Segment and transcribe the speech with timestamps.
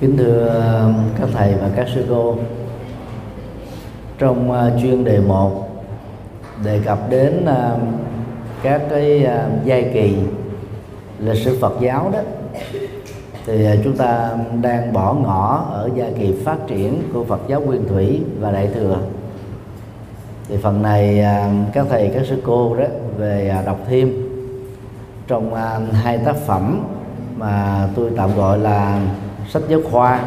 [0.00, 2.36] kính thưa um, các thầy và các sư cô.
[4.18, 5.68] Trong uh, chuyên đề 1
[6.64, 7.80] đề cập đến um,
[8.62, 10.16] các cái um, giai kỳ
[11.20, 12.18] lịch sử Phật giáo đó,
[13.46, 14.30] thì uh, chúng ta
[14.62, 18.68] đang bỏ ngỏ ở giai kỳ phát triển của Phật giáo Nguyên Thủy và Đại
[18.74, 18.98] thừa.
[20.48, 21.24] Thì phần này
[21.72, 22.84] các thầy, các sư cô đó
[23.18, 24.12] về uh, đọc thêm
[25.26, 25.54] trong
[25.92, 26.84] hai tác phẩm
[27.36, 29.00] mà tôi tạm gọi là
[29.48, 30.20] sách giáo khoa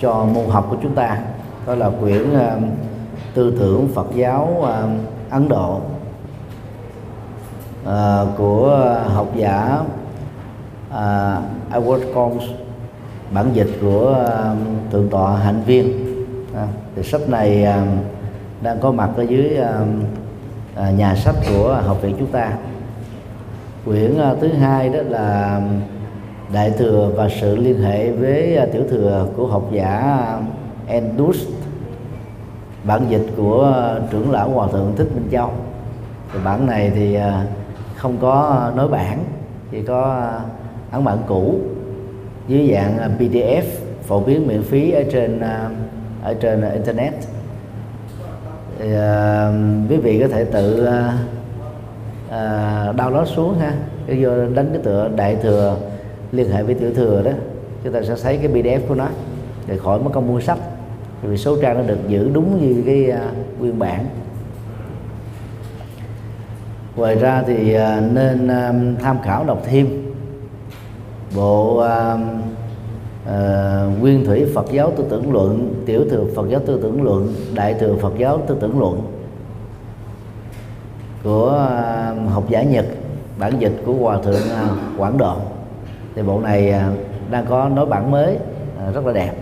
[0.00, 1.18] cho môn học của chúng ta.
[1.66, 2.62] Đó là quyển uh,
[3.34, 4.66] tư tưởng Phật giáo uh,
[5.30, 5.80] Ấn Độ.
[7.84, 9.80] Uh, của học giả
[10.90, 12.44] uh, Edward Combs.
[13.30, 16.16] Bản dịch của uh, thượng tọa hạnh viên.
[16.52, 16.58] Uh,
[16.96, 17.88] thì sách này uh,
[18.62, 19.88] đang có mặt ở dưới uh,
[20.88, 22.52] uh, nhà sách của học viện chúng ta.
[23.84, 25.60] Quyển uh, thứ hai đó là
[26.52, 30.18] đại thừa và sự liên hệ với à, tiểu thừa của học giả
[30.86, 31.46] Endus
[32.84, 35.50] bản dịch của à, trưởng lão hòa thượng thích minh châu.
[36.32, 37.44] Thì bản này thì à,
[37.96, 39.24] không có nối bản
[39.70, 40.30] chỉ có
[40.90, 41.54] ấn bản cũ
[42.48, 43.62] dưới dạng PDF
[44.02, 45.40] phổ biến miễn phí ở trên
[46.22, 47.14] ở trên internet.
[48.78, 50.88] Thì, uh, quý vị có thể tự uh,
[52.28, 53.72] uh, download xuống ha.
[54.06, 55.76] Cái vô đánh cái tựa đại thừa
[56.32, 57.30] liên hệ với tiểu thừa đó.
[57.84, 59.08] Chúng ta sẽ thấy cái pdf của nó.
[59.66, 60.58] Để khỏi mất công mua sách
[61.22, 64.06] vì số trang nó được giữ đúng như cái uh, nguyên bản.
[66.96, 70.12] Ngoài ra thì uh, nên uh, tham khảo đọc thêm
[71.36, 72.20] bộ uh,
[73.24, 77.34] uh, nguyên thủy Phật giáo tư tưởng luận tiểu thừa Phật giáo tư tưởng luận
[77.54, 79.00] đại thừa Phật giáo tư tưởng luận
[81.24, 81.68] của
[82.26, 82.86] uh, học giả Nhật
[83.38, 85.36] bản dịch của hòa thượng uh, Quảng Độ
[86.16, 86.90] thì bộ này à,
[87.30, 88.38] đang có nối bản mới
[88.78, 89.32] à, rất là đẹp.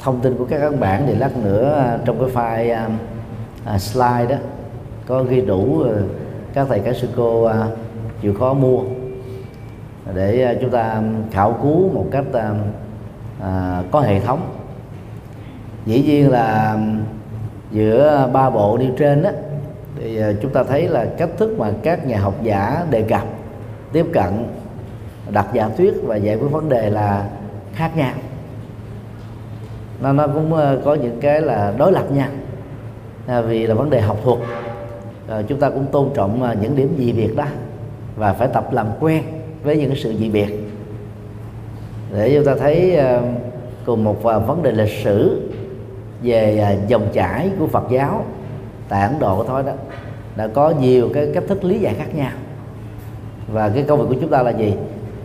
[0.00, 2.86] Thông tin của các ấn bản thì lát nữa à, trong cái file
[3.74, 4.36] uh, slide đó
[5.06, 5.84] có ghi đủ
[6.54, 7.52] các thầy các sư cô uh,
[8.22, 8.82] chịu khó mua.
[10.14, 14.40] Để uh, chúng ta khảo cứu một cách uh, có hệ thống.
[15.86, 16.78] Dĩ nhiên là
[17.70, 19.30] giữa ba bộ đi trên đó
[19.98, 23.22] thì chúng ta thấy là cách thức mà các nhà học giả đề cập
[23.92, 24.46] tiếp cận
[25.30, 27.28] đặt giả thuyết và giải quyết vấn đề là
[27.74, 28.12] khác nhau.
[30.00, 32.28] Nó nó cũng ờ, có những cái là đối lập nhau
[33.26, 34.38] à, vì là vấn đề học thuật.
[35.28, 37.46] À, chúng ta cũng tôn trọng ờ, những điểm dị biệt đó
[38.16, 39.22] và phải tập làm quen
[39.62, 40.48] với những cái sự dị biệt
[42.12, 42.98] để chúng ta thấy
[43.84, 45.50] cùng một vấn đề lịch sử
[46.22, 48.24] về dòng chảy của Phật giáo
[48.88, 49.72] tại Ấn Độ thôi đó
[50.36, 52.30] đã có nhiều cái cách thức lý giải khác nhau.
[53.52, 54.72] Và cái công việc của chúng ta là gì?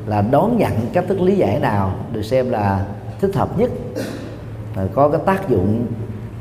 [0.06, 2.86] Là đón nhận cách thức lý giải nào được xem là
[3.22, 3.70] thích hợp nhất
[4.94, 5.86] có cái tác dụng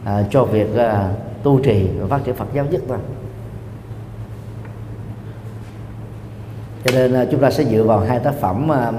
[0.05, 1.11] à, cho việc à,
[1.43, 2.99] tu trì và phát triển Phật giáo nhất thôi.
[6.85, 8.93] Cho nên à, chúng ta sẽ dựa vào hai tác phẩm à,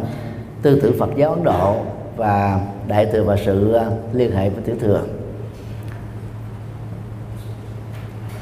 [0.62, 1.76] tư tưởng Phật giáo Ấn Độ
[2.16, 5.02] và đại thừa và sự à, liên hệ với tiểu thừa.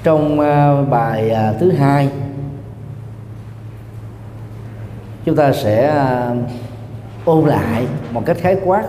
[0.04, 2.10] Trong à, bài à, thứ hai
[5.28, 6.32] chúng ta sẽ à,
[7.26, 8.84] ôn lại một cách khái quát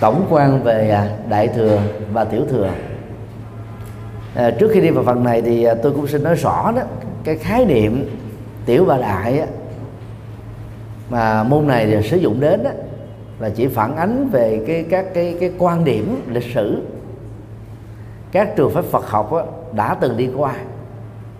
[0.00, 1.80] tổng quan về à, đại thừa
[2.12, 2.70] và tiểu thừa.
[4.34, 6.82] À, trước khi đi vào phần này thì à, tôi cũng xin nói rõ đó
[7.24, 8.18] cái khái niệm
[8.64, 9.46] tiểu và đại á,
[11.10, 12.70] mà môn này thì sử dụng đến đó,
[13.38, 16.82] là chỉ phản ánh về cái các cái cái quan điểm lịch sử
[18.32, 19.42] các trường phái Phật học á,
[19.72, 20.54] đã từng đi qua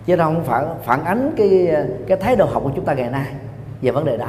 [0.07, 3.11] chứ nó không phản phản ánh cái cái thái độ học của chúng ta ngày
[3.11, 3.27] nay
[3.83, 4.29] về vấn đề đó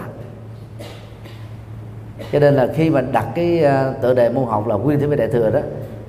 [2.31, 5.07] cho nên là khi mà đặt cái ờ, tựa đề môn học là nguyên thủy
[5.07, 5.59] về đại thừa đó,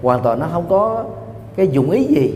[0.03, 1.05] hoàn toàn nó không có
[1.57, 2.35] cái dụng ý gì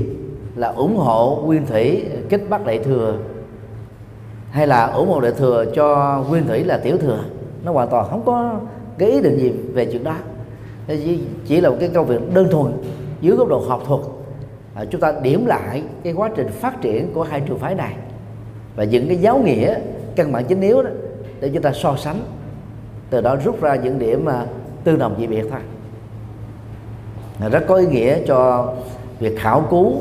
[0.57, 3.15] là ủng hộ nguyên thủy kích bắt đại thừa
[4.51, 7.19] hay là ủng hộ đại thừa cho nguyên thủy là tiểu thừa.
[7.65, 8.55] Nó hoàn toàn không có
[8.99, 10.15] cái ý định gì về chuyện đó.
[11.47, 12.73] Chỉ là một cái công việc đơn thuần,
[13.21, 14.01] dưới góc độ học thuật
[14.75, 17.95] à, chúng ta điểm lại cái quá trình phát triển của hai trường phái này.
[18.77, 19.79] Và những cái giáo nghĩa
[20.17, 20.91] căn bản chính yếu đó
[21.41, 22.21] để chúng ta so sánh
[23.11, 24.47] từ đó rút ra những điểm mà
[24.85, 25.61] tương đồng dị biệt thôi.
[27.41, 28.73] Là rất có ý nghĩa cho
[29.19, 29.93] việc khảo cứu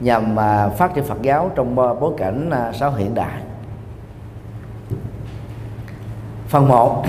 [0.00, 3.40] nhằm mà phát triển Phật giáo trong bối cảnh à, xã hội hiện đại.
[6.48, 7.04] Phần 1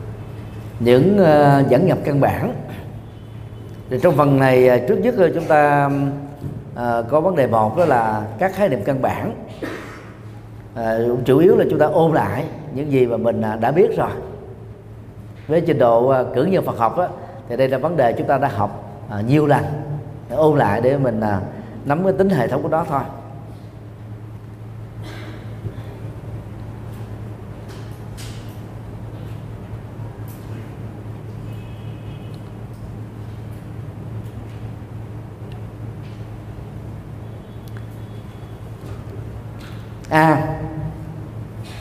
[0.80, 2.54] những à, dẫn nhập căn bản
[3.90, 5.90] thì trong phần này à, trước nhất à, chúng ta
[6.74, 9.32] à, có vấn đề một đó là các khái niệm căn bản.
[10.74, 12.44] À, chủ yếu là chúng ta ôn lại
[12.74, 14.10] những gì mà mình à, đã biết rồi.
[15.48, 17.08] Với trình độ à, cử nhân Phật học á,
[17.48, 19.64] thì đây là vấn đề chúng ta đã học à, nhiều lần
[20.30, 21.40] để ôn lại để mình à,
[21.84, 23.00] nắm cái tính hệ thống của đó thôi.
[40.10, 40.20] A.
[40.20, 40.58] À,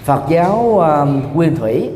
[0.03, 1.91] Phật giáo uh, nguyên thủy.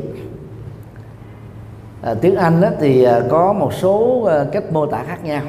[2.02, 5.42] À, tiếng Anh đó thì uh, có một số uh, cách mô tả khác nhau.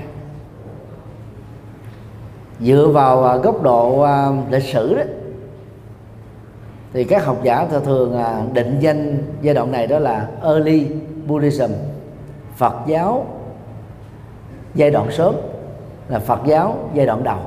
[2.59, 5.03] Dựa vào uh, góc độ uh, lịch sử đó
[6.93, 8.23] thì các học giả thường
[8.53, 10.87] định danh giai đoạn này đó là early
[11.27, 11.71] Buddhism.
[12.55, 13.25] Phật giáo
[14.75, 15.35] giai đoạn sớm
[16.07, 17.39] là Phật giáo giai đoạn đầu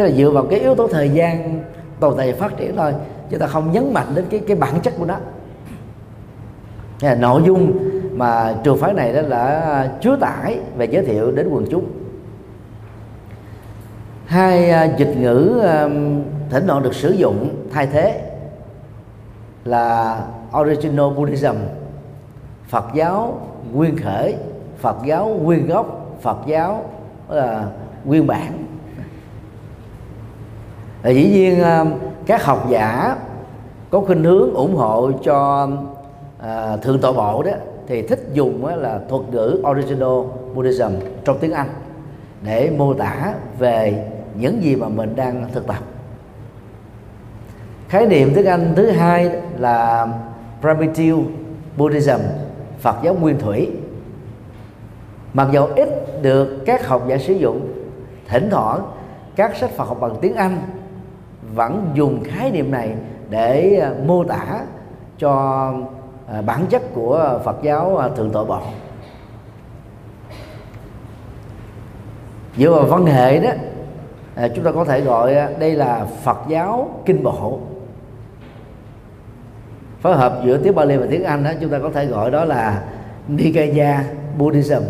[0.00, 1.62] tức là dựa vào cái yếu tố thời gian,
[2.00, 2.92] tồn tại và phát triển thôi
[3.30, 5.16] chúng ta không nhấn mạnh đến cái cái bản chất của nó.
[7.00, 7.78] Là nội dung
[8.12, 11.84] mà trường phái này đó là chứa tải và giới thiệu đến quần chúng.
[14.26, 15.88] Hai à, dịch ngữ à,
[16.50, 18.30] thỉnh thoảng được sử dụng, thay thế
[19.64, 20.20] là
[20.60, 21.56] original Buddhism
[22.68, 23.40] Phật giáo
[23.72, 24.36] nguyên khởi,
[24.78, 26.84] Phật giáo nguyên gốc, Phật giáo
[27.28, 27.66] là
[28.04, 28.69] nguyên bản
[31.02, 31.86] và dĩ nhiên ờ,
[32.26, 33.16] các học giả
[33.90, 35.68] có khuynh hướng ủng hộ cho
[36.38, 37.52] à, thượng tọa bộ đó
[37.86, 40.18] thì thích dùng là thuật ngữ original
[40.54, 40.92] Buddhism
[41.24, 41.68] trong tiếng Anh
[42.42, 44.04] để mô tả về
[44.34, 45.78] những gì mà mình đang thực tập.
[47.88, 50.08] Khái niệm tiếng Anh thứ hai là
[50.60, 51.22] primitive
[51.76, 52.20] Buddhism
[52.78, 53.70] Phật giáo nguyên thủy.
[55.34, 55.88] Mặc dù ít
[56.22, 57.72] được các học giả sử dụng
[58.28, 58.80] thỉnh thoảng
[59.36, 60.58] các sách Phật học bằng tiếng Anh
[61.54, 62.94] vẫn dùng khái niệm này
[63.30, 64.60] để à, mô tả
[65.18, 65.72] cho
[66.32, 68.60] à, bản chất của Phật giáo à, thượng tọa bộ
[72.56, 73.50] dựa vào văn hệ đó
[74.54, 77.60] chúng ta có thể gọi đây là Phật giáo kinh bộ.
[80.00, 82.44] Phối hợp giữa tiếng Bali và tiếng Anh đó, chúng ta có thể gọi đó
[82.44, 82.82] là
[83.28, 84.04] Nikaya
[84.38, 84.82] Buddhism.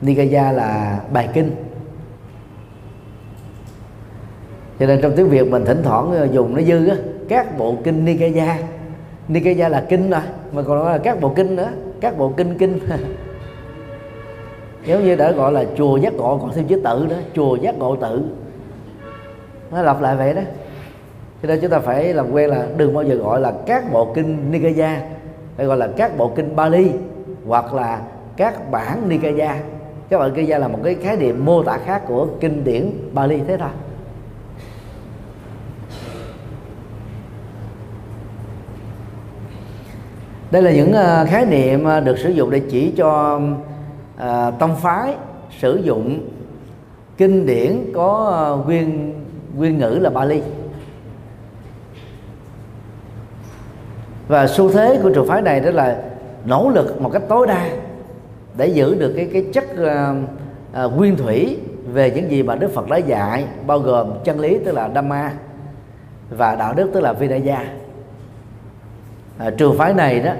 [0.00, 1.69] Nikaya là bài kinh.
[4.80, 6.96] Cho nên trong tiếng việt mình thỉnh thoảng ờ, dùng nó dư á,
[7.28, 8.58] các bộ kinh nikaya.
[9.28, 10.20] Nikaya là kinh rồi
[10.52, 11.68] mà còn nói là các bộ kinh nữa,
[12.00, 12.78] các bộ kinh kinh.
[14.86, 17.78] Giống như đã gọi là chùa giác ngộ, còn thêm chữ tự đó chùa giác
[17.78, 18.22] ngộ tự.
[19.70, 20.42] Nó lặp lại vậy đó.
[21.42, 24.12] Cho nên chúng ta phải làm quen là đừng bao giờ gọi là các bộ
[24.14, 25.00] kinh Nikaya,
[25.56, 26.90] phải gọi là các bộ kinh Bali,
[27.46, 28.00] hoặc là
[28.36, 29.56] các bản Nikaya.
[30.08, 33.40] Các bản Nikaya là một cái khái niệm mô tả khác của kinh điển Bali
[33.48, 33.68] thế thôi.
[40.50, 43.40] Đây là những ờ, khái niệm ờ, được sử dụng để chỉ cho
[44.16, 45.14] ờ, tông phái
[45.58, 46.28] sử dụng
[47.16, 49.14] kinh điển có nguyên
[49.56, 50.42] nguyên ngữ là Bali.
[54.28, 56.02] Và xu thế của trường phái này đó là
[56.44, 57.68] nỗ lực một cách tối đa
[58.56, 61.58] để giữ được cái cái chất uh, uh, nguyên thủy
[61.92, 65.32] về những gì mà Đức Phật đã dạy bao gồm chân lý tức là Dhamma
[66.30, 67.79] và đạo đức tức là Vinaya
[69.40, 70.32] à, trường phái này đó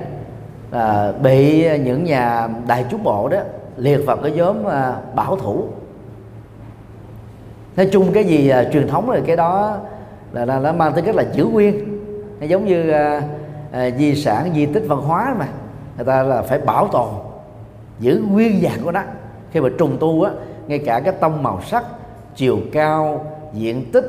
[0.70, 3.38] à, bị những nhà đại chúng bộ đó
[3.76, 5.64] liệt vào cái nhóm à, bảo thủ.
[7.76, 9.78] Nói chung cái gì à, truyền thống rồi cái đó
[10.32, 12.00] là, là nó mang tính cách là giữ nguyên.
[12.40, 13.22] Giống như à,
[13.72, 15.48] à, di sản di tích văn hóa mà
[15.96, 17.08] người ta là phải bảo tồn
[18.00, 19.02] giữ nguyên dạng của nó.
[19.52, 20.30] Khi mà trùng tu á
[20.66, 21.84] ngay cả cái tông màu sắc
[22.36, 24.04] chiều cao diện tích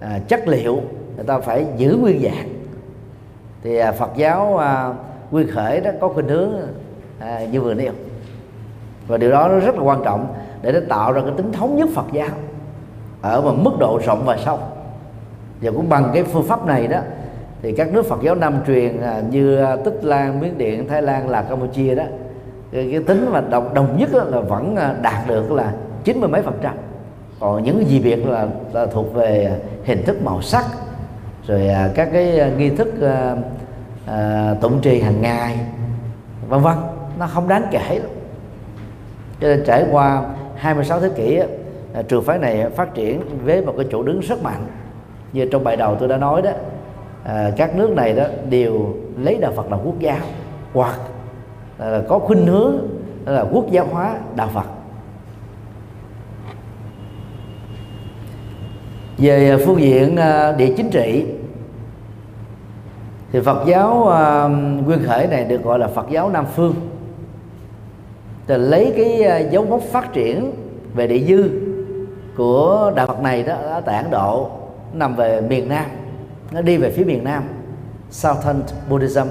[0.00, 0.80] à, chất liệu
[1.16, 2.59] người ta phải giữ nguyên dạng
[3.62, 4.94] thì à, Phật giáo à,
[5.30, 6.52] quy khởi đó có khuynh hướng
[7.18, 7.92] à, như vừa nêu.
[9.06, 10.26] Và điều đó nó rất là quan trọng
[10.62, 12.28] để nó tạo ra cái tính thống nhất Phật giáo
[13.22, 14.58] ở một mức độ rộng và sâu.
[15.62, 16.98] Và cũng bằng cái phương pháp này đó
[17.62, 21.28] thì các nước Phật giáo Nam truyền à, như Tích Lan, Miến Điện, Thái Lan
[21.28, 22.04] là Campuchia đó
[22.72, 25.72] cái, cái tính mà đồng, đồng nhất là vẫn à, đạt được là
[26.04, 26.74] chín mươi mấy phần trăm.
[27.40, 30.64] Còn những gì việc là, là thuộc về hình thức màu sắc
[31.46, 33.36] rồi à, các cái à, nghi thức à,
[34.06, 35.58] à, tụng trì hàng ngày
[36.48, 36.76] vân vân.
[37.18, 38.10] Nó không đáng kể lắm.
[39.40, 40.22] Cho nên trải qua
[40.56, 41.40] 26 thế kỷ
[41.94, 44.66] à, trường phái này phát triển với một cái chỗ đứng rất mạnh.
[45.32, 46.50] Như trong bài đầu tôi đã nói đó
[47.24, 50.18] à, các nước này đó đều lấy đạo Phật làm quốc giáo
[50.72, 50.98] hoặc
[51.78, 52.88] là có khuynh hướng
[53.26, 54.66] là quốc giáo hóa đạo Phật.
[59.20, 61.26] Về à, phương diện à, địa chính trị
[63.32, 64.48] thì Phật giáo à,
[64.84, 66.74] nguyên khởi này được gọi là Phật giáo Nam phương.
[68.46, 70.52] Thì lấy cái dấu mốc phát triển
[70.94, 71.50] về địa dư
[72.36, 74.50] của đạo Phật này đó ở tại Ấn Độ
[74.92, 75.84] nằm về miền Nam
[76.50, 77.42] nó đi về phía miền Nam
[78.10, 79.26] Southern Buddhism.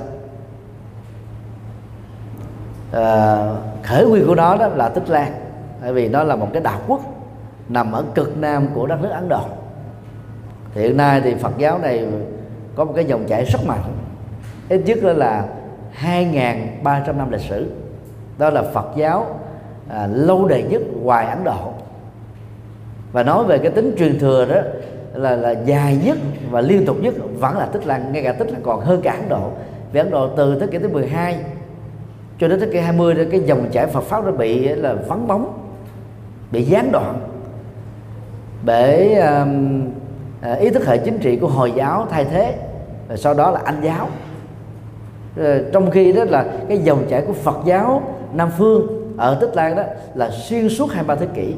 [2.91, 3.37] À,
[3.83, 5.31] khởi nguyên của nó đó là Tích Lan
[5.81, 7.01] bởi vì nó là một cái đạo quốc
[7.69, 9.41] nằm ở cực nam của đất nước Ấn Độ
[10.73, 12.07] thì hiện nay thì Phật giáo này
[12.75, 13.83] có một cái dòng chảy rất mạnh.
[14.69, 15.45] Ít nhất là
[16.03, 17.71] 2.300 năm lịch sử.
[18.37, 19.39] Đó là Phật giáo
[19.89, 21.73] à, lâu đời nhất ngoài Ấn Độ.
[23.11, 24.61] Và nói về cái tính truyền thừa đó
[25.13, 26.17] là là dài nhất
[26.51, 29.11] và liên tục nhất vẫn là tích lan ngay cả tích Lan còn hơn cả
[29.11, 29.51] Ấn Độ.
[29.91, 31.37] Vì Ấn Độ từ thế kỷ thứ 12
[32.39, 35.27] cho đến thế kỷ 20 đó cái dòng chảy Phật pháp nó bị là vắng
[35.27, 35.69] bóng
[36.51, 37.19] bị gián đoạn.
[38.65, 39.89] Bởi um,
[40.41, 42.55] Ờ, ý thức hệ chính trị của hồi giáo thay thế
[43.07, 44.09] và sau đó là anh giáo.
[45.37, 48.03] Ờ, trong khi đó là cái dòng chảy của Phật giáo
[48.33, 49.83] Nam phương ở Tích Lan đó
[50.15, 51.53] là xuyên suốt hai ba thế kỷ.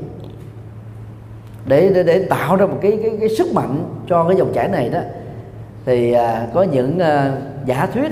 [1.65, 4.67] Để để, để tạo ra một cái, cái cái sức mạnh cho cái dòng chảy
[4.67, 4.99] này đó
[5.85, 8.11] thì à, có những à, giả thuyết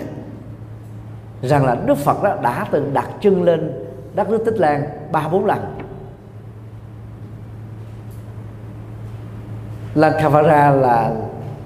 [1.42, 3.72] rằng là Đức Phật đó đã từng đặt chân lên
[4.16, 5.60] đất nước Tích Lan ba bốn lần.
[10.00, 11.12] Lankavara là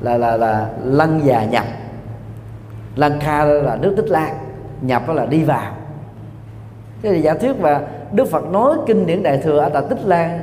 [0.02, 1.66] là là là lăng già nhập.
[2.96, 4.36] Lanka là nước Tích Lan
[4.82, 5.72] nhập là đi vào.
[7.02, 10.06] Thế thì giả thuyết và Đức Phật nói kinh điển đại thừa ở tại Tích
[10.06, 10.42] Lan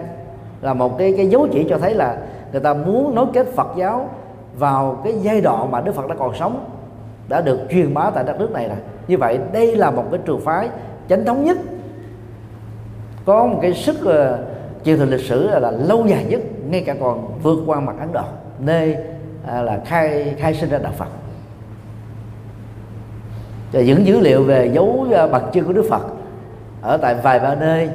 [0.61, 2.17] là một cái cái dấu chỉ cho thấy là
[2.53, 4.09] người ta muốn nối kết Phật giáo
[4.59, 6.65] vào cái giai đoạn mà Đức Phật đã còn sống
[7.29, 8.79] đã được truyền bá tại đất nước này rồi.
[9.09, 10.69] Như vậy đây là một cái trường phái
[11.09, 11.57] chánh thống nhất
[13.25, 14.39] có một cái sức uh,
[14.85, 17.95] truyền thừa lịch sử là, là lâu dài nhất ngay cả còn vượt qua mặt
[18.01, 18.25] Ấn Độ
[18.59, 18.97] nơi
[19.47, 21.09] à, là khai khai sinh ra đạo Phật.
[23.73, 26.03] Và những dữ liệu về dấu à, bậc chân của Đức Phật
[26.83, 27.91] ở tại vài ba nơi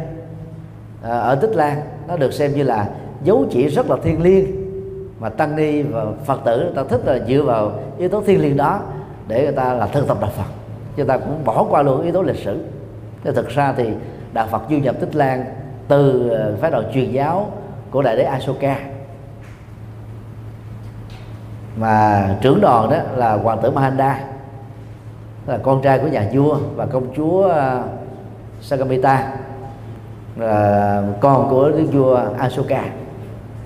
[1.03, 2.89] à, ở Tích Lan nó được xem như là
[3.24, 4.46] dấu chỉ rất là thiêng liêng
[5.20, 8.41] mà tăng ni và phật tử người ta thích là dựa vào yếu tố thiêng
[8.41, 8.79] liêng đó
[9.27, 10.51] để người ta là thân tập đạo phật.
[10.96, 12.60] Chúng ta cũng bỏ qua luôn yếu tố lịch sử.
[13.24, 13.89] Thế thực ra thì
[14.34, 15.46] đạo phật du nhập tích lan
[15.88, 17.51] từ à, phái đầu truyền giáo
[17.96, 18.78] của đại đế Asoka
[21.78, 24.20] mà trưởng đoàn đó là hoàng tử Mahanda
[25.48, 27.84] là con trai của nhà vua và công chúa à,
[28.62, 29.34] Sagamita
[30.36, 32.84] là con của đức vua Asoka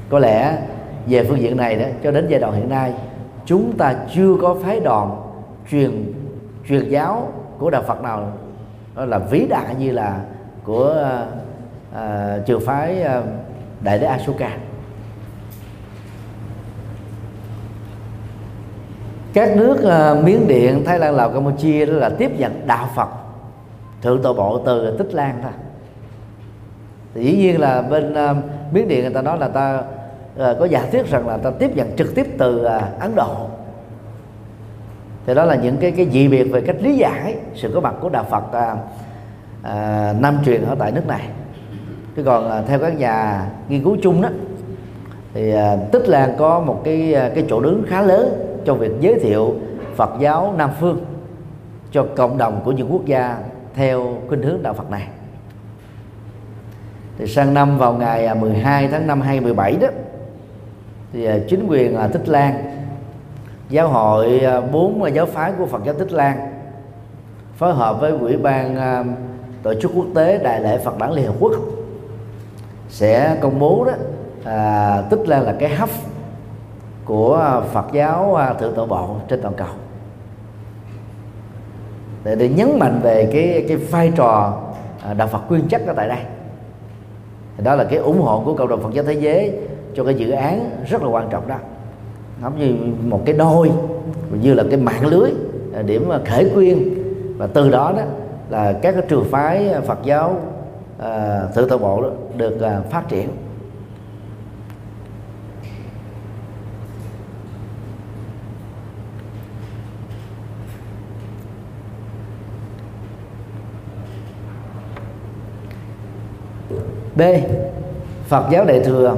[0.09, 0.57] có lẽ
[1.07, 2.93] về phương diện này đó cho đến giai đoạn hiện nay
[3.45, 5.21] chúng ta chưa có phái đoàn
[5.71, 6.13] truyền
[6.67, 8.31] truyền giáo của đạo Phật nào.
[8.95, 10.19] Đó là vĩ đại như là
[10.63, 11.11] của
[11.91, 13.23] uh, trường phái uh,
[13.81, 14.57] đại đế Ashoka.
[19.33, 23.09] Các nước uh, Miến Điện, Thái Lan, Lào, Campuchia đó là tiếp nhận đạo Phật
[24.01, 25.51] thượng tọa bộ từ Tích Lan thôi.
[27.13, 28.37] Thì dĩ nhiên là bên uh,
[28.73, 31.75] miến điện người ta nói là ta uh, có giả thuyết rằng là ta tiếp
[31.75, 33.35] nhận trực tiếp từ uh, ấn độ.
[35.25, 37.95] Thì đó là những cái cái dị biệt về cách lý giải sự có mặt
[38.01, 38.77] của đạo phật uh,
[39.61, 41.29] uh, nam truyền ở tại nước này
[42.19, 44.29] chứ còn uh, theo các nhà nghiên cứu chung đó
[45.33, 48.29] thì uh, tích lan có một cái uh, cái chỗ đứng khá lớn
[48.65, 49.55] trong việc giới thiệu
[49.95, 51.05] phật giáo nam phương
[51.91, 53.37] cho cộng đồng của những quốc gia
[53.73, 55.07] theo khuynh hướng đạo phật này.
[57.17, 59.87] Thì sang năm vào ngày 12 tháng 5 2017 đó
[61.13, 62.53] thì chính quyền Tích Lan
[63.69, 66.37] giáo hội bốn giáo phái của Phật giáo Tích Lan
[67.55, 68.75] phối hợp với ủy ban
[69.63, 71.53] tổ chức quốc tế đại lễ Phật đản Liên Hợp Quốc
[72.89, 73.93] sẽ công bố đó.
[74.45, 75.89] À, Tích là là cái hấp
[77.05, 79.67] của Phật giáo à, thượng tọa bộ trên toàn cầu.
[82.23, 84.61] Để, để nhấn mạnh về cái cái vai trò
[85.03, 86.19] à, đạo Phật quyên chất ở tại đây.
[87.57, 89.53] Thì đó là cái ủng hộ của cộng đồng Phật giáo thế giới
[89.95, 91.55] cho cái dự án rất là quan trọng đó.
[92.41, 93.71] Giống như một cái đôi
[94.41, 95.31] như là cái mạng lưới
[95.75, 96.89] à, điểm khởi quyên
[97.37, 98.03] và từ đó đó
[98.49, 100.37] là các cái trường phái Phật giáo
[100.97, 103.29] uh, thượng tọa bộ đó, được à, phát triển.
[117.15, 117.21] B.
[118.27, 119.17] Phật giáo Đại thừa.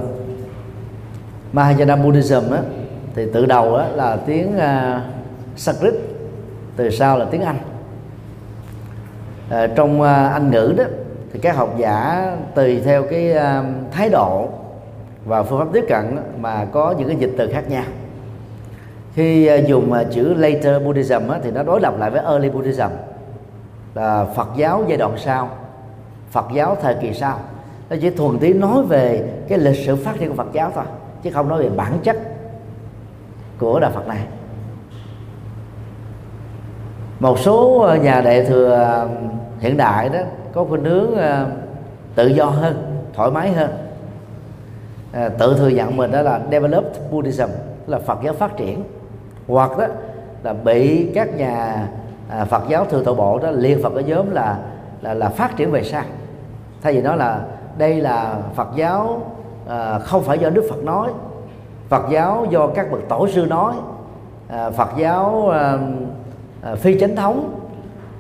[1.54, 2.62] Mahayana Buddhism á,
[3.16, 5.02] thì từ đầu á, là tiếng uh,
[5.56, 5.94] Sanskrit
[6.76, 7.58] từ sau là tiếng Anh.
[9.50, 10.84] À, trong uh, Anh ngữ đó
[11.34, 14.50] thì các học giả tùy theo cái um, thái độ
[15.26, 17.84] và phương pháp tiếp cận mà có những cái dịch từ khác nhau.
[19.14, 22.90] Khi à, dùng à, chữ later Buddhism thì nó đối lập lại với early Buddhism,
[23.94, 25.50] là Phật giáo giai đoạn sau,
[26.32, 27.40] Phật giáo thời kỳ sau.
[27.90, 30.84] Nó chỉ thuần tí nói về cái lịch sử phát triển của Phật giáo thôi,
[31.24, 32.18] chứ không nói về bản chất
[33.60, 34.22] của đạo Phật này.
[37.20, 39.08] Một số à, nhà đại thừa
[39.60, 40.20] hiện đại đó
[40.54, 41.48] có khuynh hướng ờ,
[42.16, 43.70] tự do hơn thoải mái hơn.
[45.14, 47.50] Ờ, tự thừa nhận mình đó là developed Buddhism
[47.88, 48.84] là Phật giáo phát triển.
[49.48, 49.86] Hoặc đó
[50.44, 51.88] là bị các nhà
[52.30, 54.58] à, Phật giáo thừa tổ bộ đó liên Phật ở nhóm là
[55.02, 56.04] là là phát triển về sau.
[56.82, 57.42] Thay vì đó là
[57.78, 59.22] đây là Phật giáo
[59.68, 61.10] à, không phải do Đức Phật nói
[61.90, 63.74] Phật giáo do các bậc tổ sư nói
[64.48, 65.78] à, Phật giáo à,
[66.62, 67.61] à, phi chánh thống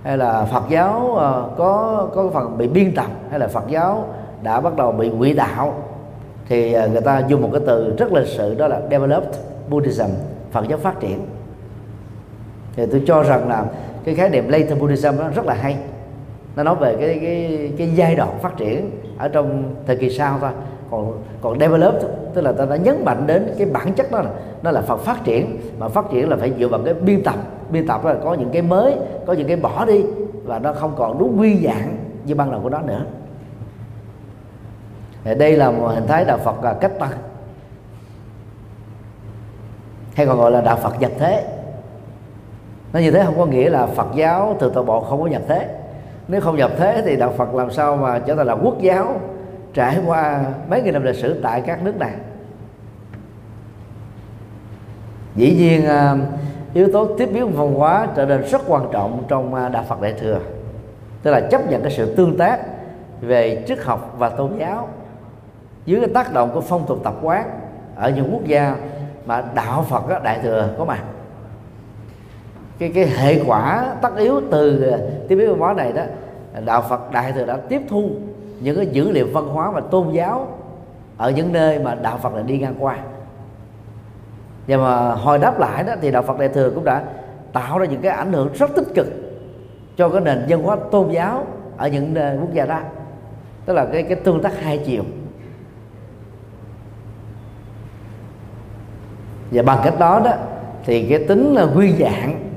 [0.03, 4.05] hay là Phật giáo ờ, có có phần bị biên tập hay là Phật giáo
[4.43, 5.73] đã bắt đầu bị quỷ đạo,
[6.49, 9.35] thì ờ, người ta dùng một cái từ rất lịch sự, đó là developed
[9.69, 10.09] Buddhism,
[10.51, 11.25] Phật giáo phát triển.
[12.75, 13.65] Thì tôi cho rằng là
[14.03, 15.77] cái khái niệm later Buddhism nó rất là hay.
[16.55, 20.37] Nó nói về cái cái cái giai đoạn phát triển ở trong thời kỳ sau
[20.41, 20.49] thôi.
[20.91, 21.93] Còn còn develop
[22.33, 24.29] tức là ta đã nhấn mạnh đến cái bản chất đó là
[24.63, 27.35] nó là Phật phát triển, mà phát triển là phải dựa vào cái biên tập
[27.71, 30.03] biên tập là có những cái mới, có những cái bỏ đi
[30.43, 33.05] và nó không còn đúng quy dạng như ban đầu của nó nữa.
[35.37, 37.11] Đây là một hình thái đạo Phật à, cách tăng.
[40.15, 41.45] Hay còn gọi là đạo Phật nhập thế.
[42.93, 45.41] Nó như thế không có nghĩa là Phật giáo từ tổ bộ không có nhập
[45.47, 45.67] thế.
[46.27, 49.19] Nếu không nhập thế thì đạo Phật làm sao mà trở thành là quốc giáo
[49.73, 52.11] trải qua mấy nghìn năm lịch sử tại các nước này?
[55.35, 56.15] Dĩ nhiên à,
[56.73, 60.01] yếu tố tiếp biến văn hóa trở nên rất quan trọng trong à, đạo Phật
[60.01, 60.39] đại thừa.
[61.23, 62.59] Tức là chấp nhận cái sự tương tác
[63.21, 64.87] về triết học và tôn giáo
[65.85, 67.49] dưới cái tác động của phong tục tập quán
[67.95, 68.75] ở những quốc gia
[69.25, 71.03] mà đạo Phật đó, đại thừa có mặt.
[72.79, 74.93] Cái cái hệ quả tất yếu từ
[75.27, 76.03] tiếp biến văn hóa này đó
[76.65, 78.09] đạo Phật đại thừa đã tiếp thu
[78.59, 80.47] những cái dữ liệu văn hóa và tôn giáo
[81.17, 82.97] ở những nơi mà đạo Phật đã đi ngang qua
[84.67, 87.03] và mà hồi đáp lại đó thì đạo Phật đại thừa cũng đã
[87.53, 89.07] tạo ra những cái ảnh hưởng rất tích cực
[89.97, 91.45] cho cái nền văn hóa tôn giáo
[91.77, 92.79] ở những ờ, quốc gia đó.
[93.65, 95.03] Tức là cái cái tương tác hai chiều.
[99.51, 100.31] Và bằng cách đó đó
[100.85, 102.51] thì cái tính là quy dạng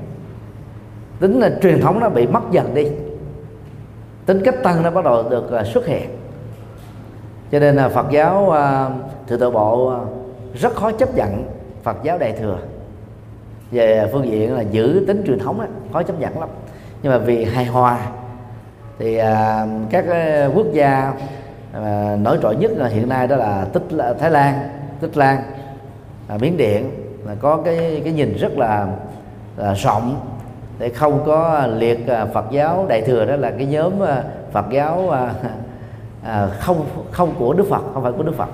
[1.20, 2.88] tính là truyền thống nó bị mất dần đi.
[4.26, 6.10] Tính cách tăng nó bắt đầu được ờ, xuất hiện.
[7.52, 8.90] Cho nên là Phật giáo à,
[9.26, 10.00] thừa tự bộ ờ,
[10.54, 11.44] rất khó chấp nhận
[11.84, 12.58] Phật giáo đại thừa.
[13.70, 16.48] Về phương diện là giữ tính truyền thống đó, khó chấp nhận lắm.
[17.02, 17.98] Nhưng mà vì hài hòa
[18.98, 21.12] thì à, các à, quốc gia
[21.72, 23.82] à, nổi trội nhất là hiện nay đó là tích
[24.20, 24.68] Thái Lan
[25.00, 25.42] Tích Lan
[26.28, 26.90] à, Miến Điện
[27.26, 28.86] là có cái cái nhìn rất là,
[29.56, 30.20] là rộng
[30.78, 33.92] để không có liệt Phật giáo đại thừa đó là cái nhóm
[34.52, 35.34] Phật giáo à,
[36.24, 38.48] à, không không của Đức Phật không phải của Đức Phật.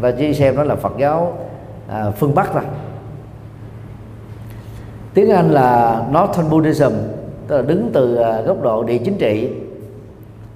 [0.00, 1.38] Và chỉ xem đó là Phật giáo
[1.92, 2.64] à, phương Bắc rồi
[5.14, 6.92] tiếng Anh là Northern Buddhism
[7.46, 9.50] tức là đứng từ à, góc độ địa chính trị.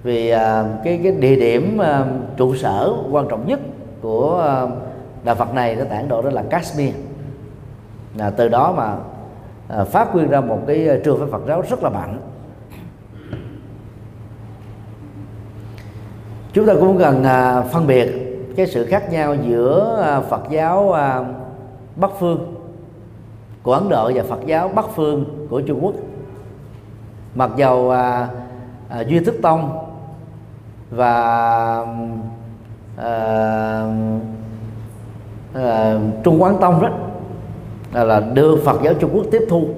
[0.03, 2.05] Vì à, cái cái địa điểm à,
[2.37, 3.61] trụ sở quan trọng nhất
[4.03, 4.67] của à,
[5.25, 6.95] đạo Phật này nó tản độ đó là Kashmir.
[8.17, 8.97] Là từ đó mà
[9.69, 12.19] à, phát nguyên ra một cái à, trường phái Phật giáo rất là mạnh.
[16.53, 18.26] Chúng ta cũng cần à, phân biệt
[18.57, 21.25] cái sự khác nhau giữa à, Phật giáo à,
[21.97, 22.55] Bắc phương
[23.63, 25.95] của Ấn Độ và Phật giáo Bắc phương của Trung Quốc.
[27.35, 28.29] Mặc dầu à,
[28.89, 29.79] à, duy thức tông
[30.91, 31.23] và
[32.97, 33.83] à,
[35.55, 36.89] à, Trung Quán Tông đó
[37.93, 39.69] là, là đưa Phật giáo Trung Quốc tiếp thu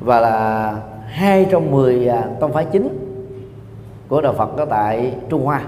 [0.00, 2.88] và là hai trong mười à, tông phái chính
[4.08, 5.62] của đạo Phật có tại Trung Hoa.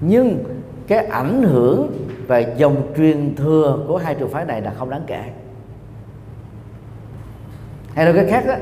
[0.00, 0.44] Nhưng
[0.86, 1.92] cái ảnh hưởng
[2.26, 5.22] về dòng truyền thừa của hai trường phái này là không đáng kể.
[7.94, 8.54] Hay nói cái khác đó,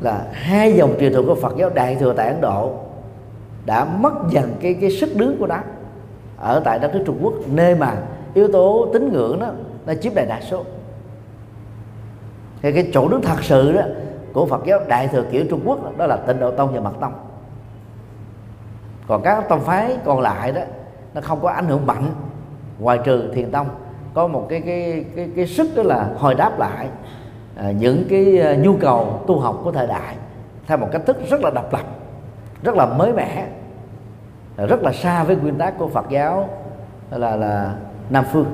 [0.00, 2.74] là hai dòng truyền thừa của Phật giáo Đại thừa tại Ấn Độ
[3.66, 5.58] đã mất dần cái cái sức đứng của nó
[6.38, 7.96] ở tại đất nước Trung Quốc nơi mà
[8.34, 9.50] yếu tố tín ngưỡng đó
[9.86, 10.64] nó chiếm đại đa số.
[12.62, 13.82] Thì cái chỗ đứng thật sự đó
[14.32, 16.80] của Phật giáo Đại thừa kiểu Trung Quốc đó, đó là Tịnh Độ Tông và
[16.80, 17.12] Mật Tông.
[19.08, 20.62] Còn các tông phái còn lại đó
[21.14, 22.06] nó không có ảnh hưởng mạnh.
[22.78, 23.68] Ngoài trừ Thiền Tông
[24.14, 26.88] có một cái cái cái cái sức đó là hồi đáp lại
[27.56, 30.16] à, những cái à, nhu cầu tu học của thời đại
[30.66, 31.84] theo một cách thức rất là độc lập
[32.62, 33.46] rất là mới mẻ
[34.56, 36.48] à, rất là xa với nguyên tắc của Phật giáo
[37.10, 37.74] là là
[38.10, 38.46] nam phương.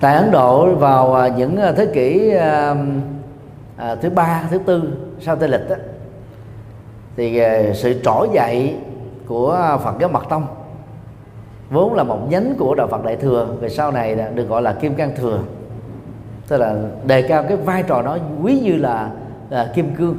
[0.00, 2.74] Tại Ấn Độ vào à, những thế kỷ à,
[3.76, 4.82] à, thứ ba thứ tư
[5.20, 5.76] sau tây lịch đó,
[7.16, 8.76] thì ờ, sự trỗi dậy
[9.26, 10.46] của Phật giáo Mật Tông
[11.70, 14.72] vốn là một nhánh của đạo Phật Đại thừa về sau này được gọi là
[14.72, 15.40] Kim Cang Thừa.
[16.48, 19.10] Tức là đề cao cái vai trò đó quý như là,
[19.50, 20.16] là kim cương.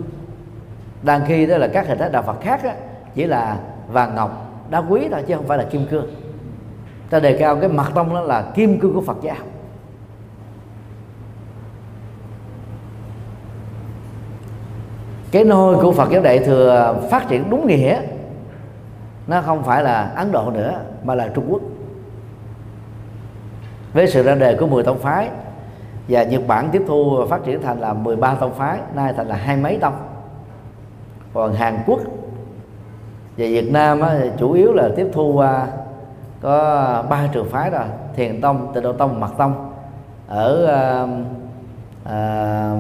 [1.04, 2.76] Đang khi đó là các hình thái đạo Phật khác á,
[3.16, 6.06] chỉ là vàng ngọc đá quý thôi chứ không phải là kim cương.
[7.10, 9.36] Ta đề cao cái mặt tông đó là kim cương của Phật giáo.
[15.34, 18.02] Cái nôi của Phật giáo Đại thừa phát triển đúng nghĩa.
[19.28, 21.62] Nó không phải là Ấn Độ nữa mà là Trung Quốc.
[23.93, 25.30] Với sự ra đời của 10 tông phái
[26.08, 29.36] và Nhật Bản tiếp thu phát triển thành là 13 tông phái nay thành là
[29.36, 29.93] hai mấy tông.
[31.34, 32.00] Còn Hàn Quốc
[33.38, 35.46] và Việt Nam á, chủ yếu là tiếp thu uh,
[36.41, 39.72] có ba trường phái rồi Thiền Tông, Tịnh Độ Tông, Mật Tông.
[40.28, 40.63] Ở
[41.04, 41.10] uh,
[42.06, 42.80] uh,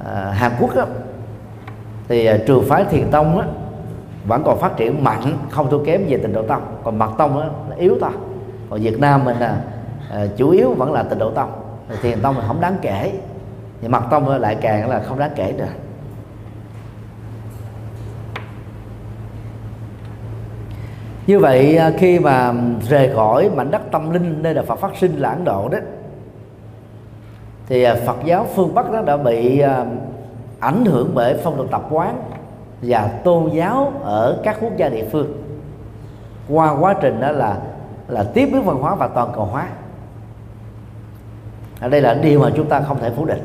[0.00, 0.86] uh, Hàn Quốc đó,
[2.10, 3.46] thì à, uh, trường phái Thiền Tông á,
[4.24, 6.62] vẫn còn phát triển mạnh không thua kém về tình Độ Tông.
[6.84, 8.10] Còn Mật Tông á, là yếu thôi
[8.70, 9.60] còn Việt Nam mình là
[10.10, 11.50] uh, chủ yếu vẫn là tình Độ Tông.
[12.02, 13.12] Thiền Tông mình không đáng kể.
[13.80, 15.64] Nhưng Mật Tông lại càng là không đáng kể nữa.
[21.26, 22.52] Như vậy à, khi mà
[22.88, 25.78] rời khỏi mảnh đất tâm linh nơi là Phật phát sinh là Ấn Độ đó
[27.66, 29.62] thì Phật giáo phương Bắc đó đã bị
[30.60, 32.22] ảnh hưởng bởi phong tục tập quán
[32.82, 35.42] và tôn giáo ở các quốc gia địa phương.
[36.48, 37.58] Qua quá trình đó là
[38.08, 39.68] là tiếp biến văn hóa và toàn cầu hóa.
[41.80, 43.44] Ở đây là điều mà chúng ta không thể phủ định.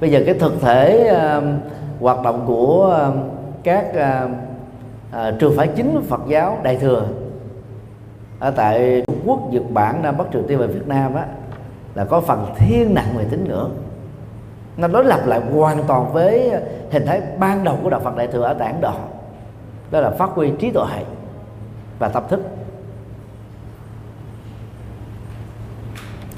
[0.00, 1.44] Bây giờ cái thực thể uh,
[2.02, 3.14] hoạt động của uh,
[3.62, 4.30] các uh,
[5.10, 7.06] uh, trường phái chính Phật giáo Đại thừa
[8.38, 11.22] ở tại Trung Quốc, Nhật Bản, Nam Bắc Triều Tiên và Việt Nam đó,
[11.94, 13.70] là có phần thiên nặng về tín ngưỡng
[14.76, 16.52] nó đối lập lại hoàn toàn với
[16.90, 18.92] hình thái ban đầu của đạo Phật Đại thừa ở tảng Độ
[19.90, 21.04] đó là phát huy trí tuệ
[21.98, 22.40] và tâm thức.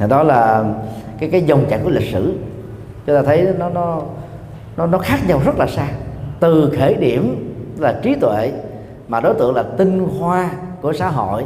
[0.09, 0.65] Đó là
[1.19, 2.39] cái cái dòng chảy của lịch sử.
[3.07, 4.03] Chúng ta thấy nó nó
[4.77, 5.89] nó nó khác nhau rất là xa.
[6.41, 8.53] Từ khởi điểm là trí tuệ
[9.09, 11.45] mà đối tượng là tinh hoa của xã hội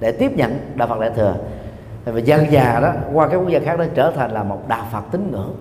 [0.00, 1.34] để tiếp nhận đạo Phật đại thừa.
[2.04, 4.86] Và dân già đó, qua các quốc gia khác đó trở thành là một đạo
[4.92, 5.54] Phật tín ngưỡng.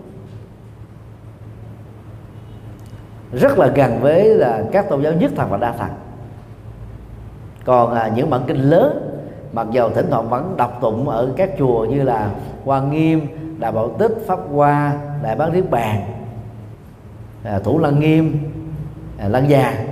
[3.34, 5.90] Rất là gần với là các tôn giáo nhất thần và đa thần.
[7.66, 9.10] Còn à, những bản kinh lớn
[9.54, 12.32] mặc dầu thỉnh thoảng vẫn đọc tụng ở các chùa như là
[12.66, 13.28] Hoa Nghiêm,
[13.60, 16.02] Đại Bảo Tích, Pháp Hoa, Đại Bát Niết Bàn,
[17.44, 18.38] à, Thủ Lăng Nghiêm,
[19.18, 19.86] à, Lăng Già.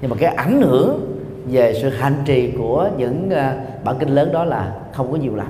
[0.00, 1.14] Nhưng mà cái ảnh hưởng
[1.46, 5.36] về sự hành trì của những à, bản kinh lớn đó là không có nhiều
[5.36, 5.48] lắm.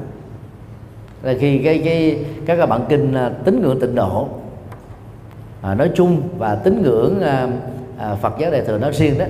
[1.23, 4.29] Là khi cái cái các cái bản kinh à, tín ngưỡng tịnh độ
[5.63, 7.49] à, nói chung và tín ngưỡng à,
[7.99, 9.25] à, Phật giáo đại thừa nói riêng đó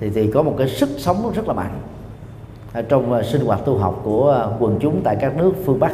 [0.00, 1.80] thì thì có một cái sức sống rất là mạnh
[2.72, 5.80] ở trong à, sinh hoạt tu học của à, quần chúng tại các nước phương
[5.80, 5.92] Bắc.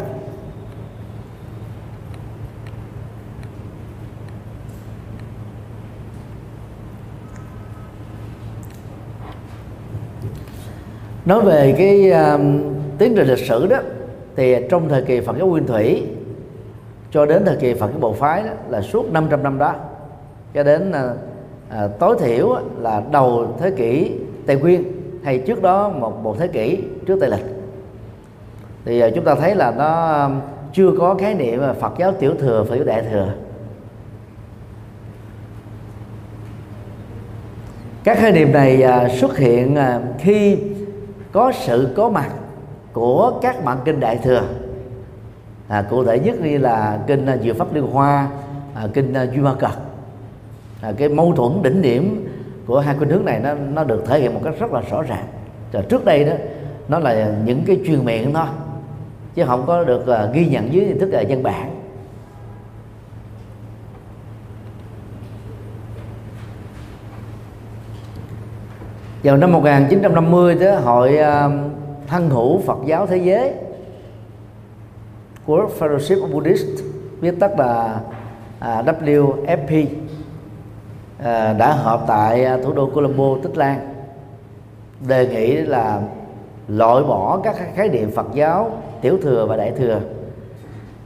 [11.25, 12.41] Nói về cái uh,
[12.99, 13.77] tiến trình lịch sử đó
[14.37, 16.03] thì trong thời kỳ Phật giáo Nguyên Thủy
[17.15, 19.75] cho đến thời kỳ Phật cái Bộ phái đó, là suốt 500 năm đó
[20.55, 21.15] cho đến à,
[21.71, 24.13] à tối thiểu là đầu thế kỷ
[24.47, 24.85] Tây Nguyên
[25.25, 27.45] hay trước đó một một thế kỷ trước Tây lịch.
[28.85, 30.41] Thì à, chúng ta thấy là nó um,
[30.73, 33.29] chưa có khái niệm Phật giáo tiểu thừa Phật giáo đại thừa.
[38.05, 40.59] Các khái niệm này à, xuất hiện à, khi
[41.33, 42.31] có sự có mặt
[42.93, 44.43] của các bản kinh đại thừa
[45.69, 48.29] à, cụ thể nhất như là kinh à, Diệu pháp liên hoa
[48.75, 49.75] à, kinh à, duy ma cật
[50.83, 52.29] à, cái mâu thuẫn đỉnh điểm
[52.67, 55.03] của hai khuynh hướng này nó nó được thể hiện một cách rất là rõ
[55.03, 55.27] ràng.
[55.73, 56.33] Rồi trước đây đó
[56.89, 58.47] nó là những cái truyền miệng thôi
[59.35, 61.71] chứ không có được uh, ghi nhận dưới hình thức là dân bản.
[69.25, 71.53] Vào năm 1950 đó hội uh,
[72.07, 73.53] thân hữu Phật giáo thế giới
[75.47, 76.83] World Fellowship of Buddhists
[77.21, 78.01] viết tắt là
[78.61, 79.89] à, uh, WFP uh,
[81.25, 83.95] à, đã họp tại à, thủ đô Colombo, Tích Lan
[85.09, 86.01] đề nghị là
[86.69, 90.01] loại bỏ các khái niệm Phật giáo tiểu thừa và đại thừa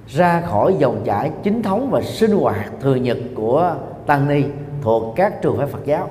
[0.09, 3.75] ra khỏi dòng chảy chính thống và sinh hoạt thường nhật của
[4.07, 4.45] tăng ni
[4.83, 6.09] thuộc các trường phái Phật giáo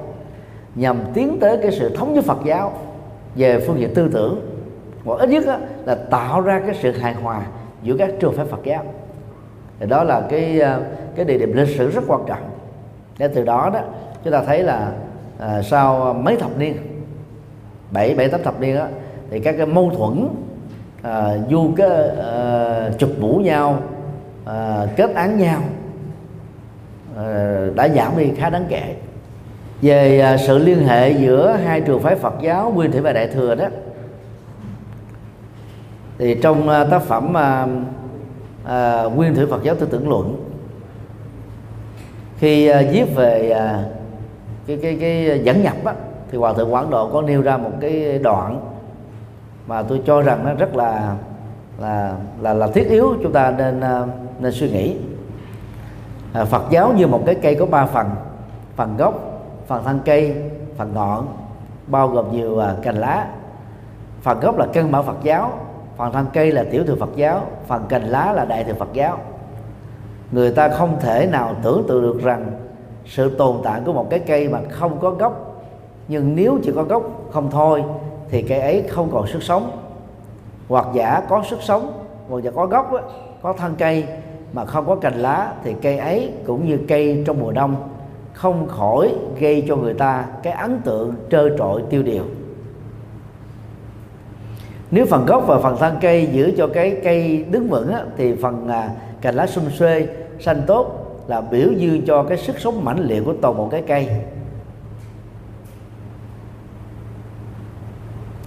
[0.76, 2.74] nhằm tiến tới cái sự thống nhất Phật giáo
[3.36, 4.42] về phương diện tư tưởng.
[5.06, 5.44] Hoặc ít nhất
[5.86, 7.42] là tạo ra cái sự hài hòa
[7.88, 8.84] giữa các trường phái Phật giáo
[9.80, 10.82] thì đó là cái ờ,
[11.16, 12.50] cái địa điểm lịch sử rất quan trọng.
[13.18, 13.80] Để từ đó đó
[14.24, 14.92] chúng ta thấy là
[15.40, 16.78] à, sau mấy thập niên
[17.92, 18.88] bảy bảy tám thập niên đó,
[19.30, 20.28] thì các cái mâu thuẫn
[21.02, 23.80] à, du cái à, chụp mũ nhau
[24.46, 25.62] à, kết án nhau
[27.18, 28.96] à, đã giảm đi khá đáng kể.
[29.82, 33.28] Về à, sự liên hệ giữa hai trường phái Phật giáo Nguyên Thủy và Đại
[33.28, 33.66] thừa đó
[36.18, 37.68] thì trong à, tác phẩm à,
[38.66, 40.44] à, Nguyên Thủy Phật giáo tư tưởng luận
[42.38, 43.84] khi à, viết về à,
[44.68, 45.94] cái cái cái à, dẫn nhập á,
[46.32, 48.62] thì hòa thượng quảng độ có nêu ra một cái đoạn
[49.68, 51.16] mà tôi cho rằng nó rất là
[51.80, 54.06] là là là thiết yếu chúng ta nên à,
[54.40, 54.98] nên suy nghĩ.
[56.34, 58.08] À, Phật giáo như một cái cây có ba phần
[58.76, 60.36] phần gốc phần thân cây
[60.78, 61.28] phần ngọn
[61.88, 63.28] bao gồm nhiều à, cành lá.
[64.22, 65.60] Phần gốc là căn bản Phật giáo
[65.98, 68.94] phần thân cây là tiểu thừa Phật giáo, phần cành lá là đại thừa Phật
[68.94, 69.18] giáo.
[70.32, 72.52] Người ta không thể nào tưởng tượng được rằng
[73.06, 75.64] sự tồn tại của một cái cây mà không có gốc,
[76.08, 77.84] nhưng nếu chỉ có gốc không thôi,
[78.30, 79.72] thì cây ấy không còn sức sống.
[80.68, 82.92] Hoặc giả có sức sống, hoặc giả có gốc
[83.42, 84.06] có thân cây
[84.54, 87.76] mà không có cành lá, thì cây ấy cũng như cây trong mùa đông
[88.34, 92.24] không khỏi gây cho người ta cái ấn tượng trơ trọi tiêu điều
[94.92, 98.36] nếu phần gốc và phần thân cây giữ cho cái cây đứng vững á, thì
[98.36, 98.90] phần à,
[99.22, 100.08] cành lá xum xuê
[100.40, 103.84] xanh tốt là biểu dương cho cái sức sống mãnh liệt của toàn bộ cái
[103.88, 104.08] cây.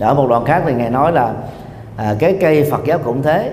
[0.01, 1.35] Ở một đoạn khác thì ngài nói là
[1.97, 3.53] à, cái cây Phật giáo cũng thế.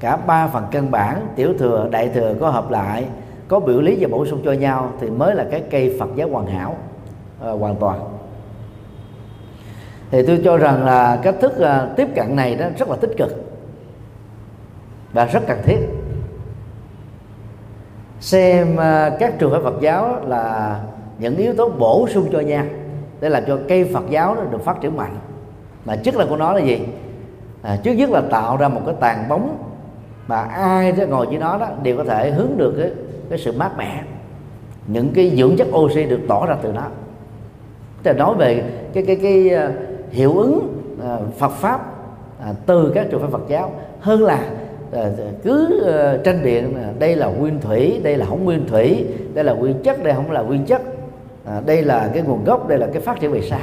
[0.00, 3.06] Cả ba phần căn bản tiểu thừa đại thừa có hợp lại
[3.48, 6.28] có biểu lý và bổ sung cho nhau thì mới là cái cây Phật giáo
[6.28, 6.76] hoàn hảo
[7.42, 8.17] à, hoàn toàn
[10.10, 13.10] thì tôi cho rằng là cách thức à, tiếp cận này đó rất là tích
[13.16, 13.44] cực
[15.12, 15.78] và rất cần thiết.
[18.20, 20.80] Xem à, các trường phái Phật giáo là
[21.18, 22.64] những yếu tố bổ sung cho nhau
[23.20, 25.16] để làm cho cây Phật giáo nó được phát triển mạnh.
[25.84, 26.80] Mà chức năng của nó là gì?
[27.62, 29.64] À, trước nhất là tạo ra một cái tàn bóng
[30.26, 32.90] mà ai đó ngồi dưới nó đó đều có thể hướng được cái,
[33.30, 34.02] cái sự mát mẻ.
[34.86, 36.86] Những cái dưỡng chất oxy được tỏ ra từ nó.
[38.02, 38.62] Tức nói về
[38.94, 39.70] cái cái cái à,
[40.10, 41.80] hiệu ứng ờ, Phật pháp
[42.40, 44.44] à, từ các trường phái Phật giáo hơn là
[44.92, 49.44] ờ, cứ ờ, tranh biện đây là nguyên thủy, đây là không nguyên thủy, đây
[49.44, 50.82] là nguyên chất, đây không là nguyên chất
[51.44, 53.60] à, đây là cái nguồn gốc, đây là cái phát triển về sao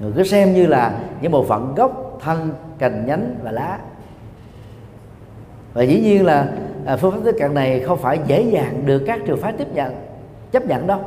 [0.00, 3.78] người cứ xem như là những bộ phận gốc, thân, cành, nhánh và lá.
[5.74, 6.48] Và dĩ nhiên là
[6.86, 9.66] à, phương pháp tiếp cận này không phải dễ dàng được các trường phái tiếp
[9.74, 9.94] nhận,
[10.52, 11.00] chấp nhận đâu.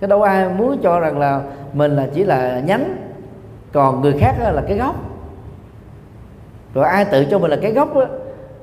[0.00, 1.42] Cái đâu ai muốn cho rằng là
[1.72, 2.96] mình là chỉ là nhánh
[3.72, 4.94] còn người khác là cái gốc.
[6.74, 8.06] Rồi ai tự cho mình là cái gốc đó,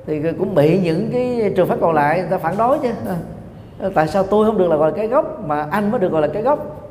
[0.06, 2.88] thì cũng bị những cái trường phái còn lại người ta phản đối chứ.
[3.78, 6.12] Ờ, tại sao tôi không được là gọi là cái gốc mà anh mới được
[6.12, 6.82] gọi là cái gốc?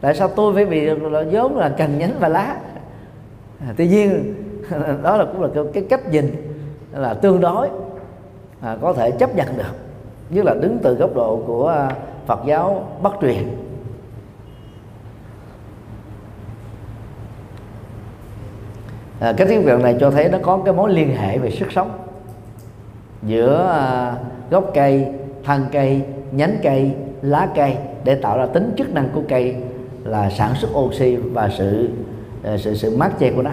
[0.00, 2.56] Tại sao tôi phải bị là vốn là cành nhánh và lá?
[3.60, 4.34] À, tuy nhiên
[5.02, 6.52] đó là cũng là cái, cách nhìn
[6.92, 7.68] là tương đối
[8.60, 9.74] à, có thể chấp nhận được.
[10.30, 11.90] Nhất là đứng từ góc độ của à,
[12.26, 13.48] Phật giáo Bắc truyền.
[19.20, 21.72] À, cái tiếng việt này cho thấy nó có cái mối liên hệ về sức
[21.72, 21.90] sống.
[23.22, 24.14] Giữa à,
[24.50, 25.06] gốc cây
[25.44, 26.02] thân cây
[26.32, 26.90] nhánh cây
[27.22, 29.56] lá cây để tạo ra tính chức năng của cây
[30.04, 31.88] là sản xuất oxy và sự
[32.42, 33.50] à, sự sự mát che của nó.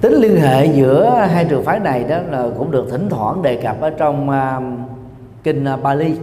[0.00, 3.56] Tính liên hệ giữa hai trường phái này đó là cũng được thỉnh thoảng đề
[3.56, 4.88] cập ở trong uh,
[5.42, 6.16] kinh à, Bali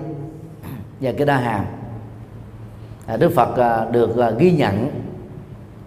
[1.02, 1.66] và kinh Đa Hàm.
[3.08, 4.90] À, Đức Phật uh, được uh, ghi nhận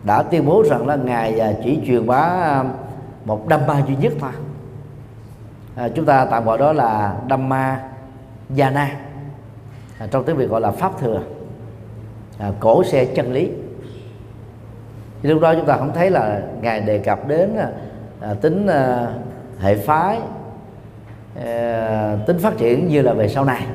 [0.05, 2.64] đã tuyên bố rằng là ngài chỉ truyền bá à,
[3.24, 4.31] một Dhamma duy nhất thôi.
[5.76, 7.81] À, chúng ta tạm gọi đó là Dhamma
[8.59, 8.90] Yana
[9.98, 11.20] à, trong tiếng Việt gọi là pháp thừa.
[12.38, 13.50] À, cổ xe chân lý
[15.22, 17.68] thì lúc đó chúng ta không thấy là ngài đề cập đến à,
[18.20, 19.09] à, tính à,
[19.61, 20.18] hệ phái
[21.44, 23.66] à, tính phát triển như là về sau này.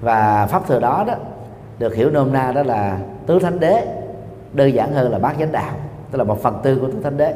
[0.00, 1.14] Và pháp thừa đó đó
[1.78, 3.86] được hiểu nôm na đó là tứ thánh đế
[4.52, 5.74] đơn giản hơn là bát chánh đạo
[6.10, 7.34] tức là một phần tư của tứ thánh đế.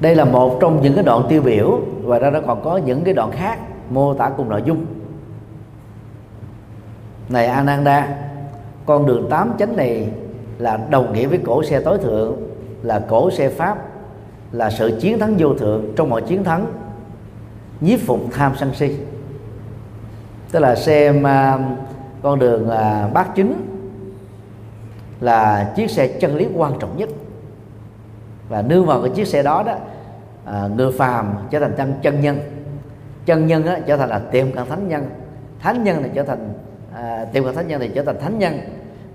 [0.00, 3.04] Đây là một trong những cái đoạn tiêu biểu và ra nó còn có những
[3.04, 3.58] cái đoạn khác
[3.90, 4.86] mô tả cùng nội dung.
[7.28, 8.08] Này Ananda
[8.86, 10.08] con đường tám chánh này
[10.58, 12.36] là đồng nghĩa với cổ xe tối thượng
[12.82, 13.78] là cổ xe pháp
[14.52, 16.66] là sự chiến thắng vô thượng trong mọi chiến thắng.
[17.80, 18.96] Nhiếp phục tham sân si.
[20.52, 21.60] Tức là xem uh,
[22.22, 23.54] con đường uh, bát chính
[25.20, 27.08] là chiếc xe chân lý quan trọng nhất.
[28.48, 29.74] Và nương vào cái chiếc xe đó đó
[30.44, 32.38] à, người phàm trở thành chân chân nhân.
[33.26, 35.10] Chân nhân á, trở thành là tiệm cận thánh nhân.
[35.60, 36.54] Thánh nhân là trở thành
[37.02, 38.60] à, tiềm thánh nhân thì trở thành thánh nhân.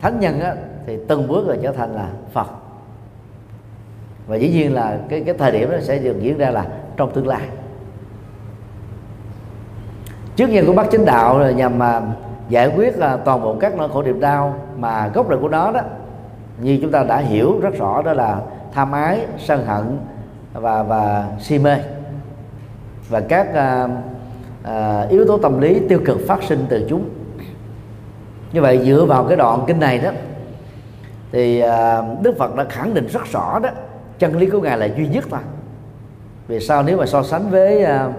[0.02, 2.48] Thánh nhân á, thì từng bước rồi trở thành là phật.
[4.28, 6.66] Và dĩ nhiên là cái cái thời điểm đó sẽ được diễn ra là
[6.98, 7.42] trong tương lai.
[10.36, 12.02] Trước nhân của bát chính đạo là nhằm mà
[12.50, 15.72] giải quyết là toàn bộ các nỗi khổ niềm đau mà gốc rễ của nó
[15.72, 15.82] đó
[16.62, 18.42] như chúng ta đã hiểu rất rõ đó là
[18.74, 19.98] tham ái sân hận
[20.54, 21.78] và và si mê.
[23.10, 23.88] Và các à,
[24.64, 27.10] à, yếu tố tâm lý tiêu cực phát sinh từ chúng
[28.54, 30.12] như vậy dựa vào cái đoạn kinh này đó
[31.32, 33.70] thì à, đức phật đã khẳng định rất rõ đó
[34.20, 35.40] chân lý của ngài là duy nhất thôi
[36.48, 38.10] vì sao nếu mà so sánh với à,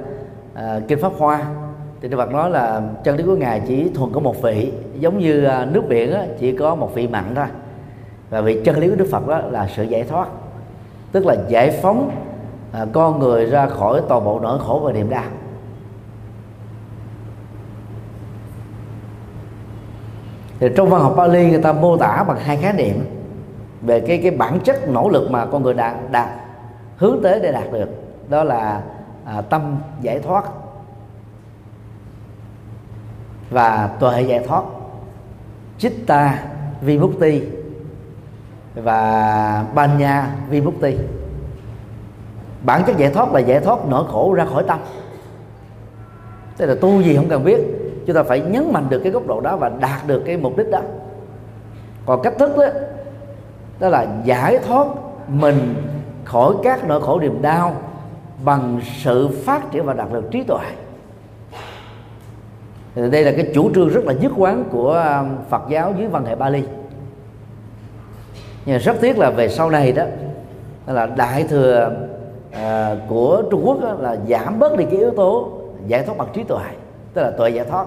[0.54, 1.44] à, kinh pháp hoa
[2.00, 5.18] thì đức phật nói là chân lý của ngài chỉ thuần có một vị giống
[5.18, 7.46] như à, nước biển á, chỉ có một vị mặn thôi.
[8.30, 10.28] Và vị chân lý của đức phật đó là sự giải thoát
[11.12, 12.10] tức là giải phóng
[12.72, 15.24] à, con người ra khỏi toàn bộ nỗi khổ và niềm đau.
[20.60, 23.06] Thì trong văn học Pali người ta mô tả bằng hai khái niệm
[23.82, 26.28] về cái cái bản chất nỗ lực mà con người đạt đạt
[26.96, 27.88] hướng tới để đạt được.
[28.28, 28.82] Đó là
[29.24, 30.44] à, tâm giải thoát
[33.50, 34.62] và tuệ giải thoát
[35.78, 36.44] chitta
[36.80, 37.42] vimukti
[38.74, 40.96] và banya vimukti
[42.62, 44.78] bản chất giải thoát là giải thoát nỗi khổ ra khỏi tâm.
[46.56, 47.60] Tức là tu gì không cần biết
[48.08, 50.56] chúng ta phải nhấn mạnh được cái góc độ đó và đạt được cái mục
[50.56, 50.80] đích đó.
[52.06, 52.66] Còn cách thức đó
[53.80, 54.86] đó là giải thoát
[55.28, 55.74] mình
[56.24, 57.76] khỏi các nỗi khổ niềm đau
[58.44, 60.64] bằng sự phát triển và đạt được trí tuệ.
[62.94, 66.08] Thì đây là cái chủ trương rất là nhất quán của um, Phật giáo dưới
[66.08, 66.62] văn hệ Bali.
[68.66, 70.04] Nhưng rất tiếc là về sau này đó
[70.86, 71.90] là đại thừa
[72.52, 75.48] à, của Trung Quốc đó, là giảm bớt đi cái yếu tố
[75.86, 76.64] giải thoát bằng trí tuệ
[77.14, 77.86] tức là tuệ giải thoát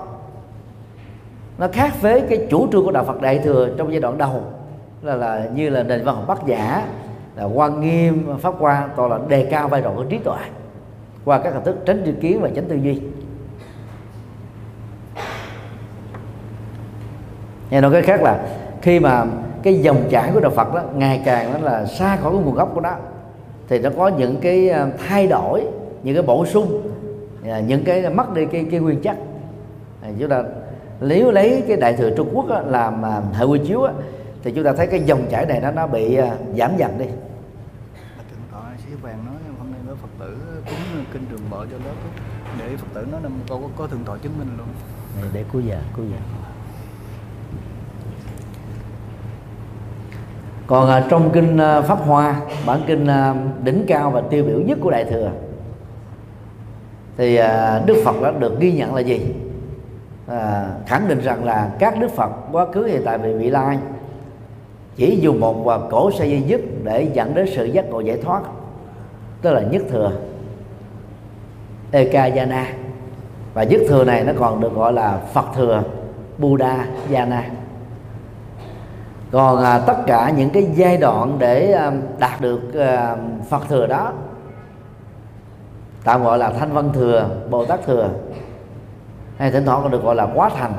[1.62, 4.44] nó khác với cái chủ trương của đạo Phật đại thừa trong giai đoạn đầu.
[5.02, 6.86] Là là như là nền văn học Bắc giả
[7.36, 10.38] là quan nghiêm, pháp quan toàn là đề cao vai trò của trí tuệ
[11.26, 13.02] qua các hình thức tránh tri kiến và tránh tư duy.
[17.70, 18.46] Nghe nói cái khác là
[18.82, 19.26] khi mà
[19.64, 22.56] cái dòng chảy của đạo Phật đó ngày càng đó là xa khỏi cái nguồn
[22.56, 22.92] gốc của nó,
[23.68, 25.66] thì nó có những cái ờ, thay đổi,
[26.04, 26.82] những cái bổ sung
[27.50, 29.18] à, những cái mất đi cái cái nguyên chất.
[30.02, 30.44] À, chúng ta
[31.02, 33.94] nếu lấy cái đại thừa Trung Quốc á, làm à, hệ quy chiếu á,
[34.44, 36.18] thì chúng ta thấy cái dòng chảy này nó nó bị
[36.58, 37.06] giảm dần đi.
[39.02, 41.94] Vàng nói hôm nay có phật tử cúng kinh trường bộ cho lớp
[42.60, 44.68] để phật tử nói là có, có, có thượng tọa chứng minh luôn.
[45.34, 46.18] Để cuối giờ cuối giờ
[50.68, 54.60] còn à, trong kinh à, pháp hoa bản kinh à, đỉnh cao và tiêu biểu
[54.60, 55.32] nhất của đại thừa
[57.18, 59.34] thì à, đức phật đã được ghi nhận là gì
[60.28, 63.78] à, khẳng định rằng là các đức phật quá khứ hiện tại về vị lai
[64.96, 68.18] chỉ dùng một và cổ xe duy nhất để dẫn đến sự giác ngộ giải
[68.18, 68.42] thoát
[69.42, 70.12] tức là nhất thừa
[71.92, 72.66] ekayana.
[73.54, 75.84] Và nhất thừa này nó còn được gọi là phật thừa
[76.38, 77.42] buddha jana
[79.32, 83.16] còn à, tất cả những cái giai đoạn để à, đạt được à,
[83.50, 84.14] phật thừa đó
[86.04, 88.10] tạm gọi là thanh văn thừa bồ tát thừa
[89.42, 90.74] hay thỉnh thoảng còn được gọi là quá thành.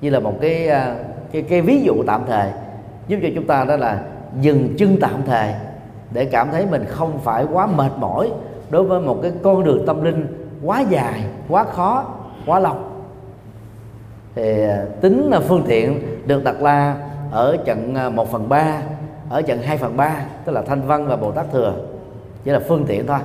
[0.00, 0.96] Như là một cái à,
[1.32, 2.50] cái cái ví dụ tạm thời,
[3.08, 4.00] giúp cho chúng ta đó là
[4.40, 5.54] dừng chân tạm thời
[6.10, 8.30] để cảm thấy mình không phải quá mệt mỏi
[8.70, 10.26] đối với một cái con đường tâm linh
[10.62, 12.04] quá dài, quá khó,
[12.46, 12.74] quá lâu
[14.34, 16.96] thì à, tính là phương tiện được đặt ra
[17.30, 18.82] ở trận à, 1 phần 3
[19.30, 21.74] ở trận 2 phần 3 tức là thanh văn và bồ tát thừa.
[22.44, 23.18] Chỉ là phương tiện thôi.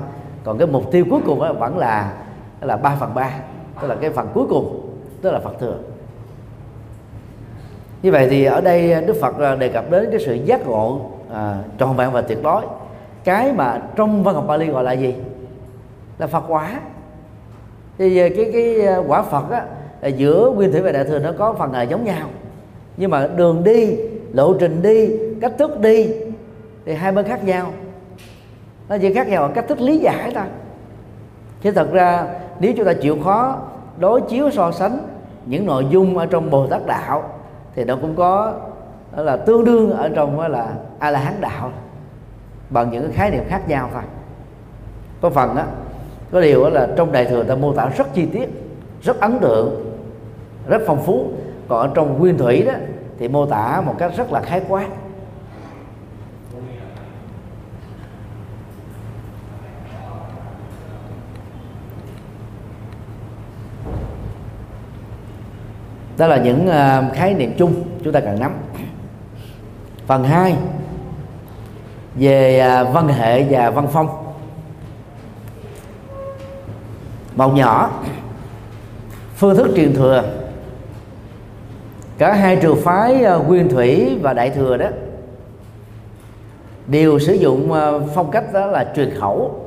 [0.43, 2.13] Còn cái mục tiêu cuối cùng vẫn là
[2.61, 3.29] là 3 phần 3
[3.81, 4.89] tức là cái phần cuối cùng
[5.21, 5.77] tức là phật thừa.
[8.03, 11.01] Như vậy thì ở đây đức phật à, đề cập đến cái sự giác ngộ
[11.33, 12.61] à, tròn vẹn và tuyệt đối.
[13.23, 15.15] Cái mà trong văn học Bali gọi là gì?
[16.17, 16.79] Là phật quả.
[17.97, 19.65] Thì à, cái cái à, quả phật á
[20.09, 22.27] giữa nguyên thủy và đại thừa nó có phần là giống nhau?
[22.97, 23.97] Nhưng mà đường đi
[24.33, 25.09] lộ trình đi
[25.41, 26.09] cách thức đi
[26.85, 27.73] thì hai bên khác nhau.
[28.89, 30.45] Nó chỉ khác nhau ở cách thức lý giải thôi.
[31.61, 32.27] Chứ thật ra
[32.59, 33.57] nếu chúng ta chịu khó
[33.97, 34.97] đối chiếu so sánh
[35.45, 37.23] những nội dung ở trong bồ tát đạo,
[37.75, 38.53] thì nó cũng có,
[39.15, 41.71] đó là tương đương ở trong, đó là a la hán đạo.
[42.69, 44.01] Bằng những cái khái niệm khác nhau thôi.
[45.21, 45.65] Có phần á,
[46.31, 48.49] có điều là trong đại thừa ta mô tả rất chi tiết,
[49.01, 49.85] rất ấn tượng,
[50.67, 51.27] rất phong phú.
[51.67, 52.73] Còn ở trong nguyên thủy đó,
[53.19, 54.87] thì mô tả một cách rất là khái quát.
[66.17, 68.51] Đó là những ờ, khái niệm chung chúng ta cần nắm.
[70.07, 70.55] Phần 2
[72.15, 74.07] về ờ, văn hệ và văn phong.
[77.35, 77.91] Màu nhỏ,
[79.35, 80.23] phương thức truyền thừa.
[82.17, 84.87] Cả hai trường phái ờ, nguyên thủy và đại thừa đó
[86.87, 87.71] đều sử dụng
[88.15, 89.59] phong cách đó là truyền khẩu,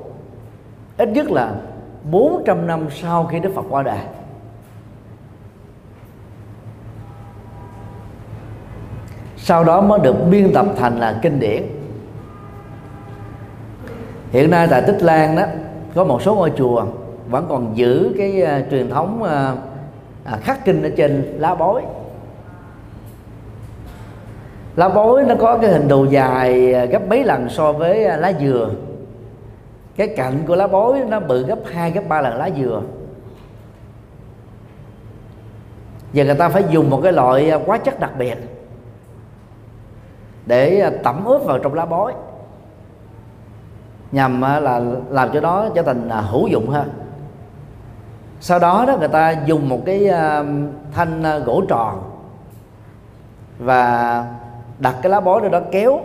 [0.99, 1.55] ít nhất là
[2.11, 3.99] 400 năm sau khi Đức Phật qua đời.
[9.47, 11.63] Sau đó mới được biên tập thành là kinh điển.
[14.31, 15.43] Hiện nay tại tích lan đó
[15.95, 16.85] có một số ngôi chùa
[17.29, 21.83] vẫn còn giữ cái uh, truyền thống uh, khắc kinh ở trên lá bối.
[24.77, 28.71] Lá bối nó có cái hình đồ dài gấp mấy lần so với lá dừa.
[29.97, 32.83] Cái cạnh của lá bối nó bự gấp hai gấp ba lần lá dừa.
[36.13, 38.56] Và người ta phải dùng một cái loại hóa chất đặc biệt
[40.47, 42.13] để à, tẩm ướp vào trong lá bói.
[44.13, 44.81] Nhằm à, là
[45.11, 46.91] làm cho nó trở thành à, hữu dụng hơn
[48.41, 50.11] sau đó đó người ta dùng một cái
[50.93, 52.03] thanh gỗ tròn
[53.59, 54.25] và
[54.79, 56.01] đặt cái lá bói đó, đó kéo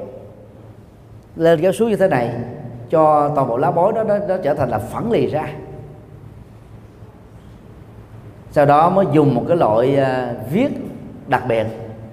[1.36, 2.36] lên kéo xuống như thế này
[2.90, 5.48] cho toàn bộ lá bói đó nó, nó trở thành là phẳng lì ra.
[8.52, 10.00] Sau đó mới dùng một cái loại
[10.52, 10.70] viết
[11.28, 11.66] đặc biệt.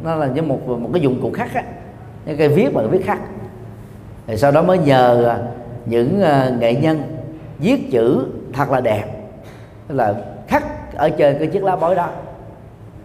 [0.03, 1.63] Nó là như một một cái dụng cụ khác á
[2.29, 3.19] những cái viết bằng viết khắc
[4.27, 5.39] thì sau đó mới nhờ à,
[5.87, 7.03] những à, nghệ nhân
[7.59, 9.05] viết chữ thật là đẹp.
[9.89, 10.15] Là
[10.47, 10.65] khắc
[10.97, 12.09] ở trên cái chiếc lá bói đó.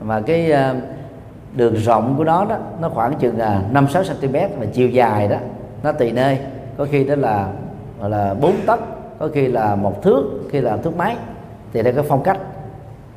[0.01, 0.75] Mà cái à,
[1.53, 3.37] đường rộng của nó đó, nó khoảng chừng
[3.71, 5.37] năm sáu cm và chiều dài đó,
[5.83, 6.37] nó tùy nơi
[6.77, 7.47] có khi đó là,
[7.99, 8.79] gọi là bốn tấc,
[9.19, 11.15] có khi là một thước khi là thước mấy.
[11.73, 12.37] Thì đây cái phong cách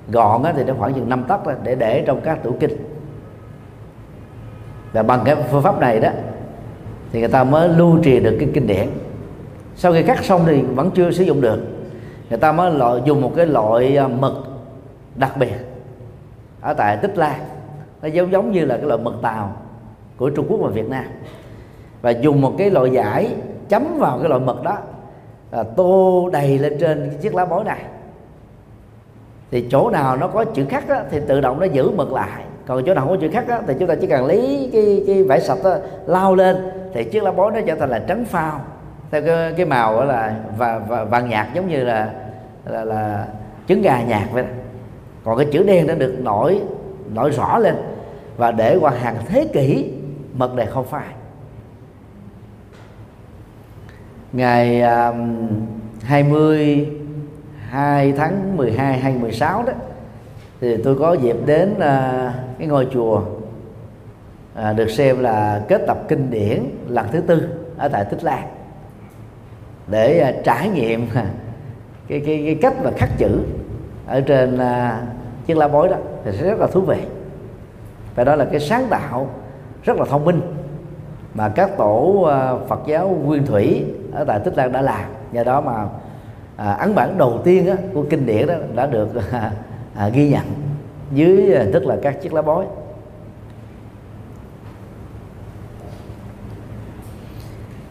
[0.09, 2.95] gọn thì nó khoảng chừng năm tấc để để trong các tủ kinh
[4.97, 6.11] và bằng cái phương pháp này đó
[7.12, 8.88] thì người ta mới lưu trì được cái kinh điển.
[9.76, 11.61] Sau khi cắt xong thì vẫn chưa sử dụng được.
[12.30, 14.32] Người ta mới loại dùng một cái loại à, mực
[15.14, 15.55] đặc biệt
[16.61, 17.40] ở tại tích lan
[18.03, 19.57] nó giống giống như là cái loại mực tàu
[20.16, 21.05] của trung quốc và việt nam.
[22.03, 23.34] Và dùng một cái loại giải
[23.68, 24.78] chấm vào cái loại mực đó
[25.51, 27.82] là tô đầy lên trên cái chiếc lá bói này.
[29.51, 32.42] Thì chỗ nào nó có chữ khắc đó, thì tự động nó giữ mực lại
[32.67, 35.05] còn chỗ nào không có chữ khắc á, thì chúng ta chỉ cần lấy cái
[35.07, 36.57] cái vải sạch đó, lao lên
[36.95, 38.61] thì chiếc lá bói nó trở thành là trắng phao.
[39.11, 42.11] Theo cái, cái màu đó là và, và vàng nhạt giống như là
[42.64, 43.27] là, là
[43.69, 44.45] trứng gà nhạt vậy
[45.25, 46.61] còn cái chữ đen nó được nổi
[47.14, 47.77] nổi rõ lên
[48.37, 49.93] và để qua hàng thế kỷ
[50.35, 51.07] mật đề không phai.
[54.33, 55.49] Ngày um,
[56.03, 59.73] 22 tháng 12 2016 đó
[60.61, 63.23] thì tôi có dịp đến à, cái ngôi chùa
[64.55, 68.49] à, được xem là kết tập kinh điển lần thứ tư ở tại Tích Lan
[69.87, 71.27] để à, trải nghiệm à,
[72.09, 73.41] cái, cái cái cách mà khắc chữ
[74.07, 75.03] ở trên à,
[75.47, 75.97] chiếc lá bối đó.
[76.25, 76.99] Thì sẽ rất là thú vị.
[78.15, 79.31] Và đó là cái sáng tạo
[79.85, 80.41] rất là thông minh
[81.35, 85.05] mà các tổ à, Phật giáo nguyên thủy ở tại Tích Lan đã làm.
[85.33, 85.87] Nhờ đó mà
[86.57, 89.51] à, ấn bản đầu tiên á, của kinh điển đó đã được à,
[89.97, 90.44] à, ghi nhận
[91.12, 92.66] dưới hình tức là các chiếc lá bói.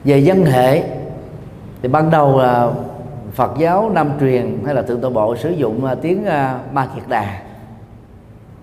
[0.03, 0.83] Về dân hệ
[1.81, 2.71] thì ban đầu là
[3.33, 6.87] Phật giáo Nam truyền hay là thượng tọa bộ sử dụng à, tiếng à, Ma
[6.95, 7.41] Kiệt Đà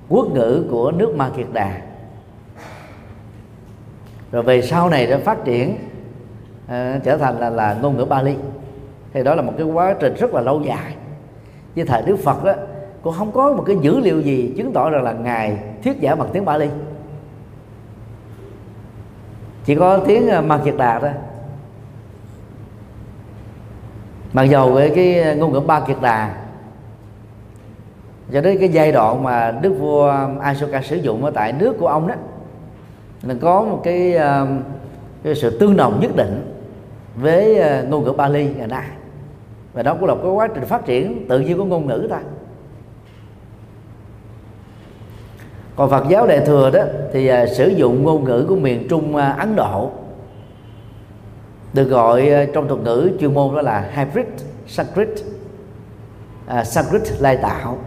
[0.09, 1.81] quốc ngữ của nước Ma Kiệt Đà.
[4.33, 5.77] Rồi về sau này đã phát triển
[6.69, 8.35] à, trở thành là là ngôn ngữ Bali
[9.13, 10.95] thì đó là một cái quá trình rất là lâu dài.
[11.77, 12.53] Với thời Đức Phật đó
[13.03, 16.19] cũng không có một cái dữ liệu gì chứng tỏ rằng là ngài thuyết giảng
[16.19, 16.69] bằng tiếng Bali.
[19.65, 21.11] Chỉ có tiếng Mạc Ma Kiệt Đà thôi.
[24.33, 26.35] Mặc dầu với cái ngôn ngữ ba kiệt đà
[28.33, 31.87] cho đến cái giai đoạn mà đức vua Asoka sử dụng ở tại nước của
[31.87, 32.15] ông đó
[33.23, 34.47] là có một cái, ờ,
[35.23, 36.57] cái sự tương đồng nhất định
[37.17, 38.87] với ờ, ngôn ngữ Bali ngày nay.
[39.73, 42.21] Và đó cũng là cái quá trình phát triển tự nhiên của ngôn ngữ ta.
[45.77, 49.17] Còn Phật giáo Đại thừa đó thì à, sử dụng ngôn ngữ của miền Trung
[49.17, 49.91] à, Ấn Độ.
[51.73, 54.27] Được gọi à, trong thuật ngữ chuyên môn đó là hybrid
[54.67, 55.09] Sanskrit
[56.47, 57.79] à, Sanskrit lai tạo.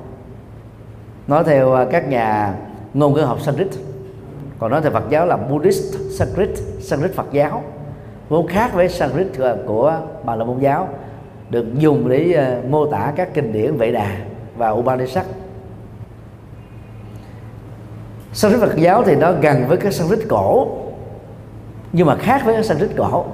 [1.27, 2.53] Nói theo à, các nhà
[2.93, 3.67] ngôn ngữ học Sanskrit.
[4.59, 7.63] Còn nói theo Phật giáo là Buddhist Sanskrit Sanskrit Phật giáo.
[8.29, 10.89] Vốn khác với Sanskrit à, của Bà La Môn giáo
[11.49, 14.17] được dùng để à, mô tả các kinh điển Vệ Đà
[14.57, 15.25] và Upanishad.
[18.35, 20.67] Sanskrit Phật giáo thì nó gần với cái Sanskrit cổ,
[21.91, 23.25] nhưng mà khác với cái Sanskrit cổ.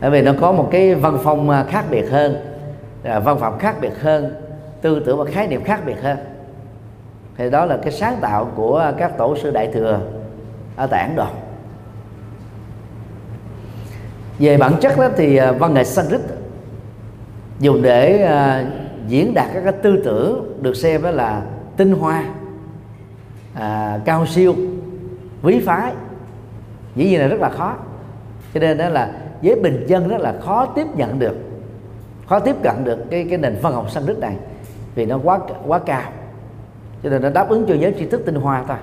[0.00, 2.36] Bởi vì nó có một cái văn phong à, khác biệt hơn
[3.02, 4.34] à, văn phạm khác biệt hơn,
[4.82, 6.18] tư tưởng và khái niệm khác biệt hơn.
[7.36, 10.00] Thì đó là cái sáng tạo của các tổ sư đại thừa
[10.76, 11.26] ở tại Ấn Độ
[14.38, 16.20] về bản chất đó thì à, văn nghệ Sanskrit
[17.60, 18.28] dùng để
[19.08, 21.42] diễn đạt các cái tư tưởng được xem đó là
[21.76, 22.24] tinh hoa
[23.54, 24.54] à, cao siêu
[25.42, 25.92] quý phái.
[26.96, 27.74] Dĩ nhiên là rất là khó.
[28.54, 31.36] Cho nên đó là với bình dân rất là khó tiếp nhận được
[32.28, 34.36] khó tiếp cận được cái cái nền văn học Sanskrit này
[34.94, 36.10] vì nó quá quá cao.
[37.02, 38.76] Cho nên nó đáp ứng cho giới tri thức tinh hoa thôi.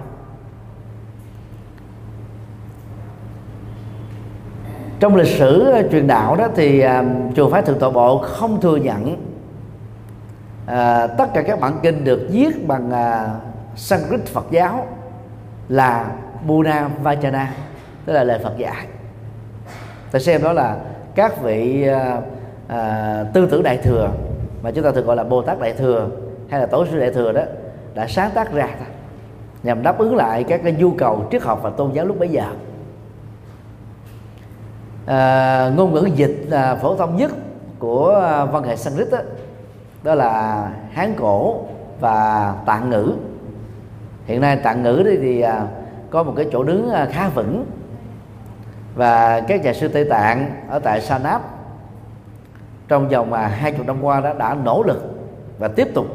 [5.00, 6.90] Trong lịch sử ờ, truyền đạo đó thì uh,
[7.36, 9.18] chùa phái thượng tọa bộ không thừa nhận uh,
[11.18, 14.88] tất cả các bản kinh được viết bằng uh, Sanskrit Phật giáo
[15.70, 16.12] là
[16.48, 17.46] Buddha Vajana
[18.06, 18.88] tức là lời Phật dạy.
[20.12, 20.78] Ta xem đó là
[21.16, 22.24] các vị uh,
[22.68, 24.12] uh, tư tưởng đại thừa
[24.64, 26.10] mà chúng ta thường gọi là Bồ Tát đại thừa
[26.50, 27.42] hay là tổ sư đại thừa đó
[27.94, 28.68] đã sáng tác ra
[29.64, 32.30] nhằm đáp ứng lại các cái nhu cầu triết học và tôn giáo lúc bấy
[32.30, 32.44] giờ.
[35.06, 37.32] À, ngôn ngữ dịch à, phổ thông nhất
[37.80, 39.18] của à, văn hệ Sanskrit đó,
[40.04, 41.62] đó là Hán cổ
[42.00, 43.14] và Tạng ngữ
[44.30, 45.46] hiện nay Tạng ngữ thì, thì
[46.10, 47.66] có một cái chỗ đứng à, khá vững.
[48.96, 51.42] Và các nhà sư Tây Tạng ở tại Sa Náp
[52.88, 55.20] trong vòng mà hai chục năm qua đó đã nỗ lực
[55.60, 56.06] và tiếp tục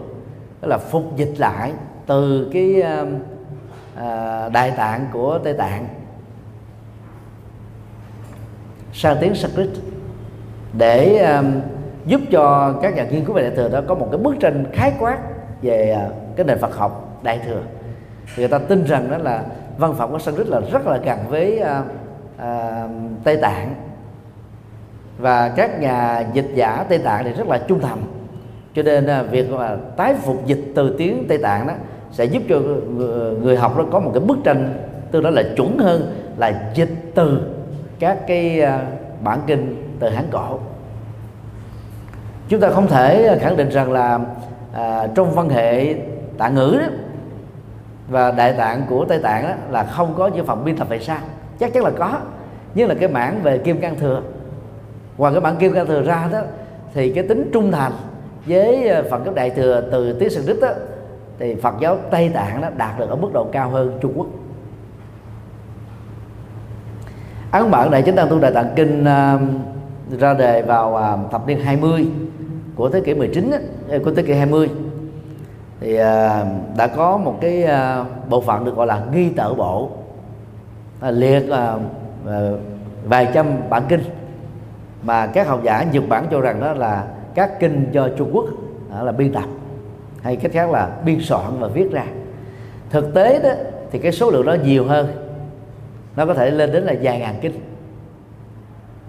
[0.62, 1.72] đó là phục dịch lại
[2.06, 2.82] từ cái
[3.96, 5.88] à, đại tạng của tây tạng
[8.92, 9.68] sang tiếng Sanskrit
[10.72, 11.60] để um,
[12.06, 14.64] giúp cho các nhà nghiên cứu về đại thừa đó có một cái bức tranh
[14.72, 15.18] khái quát
[15.62, 17.62] về uh, cái nền Phật học đại thừa
[18.36, 19.42] người ta tin rằng đó là
[19.78, 21.86] văn phòng của Sanskrit là rất là gần với uh,
[22.36, 22.90] uh,
[23.24, 23.74] Tây Tạng.
[25.18, 27.98] Và các nhà dịch giả Tây Tạng thì rất là trung thành.
[28.74, 31.74] Cho nên à, việc mà tái phục dịch từ tiếng Tây Tạng đó
[32.12, 32.56] sẽ giúp cho
[33.42, 34.74] người học nó có một cái bức tranh
[35.10, 37.54] tương đối là chuẩn hơn là dịch từ
[37.98, 38.86] các cái à,
[39.24, 40.58] bản kinh từ Hán cổ.
[42.48, 44.18] Chúng ta không thể khẳng định rằng là
[44.72, 45.94] à, trong văn hệ
[46.38, 46.86] tạng ngữ đó,
[48.08, 50.98] và đại tạng của tây tạng đó, là không có những phòng biên tập về
[50.98, 51.18] sao
[51.58, 52.18] chắc chắn là có.
[52.74, 54.22] Nhưng là cái mảng về kim cang thừa.
[55.16, 56.40] Ngoài cái bản kim cang thừa ra đó
[56.94, 57.92] thì cái tính trung thành
[58.46, 60.68] với ờ, phần cấp đại thừa từ tiếng đức đó
[61.38, 64.26] thì Phật giáo Tây Tạng đó đạt được ở mức độ cao hơn Trung Quốc.
[67.50, 71.46] Ấn bản đại chánh tăng tu đại tạng kinh uh, ra đề vào uh, thập
[71.46, 72.06] niên 20
[72.74, 73.58] của thế kỷ 19 á,
[74.04, 74.68] của thế kỷ 20
[75.84, 76.44] thì à,
[76.76, 79.90] đã có một cái à, bộ phận được gọi là nghi tở bộ.
[81.00, 81.74] À, liệt à,
[82.26, 82.50] à,
[83.04, 84.02] vài trăm bản kinh.
[85.02, 87.04] Mà các học giả Nhật Bản cho rằng đó là
[87.34, 88.44] các kinh do Trung Quốc
[88.90, 89.44] đó là biên tập
[90.22, 92.04] hay cách khác là biên soạn và viết ra.
[92.90, 93.50] Thực tế đó
[93.90, 95.06] thì cái số lượng đó nhiều hơn.
[96.16, 97.60] Nó có thể lên đến là vài ngàn kinh.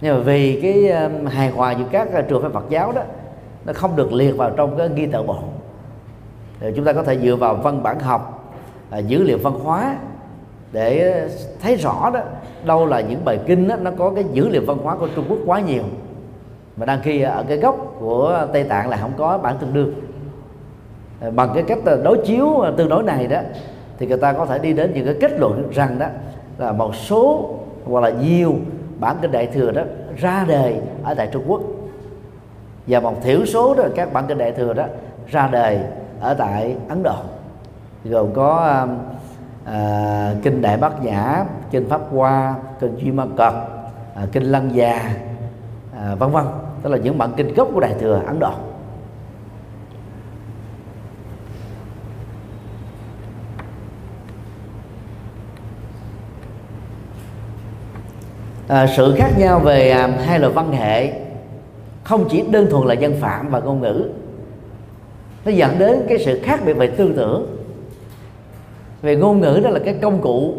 [0.02, 3.02] Nhưng mà vì cái à, hài hòa giữa các à, trường phái Phật giáo đó
[3.66, 5.38] nó không được liệt vào trong cái ghi tự bộ
[6.76, 8.54] chúng ta có thể dựa vào văn bản học
[8.90, 9.96] à, dữ liệu văn hóa
[10.72, 11.22] để
[11.62, 12.20] thấy rõ đó
[12.66, 15.26] đâu là những bài kinh đó, nó có cái dữ liệu văn hóa của Trung
[15.30, 15.84] Quốc quá nhiều.
[16.78, 19.94] Mà đang khi ở cái gốc của Tây Tạng là không có bản tương đương
[21.22, 23.40] à, bằng cái cách à, đối chiếu à, tương đối này đó
[23.98, 26.08] thì người ta có thể đi đến những cái kết luận rằng đó
[26.58, 27.50] là một số
[27.86, 28.56] hoặc là nhiều
[29.00, 29.82] bản kinh đại thừa đó
[30.18, 31.62] ra đời ở tại Trung Quốc.
[32.88, 34.86] Và một thiểu số đó các bản kinh đại thừa đó
[35.28, 35.80] ra đời
[36.20, 37.16] ở tại Ấn Độ
[38.04, 38.98] gồm có um,
[39.66, 43.54] à, kinh Đại Bát Nhã, kinh Pháp Hoa, kinh Duy Ma Cật,
[44.16, 45.16] à, kinh Lăng Già,
[45.98, 46.46] à, vân vân.
[46.82, 48.52] Tức là những bản kinh gốc của đại thừa ấn độ.
[58.68, 61.14] À, sự khác nhau về à, hai loại văn hệ
[62.04, 64.10] không chỉ đơn thuần là dân phạm và ngôn ngữ
[65.46, 67.58] nó dẫn đến cái sự khác biệt về tư tưởng.
[69.02, 70.56] Về ngôn ngữ đó là cái công cụ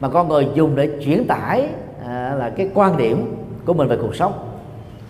[0.00, 1.68] mà con người dùng để chuyển tải
[2.06, 4.32] à, là cái quan điểm của mình về cuộc sống.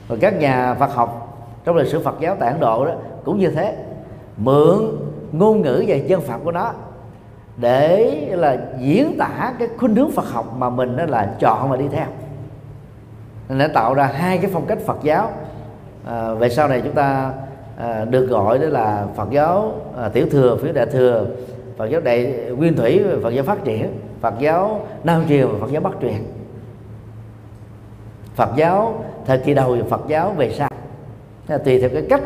[0.09, 1.25] Và các nhà Phật học
[1.65, 2.93] trong lịch sử Phật giáo tại Ấn Độ đó
[3.25, 3.77] cũng như thế
[4.37, 4.79] mượn
[5.33, 6.73] ngôn ngữ và dân phạm của nó
[7.57, 11.77] để là diễn tả cái khuynh hướng Phật học mà mình đó là chọn và
[11.77, 12.07] đi theo.
[13.49, 15.31] Nên đã tạo ra hai cái phong cách Phật giáo.
[16.07, 17.33] À, về sau này chúng ta
[17.79, 21.27] à, được gọi đó là Phật giáo à, tiểu thừa phía đại thừa
[21.77, 22.25] Phật giáo đại
[22.57, 26.25] nguyên thủy Phật giáo phát triển Phật giáo nam truyền và Phật giáo bắc truyền.
[28.35, 30.69] Phật giáo thời kỳ đầu và Phật giáo về sau.
[31.65, 32.23] Tùy theo cái cách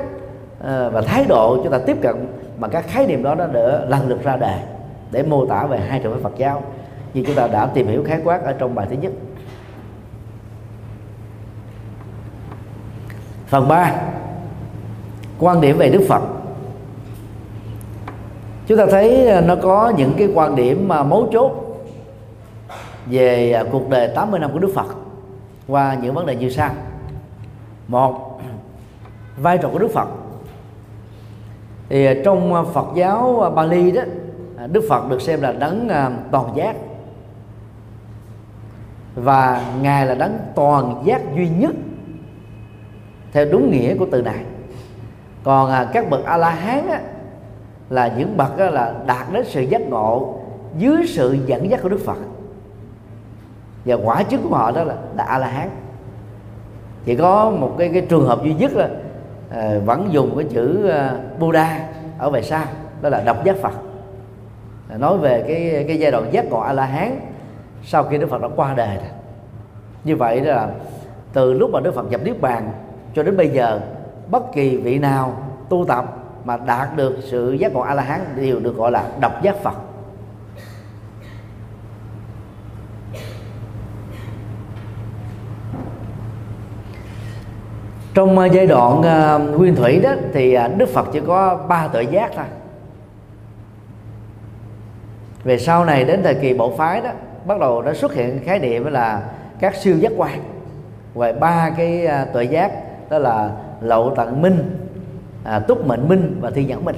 [0.65, 2.27] à, và thái độ chúng ta tiếp cận
[2.59, 4.59] mà các khái niệm đó nó đã lần lượt ra đề
[5.11, 6.63] để mô tả về hai trường phái Phật giáo.
[7.15, 9.13] Như chúng ta đã tìm hiểu khái quát ở trong bài thứ nhất.
[13.47, 13.95] Phần 3
[15.39, 16.23] quan điểm về Đức Phật.
[18.67, 21.53] Chúng ta thấy à, nó có những cái quan điểm mà mấu chốt
[23.07, 24.87] về à, cuộc đời 80 năm của Đức Phật
[25.69, 26.71] qua những vấn đề như sau.
[27.89, 28.41] Một,
[29.37, 30.09] vai trò của Đức Phật.
[31.89, 34.03] Thì à, trong Phật giáo Bali đó
[34.73, 35.89] Đức Phật được xem là đấng
[36.31, 36.77] toàn giác.
[39.15, 41.73] Và ngài là đấng toàn giác duy nhất
[43.33, 44.45] theo đúng nghĩa của từ này
[45.45, 47.01] còn à, các bậc a la hán á,
[47.91, 50.35] là những bậc á, là đạt đến sự giác ngộ
[50.79, 52.19] dưới sự dẫn dắt của đức phật.
[53.85, 55.69] Và quả chứng của họ đó là, là a la hán
[57.05, 58.89] chỉ có một cái cái trường hợp duy nhất là
[59.51, 61.89] à, vẫn dùng cái chữ à, buddha
[62.19, 62.65] ở về sau
[63.01, 63.73] đó là độc giác phật.
[64.91, 67.21] À, nói về cái cái giai đoạn giác ngộ a la hán
[67.85, 68.99] sau khi đức phật đã qua đời
[70.05, 70.69] như vậy đó là
[71.33, 72.71] từ lúc mà đức phật nhập niết bàn
[73.15, 73.81] cho đến bây giờ
[74.33, 75.37] bất kỳ vị nào
[75.69, 76.05] tu tập
[76.45, 79.57] mà đạt được sự giác ngộ a la hán đều được gọi là độc giác
[79.63, 79.75] phật.
[88.15, 91.89] Trong ờ, giai đoạn uh, nguyên thủy đó thì ờ, đức phật chỉ có ba
[91.89, 92.45] tuệ giác thôi.
[95.45, 97.11] Về sau này đến thời kỳ bộ phái đó
[97.47, 99.23] bắt đầu nó xuất hiện khái niệm là
[99.59, 100.41] các siêu giác quan.
[101.15, 102.73] Về ba cái tuệ giác
[103.11, 103.51] đó là
[103.83, 104.77] lậu tận minh
[105.45, 106.97] à, túc mệnh minh và thi nhãn minh.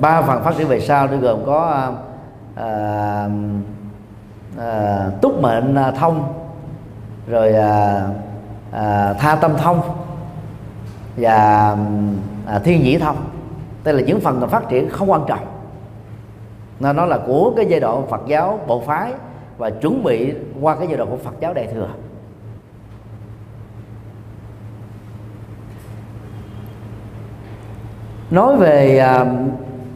[0.00, 1.92] Ba phần phát triển về sau nó gồm có à,
[2.64, 3.28] à,
[4.58, 6.32] à túc mệnh à, thông
[7.26, 8.08] rồi à,
[8.72, 9.80] à, tha tâm thông
[11.16, 11.76] và
[12.46, 13.16] à, thiên nhĩ thông.
[13.84, 15.46] Đây là những phần phát triển không quan trọng.
[16.80, 19.12] Nó nó là của cái giai đoạn Phật giáo bộ phái
[19.58, 21.88] và chuẩn bị qua cái giai đoạn của Phật giáo đại thừa.
[28.30, 29.26] Nói về à,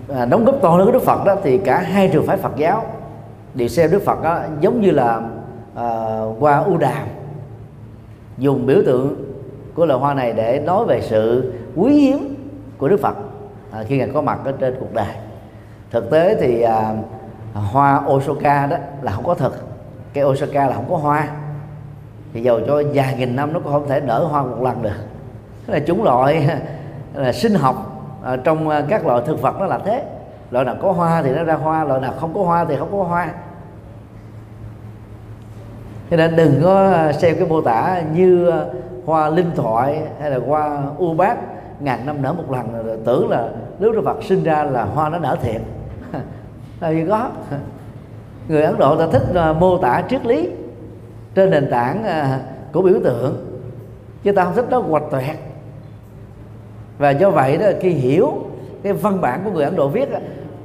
[0.08, 2.56] à, đóng góp to lớn của Đức Phật đó thì cả hai trường phái Phật
[2.56, 2.84] giáo
[3.54, 5.20] đều xem Đức Phật đó giống như là
[5.74, 7.06] à, hoa u đàm.
[8.38, 9.16] Dùng biểu tượng
[9.74, 12.34] của loài hoa này để nói về sự quý hiếm
[12.78, 13.16] của Đức Phật
[13.70, 15.14] à, khi ngài có mặt ở trên cuộc đời.
[15.90, 16.94] Thực tế thì à,
[17.54, 19.52] hoa Osaka đó là không có thật,
[20.14, 21.28] cây Osaka là không có hoa.
[22.32, 24.90] Thì dầu cho vài nghìn năm nó cũng không thể nở hoa một lần được.
[25.66, 26.48] Thế là chúng loại
[27.14, 27.89] là sinh học
[28.24, 30.04] à, trong ờ, các loại thực vật nó là thế.
[30.50, 32.88] Loại nào có hoa thì nó ra hoa loại nào không có hoa thì không
[32.92, 33.28] có hoa.
[36.10, 38.52] Cho nên đừng có ờ, xem cái mô tả như
[39.06, 41.38] hoa linh thoại hay là hoa u bát
[41.80, 43.48] ngàn năm nở một lần tưởng là
[43.78, 45.60] nếu Đức Phật sinh ra là hoa nó nở thiệt.
[46.80, 47.28] Là gì có.
[48.48, 50.50] Người Ấn Độ ta thích mô tả triết lý
[51.34, 52.04] trên nền tảng
[52.72, 53.46] của biểu tượng
[54.22, 55.36] chứ ta không thích nó hoạch toẹt
[57.00, 58.32] và do vậy đó khi hiểu
[58.82, 60.08] cái văn bản của người Ấn Độ viết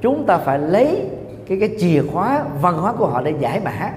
[0.02, 1.02] chúng ta phải lấy
[1.48, 3.92] cái cái chìa khóa văn hóa của họ để giải mã.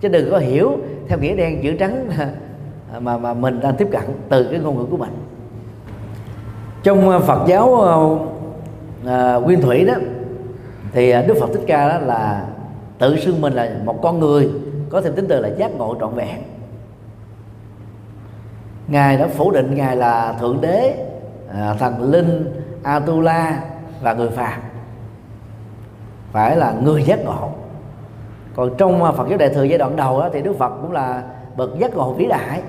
[0.00, 0.76] Chứ đừng có hiểu
[1.08, 2.08] theo nghĩa đen chữ trắng
[3.00, 5.10] mà mà mình đang tiếp cận từ cái ngôn ngữ của mình.
[6.82, 9.94] Trong ờ, Phật giáo uh, nguyên thủy đó
[10.92, 12.46] thì Đức Phật Thích Ca đó là
[12.98, 14.50] tự xưng mình là một con người
[14.90, 16.38] có thêm tính từ là giác ngộ trọn vẹn.
[18.88, 21.06] Ngài đã phủ định ngài là thượng đế
[21.56, 22.52] à, thần linh
[22.82, 23.60] atula
[24.02, 24.60] và người phàm
[26.32, 27.48] phải là người giác ngộ.
[28.56, 30.92] Còn trong à, Phật giáo đại thừa giai đoạn đầu đó, thì Đức Phật cũng
[30.92, 31.22] là
[31.56, 32.62] bậc giác ngộ vĩ đại.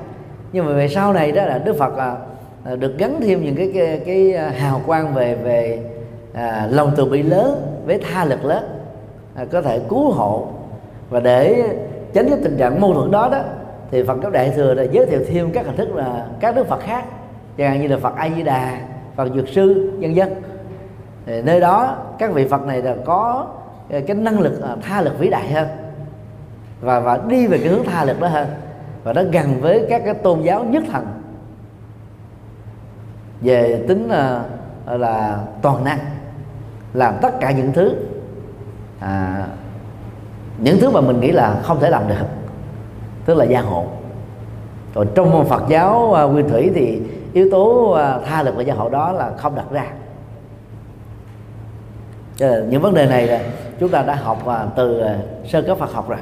[0.51, 2.15] Nhưng mà về sau này đó là Đức Phật à,
[2.63, 5.79] à được gắn thêm những cái cái, cái à, hào quang về về
[6.33, 8.63] à, lòng từ bi lớn với tha lực lớn
[9.35, 10.47] à, có thể cứu hộ.
[11.09, 11.63] Và để
[12.13, 13.39] tránh cái tình trạng mâu thuẫn đó đó
[13.91, 16.67] thì Phật giáo đại thừa đã giới thiệu thêm các hình thức là các đức
[16.67, 17.05] Phật khác
[17.57, 18.79] chẳng hạn như là phật a di đà
[19.15, 20.41] phật dược sư nhân dân
[21.25, 23.47] thì nơi đó các vị phật này là có
[23.89, 25.67] ờ, cái năng lực ờ, tha lực vĩ đại hơn.
[26.81, 28.47] Và và đi về cái hướng tha lực đó hơn.
[29.03, 31.05] Và nó gần với các cái tôn giáo nhất thần.
[33.41, 34.43] Về tính là,
[34.85, 35.99] là toàn năng
[36.93, 37.93] làm tất cả những thứ
[38.99, 39.45] à,
[40.57, 42.25] những thứ mà mình nghĩ là không thể làm được
[43.25, 43.85] tức là gia hộ.
[44.93, 47.01] Còn trong Phật giáo uh, nguyên thủy thì
[47.37, 49.85] yếu tố à, tha lực và gia hộ đó là không đặt ra.
[52.39, 53.41] Ờ, những vấn đề này là
[53.79, 55.17] chúng ta đã học à, từ à,
[55.47, 56.19] sơ cấp Phật học rồi.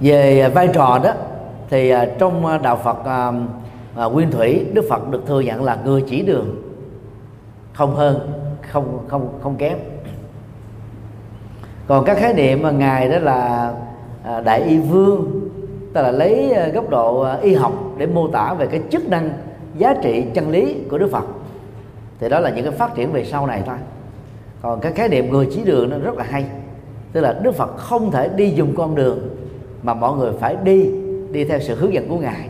[0.00, 1.12] Về vai trò đó,
[1.70, 2.98] thì trong đạo Phật
[4.10, 6.62] nguyên thủy, Đức Phật được thừa nhận là người chỉ đường.
[7.72, 8.32] Không hơn,
[8.72, 9.78] không không không kém.
[11.86, 13.72] Còn các khái niệm mà ngài đó là
[14.44, 15.43] đại y vương
[15.94, 19.08] tức là lấy ờ, góc độ ờ, y học để mô tả về cái chức
[19.08, 19.30] năng
[19.76, 21.24] giá trị chân lý của Đức Phật.
[22.20, 23.76] Thì đó là những cái phát triển về sau này thôi.
[24.62, 26.44] Còn cái khái niệm người chỉ đường nó rất là hay.
[27.12, 29.28] Tức là Đức Phật không thể đi dùng con đường
[29.82, 30.90] mà mọi người phải đi
[31.30, 32.48] đi theo sự hướng dẫn của ngài.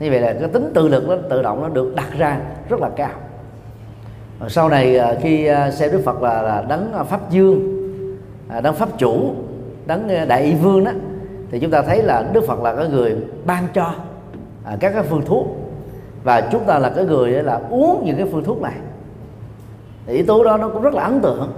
[0.00, 2.80] Như vậy là cái tính tự lực nó tự động nó được đặt ra rất
[2.80, 3.12] là cao.
[4.48, 7.70] Sau này ờ, khi xem Đức Phật là, là đấng pháp dương
[8.48, 9.34] à, đấng pháp chủ
[9.86, 10.90] đấng đại y vương đó
[11.54, 13.92] thì chúng ta thấy là đức phật là cái người ban cho
[14.64, 15.46] à, các cái phương thuốc.
[16.24, 18.72] Và chúng ta là cái người là uống những cái phương thuốc này.
[20.06, 21.52] Thì yếu tố đó nó cũng rất là ấn tượng.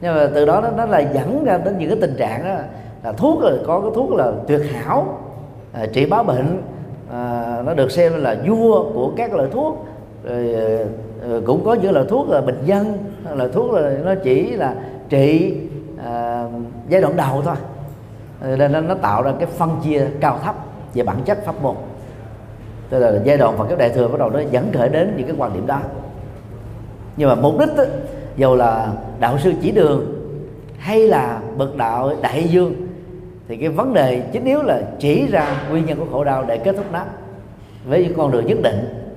[0.00, 2.54] Nhưng mà từ đó nó, nó là dẫn ra đến những cái tình trạng đó
[3.04, 5.18] là thuốc rồi có cái thuốc là tuyệt hảo
[5.72, 6.62] à, trị bá bệnh
[7.12, 9.86] à, nó được xem là vua của các loại thuốc.
[10.24, 10.84] Rồi, à,
[11.22, 12.98] à cũng có những loại thuốc là bình dân
[13.36, 14.74] là thuốc là nó chỉ là
[15.08, 15.56] trị
[16.04, 16.44] à,
[16.88, 17.56] giai đoạn đầu thôi.
[18.40, 20.54] Ờ, nên nó, nó tạo ra cái phân chia cao thấp
[20.94, 21.74] về bản chất pháp môn.
[22.90, 25.26] Tức là giai đoạn Phật giáo đại thừa bắt đầu nó dẫn khởi đến những
[25.26, 25.80] cái quan điểm đó.
[27.16, 27.84] Nhưng mà mục đích đó,
[28.36, 30.14] dù là đạo sư chỉ đường
[30.78, 32.74] hay là bậc đạo đại dương
[33.48, 36.58] thì cái vấn đề chính yếu là chỉ ra nguyên nhân của khổ đau để
[36.58, 37.04] kết thúc nó
[37.86, 39.08] với những con đường nhất định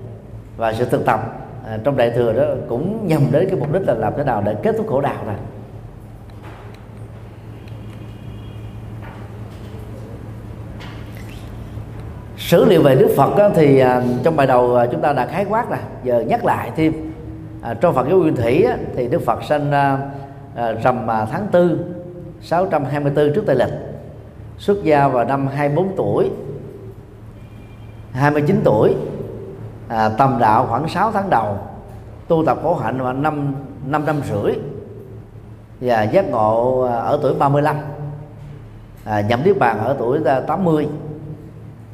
[0.58, 1.20] và sự thực tập.
[1.68, 4.42] À, trong đại thừa đó cũng nhằm đến cái mục đích là làm thế nào
[4.46, 5.36] để kết thúc khổ đau này.
[12.52, 15.26] Sử liệu về Đức Phật đó, thì à, trong bài đầu à, chúng ta đã
[15.26, 16.94] khái quát rồi giờ nhắc lại thêm.
[17.62, 19.98] À, trong Phật giáo nguyên thủy á, thì Đức Phật sinh à,
[20.56, 21.78] à, rằm à, tháng 4
[22.42, 23.74] 624 trước Tây lịch
[24.58, 26.30] xuất gia vào năm 24 tuổi
[28.12, 28.96] 29 tuổi
[29.88, 31.58] à, tầm đạo khoảng 6 tháng đầu
[32.28, 34.54] tu tập khổ hạnh vào năm năm năm rưỡi
[35.82, 37.76] và giác ngộ ở tuổi 35
[39.06, 40.88] à, nhậm niết bàn ở tuổi 80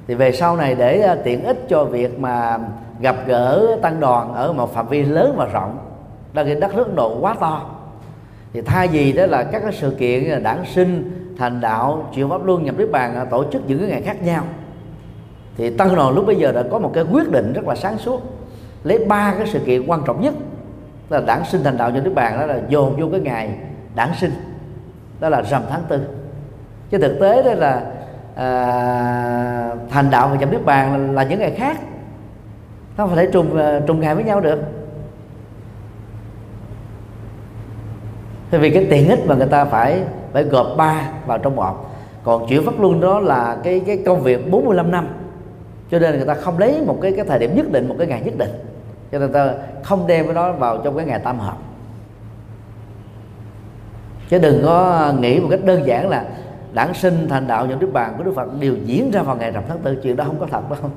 [0.08, 2.58] thì về sau này để à, tiện ích cho việc mà
[3.00, 5.78] gặp gỡ tăng đoàn ở một phạm vi lớn và rộng,
[6.34, 7.70] đó cái đất nước Ấn Độ quá to.
[8.54, 12.46] Thì thay vì đó là các cái sự kiện đảng sinh, thành đạo chuyển pháp
[12.46, 14.44] luân, nhập niết bàn à, tổ chức những cái ngày khác nhau,
[15.58, 17.98] thì tăng đoàn lúc bây giờ đã có một cái quyết định rất là sáng
[17.98, 18.22] suốt,
[18.84, 20.34] lấy ba cái sự kiện quan trọng nhất
[21.10, 23.58] là đảng sinh, thành đạo, nhập niết bàn, đó là dồn vô cái ngày
[23.96, 24.32] đảng sinh,
[25.20, 26.02] đó là rằm tháng tư.
[26.90, 27.82] Chứ thực tế đó là
[28.38, 31.78] à, thành đạo và nhập niết bàn là, là những ngày khác.
[32.98, 34.60] Nó không thể trùng ờ, trùng ngày với nhau được.
[38.52, 40.02] Vì cái tiện ích mà người ta phải
[40.34, 41.90] phải gộp ba vào trong một.
[42.24, 45.08] Còn chuyển pháp luân đó là cái cái công việc 45 năm.
[45.92, 48.08] Cho nên người ta không lấy một cái cái thời điểm nhất định một cái
[48.08, 48.52] ngày nhất định.
[49.12, 51.58] Cho nên ta không đem cái đó vào trong cái ngày tam hợp.
[54.30, 56.26] Chứ đừng có nghĩ một cách đơn giản là
[56.74, 59.52] đản sinh thành đạo những đức bàn của đức phật đều diễn ra vào ngày
[59.52, 59.98] rằm tháng tư.
[60.04, 60.92] Chuyện đó không có thật đâu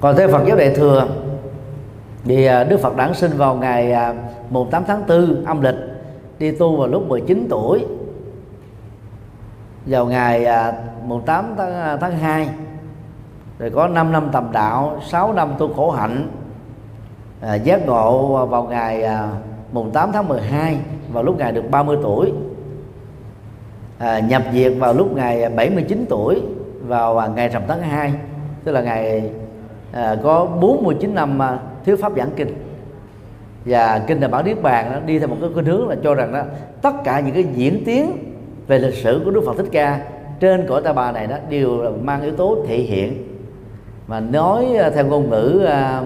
[0.00, 1.08] còn theo Phật giáo Đại thừa
[2.24, 4.14] thì à, Đức Phật đản sinh vào ngày à,
[4.50, 5.74] mùng 8 tháng 4 âm lịch
[6.38, 7.84] đi tu vào lúc 19 tuổi.
[9.86, 10.72] Vào ngày à,
[11.04, 12.48] mùng 8 tháng, tháng 2
[13.58, 16.28] rồi có 5 năm tầm đạo 6 năm tu khổ hạnh
[17.40, 19.28] à, giác ngộ vào ngày à,
[19.72, 20.78] mùng 8 tháng 12
[21.12, 22.32] vào lúc ngài được 30 tuổi.
[23.98, 26.42] À, nhập diệt vào lúc ngày 79 tuổi
[26.80, 28.12] vào à, ngày rằm tháng 2
[28.64, 29.30] tức là ngày
[29.92, 32.54] à, có 49 năm à, thiếu pháp giảng kinh.
[33.64, 36.14] Và kinh đại bảo niết bàn đó đi theo một cái khuynh hướng là cho
[36.14, 36.42] rằng đó
[36.82, 38.12] tất cả những cái diễn tiến
[38.66, 40.00] về lịch sử của đức phật thích ca
[40.40, 43.26] trên cõi ta bà này đó đều mang yếu tố thể hiện.
[44.06, 46.02] Mà nói à, theo ngôn ngữ à,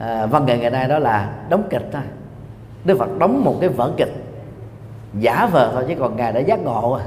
[0.00, 2.02] à, văn nghệ ngày nay đó là đóng kịch thôi.
[2.84, 4.14] Đức phật đóng một cái vở kịch
[5.18, 7.00] giả vờ thôi chứ còn ngài đã giác ngộ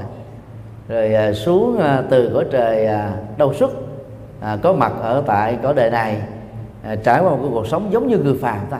[0.88, 3.72] rồi à, xuống à, từ cõi trời à, đâu xuất
[4.42, 6.22] à, có mặt ở tại cõi đời này
[6.84, 8.80] à, trải qua một cái cuộc sống giống như người phàm ta.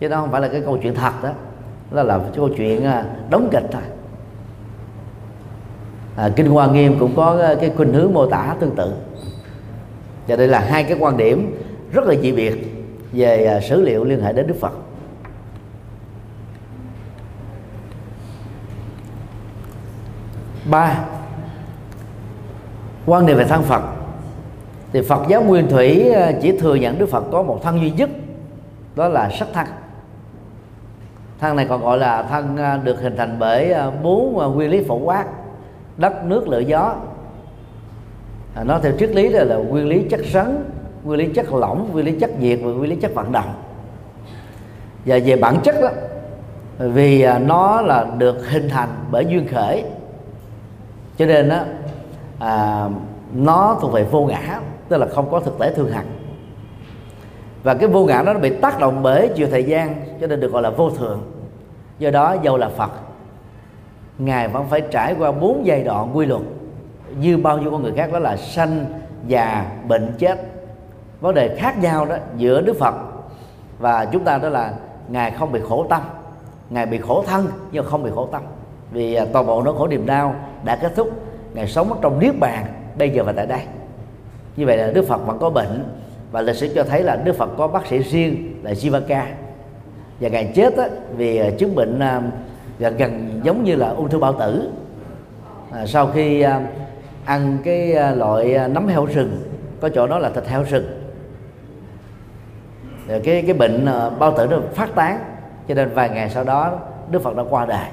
[0.00, 1.30] Chứ đó không phải là cái câu chuyện thật đó.
[1.90, 3.82] Đó là câu chuyện à, đóng kịch thôi.
[6.16, 8.92] À, kinh hoa nghiêm cũng có cái khuynh hướng mô tả tương tự.
[10.28, 11.56] Và đây là hai cái quan điểm
[11.92, 12.75] rất là dị biệt
[13.16, 14.72] về à, sử liệu liên hệ đến đức phật.
[20.70, 21.04] Ba,
[23.06, 23.82] quan niệm về thân phật.
[24.92, 27.90] Thì phật giáo nguyên thủy à, chỉ thừa nhận đức phật có một thân duy
[27.90, 28.10] nhất,
[28.96, 29.66] đó là sắc thân.
[31.40, 34.98] Thân này còn gọi là thân à, được hình thành bởi bốn nguyên lý phổ
[34.98, 35.24] quát,
[35.96, 36.94] đất, nước, lửa, gió.
[38.64, 40.64] Nó theo triết lý đó là nguyên lý chất rắn
[41.06, 43.54] nguyên lý chất lỏng nguyên lý chất nhiệt và nguyên lý chất vận động.
[45.06, 45.88] Và về bản chất đó
[46.78, 49.84] vì à, nó là được hình thành bởi duyên khởi
[51.18, 51.60] cho nên đó
[52.38, 52.88] à,
[53.34, 56.06] nó thuộc về vô ngã tức là không có thực tế thường hằng.
[57.62, 60.40] Và cái vô ngã đó nó bị tác động bởi chiều thời gian cho nên
[60.40, 61.32] được gọi là vô thường.
[61.98, 62.90] Do đó dầu là phật
[64.18, 66.42] ngài vẫn phải trải qua bốn giai đoạn quy luật.
[67.20, 68.84] Như bao nhiêu con người khác đó là sanh
[69.26, 70.55] già bệnh chết
[71.20, 72.94] vấn đề khác nhau đó giữa đức phật
[73.78, 74.72] và chúng ta đó là
[75.08, 76.02] ngài không bị khổ tâm.
[76.70, 78.42] Ngài bị khổ thân nhưng không bị khổ tâm.
[78.90, 81.10] Vì à, toàn bộ nỗi khổ niềm đau đã kết thúc.
[81.54, 82.66] Ngài sống trong niết bàn
[82.98, 83.60] bây giờ và tại đây.
[84.56, 85.84] Như vậy là đức phật vẫn có bệnh
[86.32, 89.22] và lịch sử cho thấy là đức phật có bác sĩ riêng là jivaka.
[90.20, 92.22] Và ngài chết á, vì à, chứng bệnh à,
[92.78, 94.70] gần gần giống như là ung thư bao tử.
[95.72, 96.44] À, sau khi
[97.24, 99.40] ăn cái loại nấm heo rừng
[99.80, 100.95] có chỗ đó là thịt heo rừng
[103.08, 105.18] rồi cái cái bệnh ờ, bao tử nó phát tán
[105.68, 106.72] cho nên vài ngày sau đó
[107.10, 107.86] Đức Phật đã qua đời.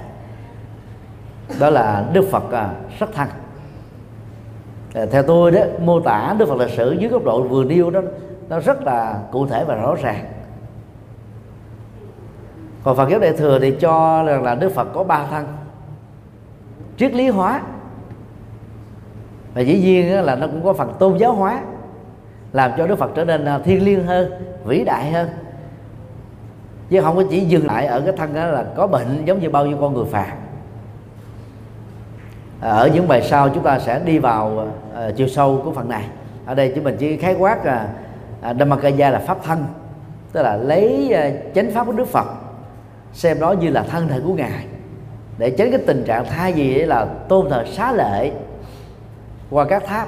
[1.60, 3.28] Đó là Đức Phật à, sắc thân
[5.12, 8.02] theo tôi đó mô tả Đức Phật lịch sử dưới góc độ vừa nêu đó
[8.50, 10.26] nó rất là cụ thể và rõ ràng.
[12.84, 15.46] Còn Phật giáo Đại thừa thì cho rằng là Đức Phật có ba thân
[16.98, 17.62] triết lý hóa.
[19.54, 21.62] Và dĩ nhiên là nó cũng có phần tôn giáo hóa
[22.54, 24.32] làm cho Đức Phật trở nên à, thiêng liêng hơn
[24.66, 25.30] vĩ đại hơn.
[26.90, 29.50] Chứ không có chỉ dừng lại ở cái thân đó là có bệnh giống như
[29.50, 30.38] bao nhiêu con người phàm.
[32.62, 34.68] À, ở những bài sau chúng ta sẽ đi vào
[35.08, 36.06] uh, chiều sâu của phần này.
[36.46, 37.88] Ở đây chúng mình chỉ khái quát là
[38.50, 39.66] uh, Dhammakaya là pháp thân
[40.32, 42.28] tức là lấy uh, chánh pháp của Đức Phật
[43.14, 44.66] xem đó như là thân thể của ngài
[45.38, 48.32] để tránh cái tình trạng thay gì là tôn thờ xá lệ
[49.50, 50.08] qua các tháp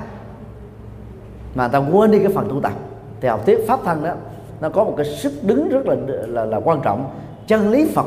[1.56, 2.74] mà ta quên đi cái phần tu tập.
[3.22, 4.14] Thì học thuyết pháp thân đó
[4.62, 7.10] nó có một cái sức đứng rất là là, là quan trọng.
[7.48, 8.06] Chân lý phật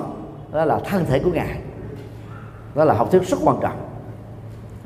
[0.52, 1.58] đó là thân thể của ngài.
[2.74, 3.76] Đó là học thuyết rất quan trọng.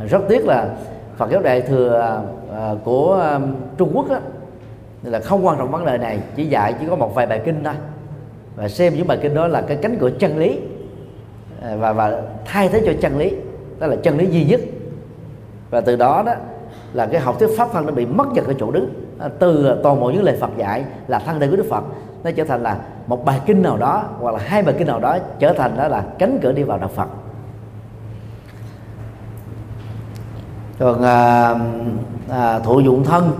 [0.08, 0.68] Rất tiếc là
[1.16, 2.20] phật giáo đại thừa à,
[2.58, 3.40] à, của à,
[3.76, 4.18] trung quốc đó,
[5.02, 6.18] là không quan trọng vấn đề này.
[6.36, 7.74] Chỉ dạy chỉ có một vài bài kinh thôi.
[8.56, 10.60] Và xem những bài kinh đó là cái cánh cửa chân lý.
[11.78, 13.32] Và và thay thế cho chân lý.
[13.78, 14.60] Đó là chân lý duy nhất.
[15.70, 16.32] Và từ đó đó
[16.93, 18.88] là cái học thuyết pháp thân nó bị mất dần cái chỗ đứng.
[19.18, 21.84] À, từ toàn bộ những lời Phật dạy là thân thể của Đức Phật
[22.24, 25.01] nó trở thành là một bài kinh nào đó hoặc là hai bài kinh nào
[25.01, 27.09] đó trở thành đó là cánh cửa đi vào đạo Phật.
[30.78, 31.55] Còn à,
[32.28, 33.30] à, thụ dụng thân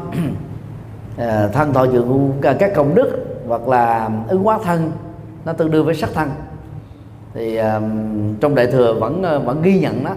[1.17, 4.93] à, thân thọ dụng à, các công đức hoặc là ứng hóa thân
[5.45, 6.31] nó tương đương với sắc thân.
[7.35, 7.81] Thì à,
[8.41, 10.11] trong đại thừa vẫn à, vẫn ghi nhận đó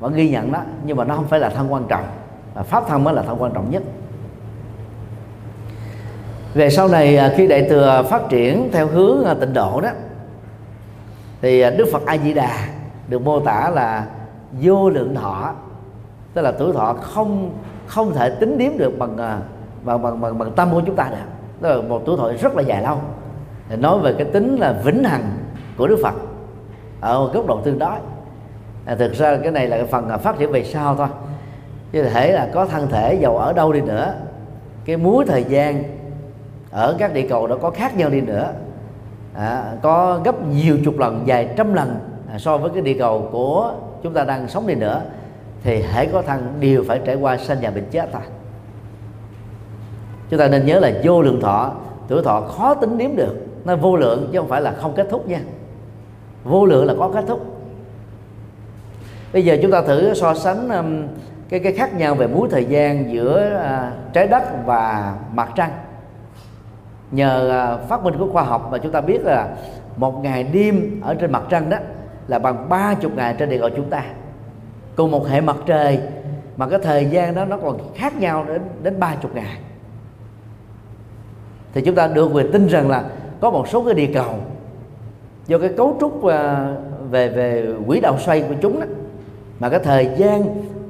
[0.00, 2.04] vẫn ghi nhận đó nhưng mà nó không phải là thân quan trọng.
[2.54, 3.82] Ờ, pháp thân mới là thân quan trọng nhất.
[6.54, 9.88] Về sau này à, khi đại thừa phát triển theo hướng à, tịnh độ đó
[11.42, 12.68] thì à, đức phật a di đà
[13.08, 14.06] được mô tả là
[14.60, 15.52] vô lượng thọ.
[16.34, 17.50] Tức là tuổi thọ không
[17.86, 19.16] không thể tính điếm được bằng
[19.84, 21.16] bằng bằng bằng, bằng tâm của chúng ta được.
[21.60, 22.98] Đó là một tuổi thọ rất là dài lâu.
[23.68, 25.30] Để nói về cái tính là vĩnh hằng
[25.76, 26.14] của Đức Phật
[27.00, 27.98] ở góc độ tương đối.
[28.84, 31.08] À, thực ra cái này là cái phần phát triển về sau thôi
[31.94, 34.14] chứ thể là có thân thể giàu ở đâu đi nữa.
[34.84, 35.82] Cái múi thời gian
[36.70, 38.52] ở các địa cầu nó có khác nhau đi nữa.
[39.34, 41.98] À, có gấp nhiều chục lần vài trăm lần
[42.30, 43.72] à, so với cái địa cầu của
[44.02, 45.02] chúng ta đang sống đi nữa.
[45.62, 48.22] Thì hãy có thân đều phải trải qua sanh và bệnh chết thôi
[50.30, 51.72] chúng ta nên nhớ là vô lượng thọ
[52.08, 53.34] tuổi thọ khó tính điếm được.
[53.64, 55.40] Nó vô lượng chứ không phải là không kết thúc nha.
[56.44, 57.40] Vô lượng là có kết thúc.
[59.32, 61.06] Bây giờ chúng ta thử so sánh um,
[61.48, 65.70] cái cái khác nhau về múi thời gian giữa à, trái đất và mặt trăng.
[67.10, 69.48] Nhờ à, phát minh của khoa học mà chúng ta biết là
[69.96, 71.76] một ngày đêm ở trên mặt trăng đó
[72.28, 74.04] là bằng ba chục ngày trên địa cầu chúng ta.
[74.96, 76.00] Cùng một hệ mặt trời
[76.56, 79.58] mà cái thời gian đó nó còn khác nhau đến đến ba chục ngày.
[81.74, 83.04] Thì chúng ta được quyền tin rằng là
[83.40, 84.34] có một số cái địa cầu
[85.46, 86.74] do cái cấu trúc à,
[87.10, 88.86] về về quỹ đạo xoay của chúng đó
[89.60, 90.42] mà cái thời gian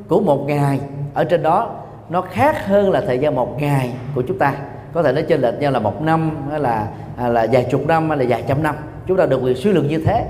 [0.09, 0.81] của một ngày.
[1.15, 1.71] Ở trên đó
[2.09, 4.55] nó khác hơn là thời gian một ngày của chúng ta.
[4.93, 7.87] Có thể nó chênh lệch nhau là một năm hay là hay là vài chục
[7.87, 8.75] năm hay là vài trăm năm.
[9.07, 10.25] Chúng ta được quyền suy luận như thế.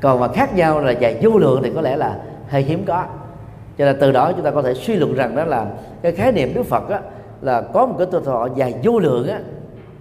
[0.00, 2.16] Còn mà khác nhau là dài vô lượng thì có lẽ là
[2.48, 3.04] hơi hiếm có.
[3.78, 5.66] Cho nên từ đó chúng ta có thể suy luận rằng đó là
[6.02, 7.00] cái khái niệm Đức Phật á,
[7.40, 9.38] là có một cái tuổi thọ dài vô lượng á,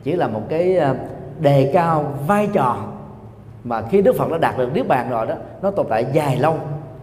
[0.04, 0.96] chỉ là một cái à,
[1.40, 2.78] đề cao vai trò
[3.64, 6.38] mà khi Đức Phật đã đạt được niết bàn rồi đó, nó tồn tại dài
[6.38, 6.54] lâu,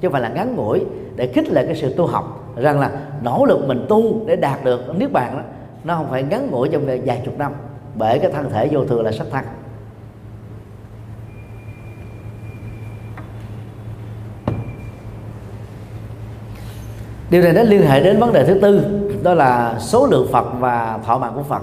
[0.00, 0.84] chứ không phải là ngắn ngủi,
[1.16, 2.54] để khích lệ cái sự tu học.
[2.56, 2.90] Rằng là
[3.22, 5.42] nỗ lực mình tu để đạt được niết bàn đó,
[5.84, 7.52] nó không phải ngắn ngủi trong vài chục năm,
[7.94, 9.44] bởi cái thân thể vô thường là sắc thân
[17.30, 18.84] điều này nó liên hệ đến vấn đề thứ tư,
[19.22, 21.62] đó là số lượng phật và thọ mạng của phật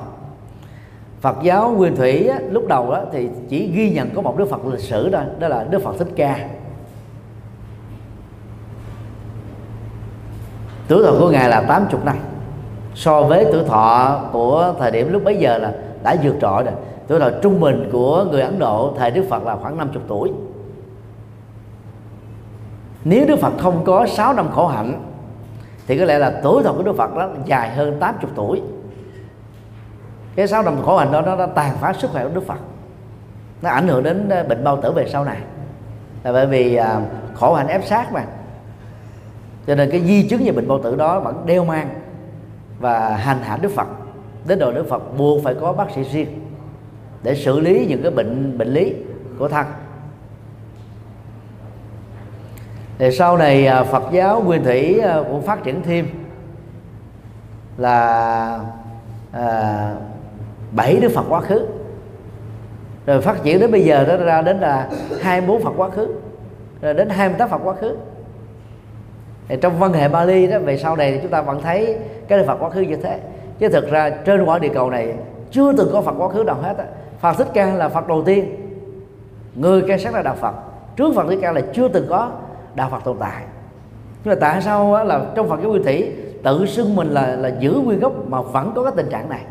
[1.25, 4.49] phật giáo nguyên thủy á, lúc đầu á, thì chỉ ghi nhận có một đức
[4.49, 6.47] phật lịch sử thôi đó là đức phật thích ca.
[10.87, 12.15] Tuổi thọ của ngài là 80 năm.
[12.95, 15.73] So với tuổi thọ của thời điểm lúc bấy giờ là
[16.03, 16.73] đã vượt trội rồi.
[17.07, 20.31] Tuổi thọ trung bình của người Ấn Độ thời Đức Phật là khoảng 50 tuổi.
[23.03, 25.03] Nếu Đức Phật không có 6 năm khổ hạnh
[25.87, 28.61] thì có lẽ là tuổi thọ của Đức Phật đó dài hơn 80 tuổi
[30.35, 32.59] cái sáu năm khổ hạnh đó nó đã tàn phá sức khỏe của Đức Phật.
[33.61, 35.37] Nó ảnh hưởng đến ờ, bệnh bao tử về sau này.
[36.23, 37.01] Là bởi vì à,
[37.33, 38.23] khổ hạnh ép sát mà.
[39.67, 41.89] Cho nên cái di chứng về bệnh bao tử đó vẫn đeo mang
[42.79, 43.87] và hành hạ Đức Phật.
[44.47, 46.41] Đến độ Đức Phật buộc phải có bác sĩ riêng
[47.23, 48.93] để xử lý những cái bệnh bệnh lý
[49.39, 49.65] của thân.
[52.97, 56.07] Thì sau này à, Phật giáo nguyên thủy à, cũng phát triển thêm
[57.77, 58.59] là
[59.31, 59.95] à,
[60.75, 61.65] bảy đức Phật quá khứ.
[63.05, 64.89] Rồi phát triển đến bây giờ đó ra đến là
[65.21, 66.07] 24 Phật quá khứ,
[66.81, 67.97] rồi đến 28 Phật quá khứ.
[69.47, 71.97] Thì trong văn hệ Bali đó, về sau này thì chúng ta vẫn thấy
[72.27, 73.19] cái Phật quá khứ như thế.
[73.59, 75.13] Chứ thực ra trên quả địa cầu này
[75.51, 76.85] chưa từng có Phật quá khứ nào hết á.
[77.19, 78.55] Phật Thích Ca là Phật đầu tiên.
[79.55, 80.53] Người ca sát là đạo Phật.
[80.95, 82.31] Trước Phật Thích Ca là chưa từng có
[82.75, 83.43] đạo Phật tồn tại.
[84.23, 86.11] Nhưng mà tại sao là trong Phật giáo nguyên thủy
[86.43, 89.41] tự xưng mình là là giữ nguyên gốc mà vẫn có cái tình trạng này?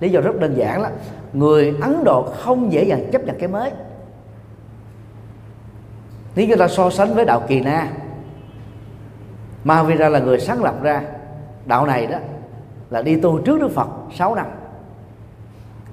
[0.00, 0.90] Lý do rất đơn giản là
[1.32, 3.70] người Ấn Độ không dễ dàng chấp nhận cái mới.
[6.36, 7.88] Nếu chúng ta so sánh với đạo Kỳ Na.
[9.64, 11.02] Mahavira là người sáng lập ra
[11.66, 12.18] đạo này đó
[12.90, 14.46] là đi tu trước Đức Phật 6 năm.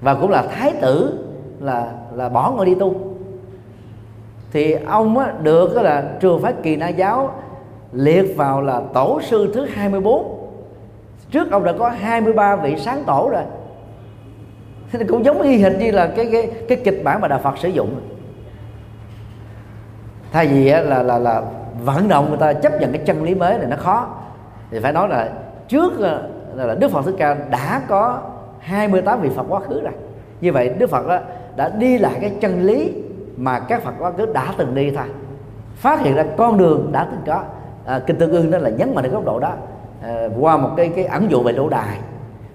[0.02, 1.26] Và cũng là thái tử
[1.60, 2.96] là là bỏ ngồi đi tu.
[4.52, 7.36] Thì ông á, được là trường phái kỳ na giáo
[7.94, 10.40] liệt vào là tổ sư thứ 24
[11.32, 13.44] trước ông đã có 23 vị sáng tổ rồi
[14.94, 17.40] thế thì cũng giống y hệt như là cái cái cái kịch bản mà đạo
[17.44, 18.02] Phật sử dụng.
[20.32, 21.42] Thay vì là là là
[21.84, 24.08] vận động người ta chấp nhận cái chân lý mới này nó khó
[24.72, 25.30] thì phải nói là
[25.68, 28.20] trước ờ, là, là Đức Phật Thích Ca đã có
[28.60, 29.94] 28 vị Phật quá khứ rồi.
[30.42, 31.20] Như vậy Đức Phật đó
[31.56, 32.94] đã đi lại cái chân lý
[33.38, 35.06] mà các Phật quá khứ đã từng đi thôi.
[35.76, 37.44] Phát hiện ra con đường đã từng có.
[37.86, 39.54] À, kinh tương ương đó là nhấn mạnh đến góc độ đó.
[40.04, 41.98] À, qua một cái cái ẩn dụ về lỗ đài.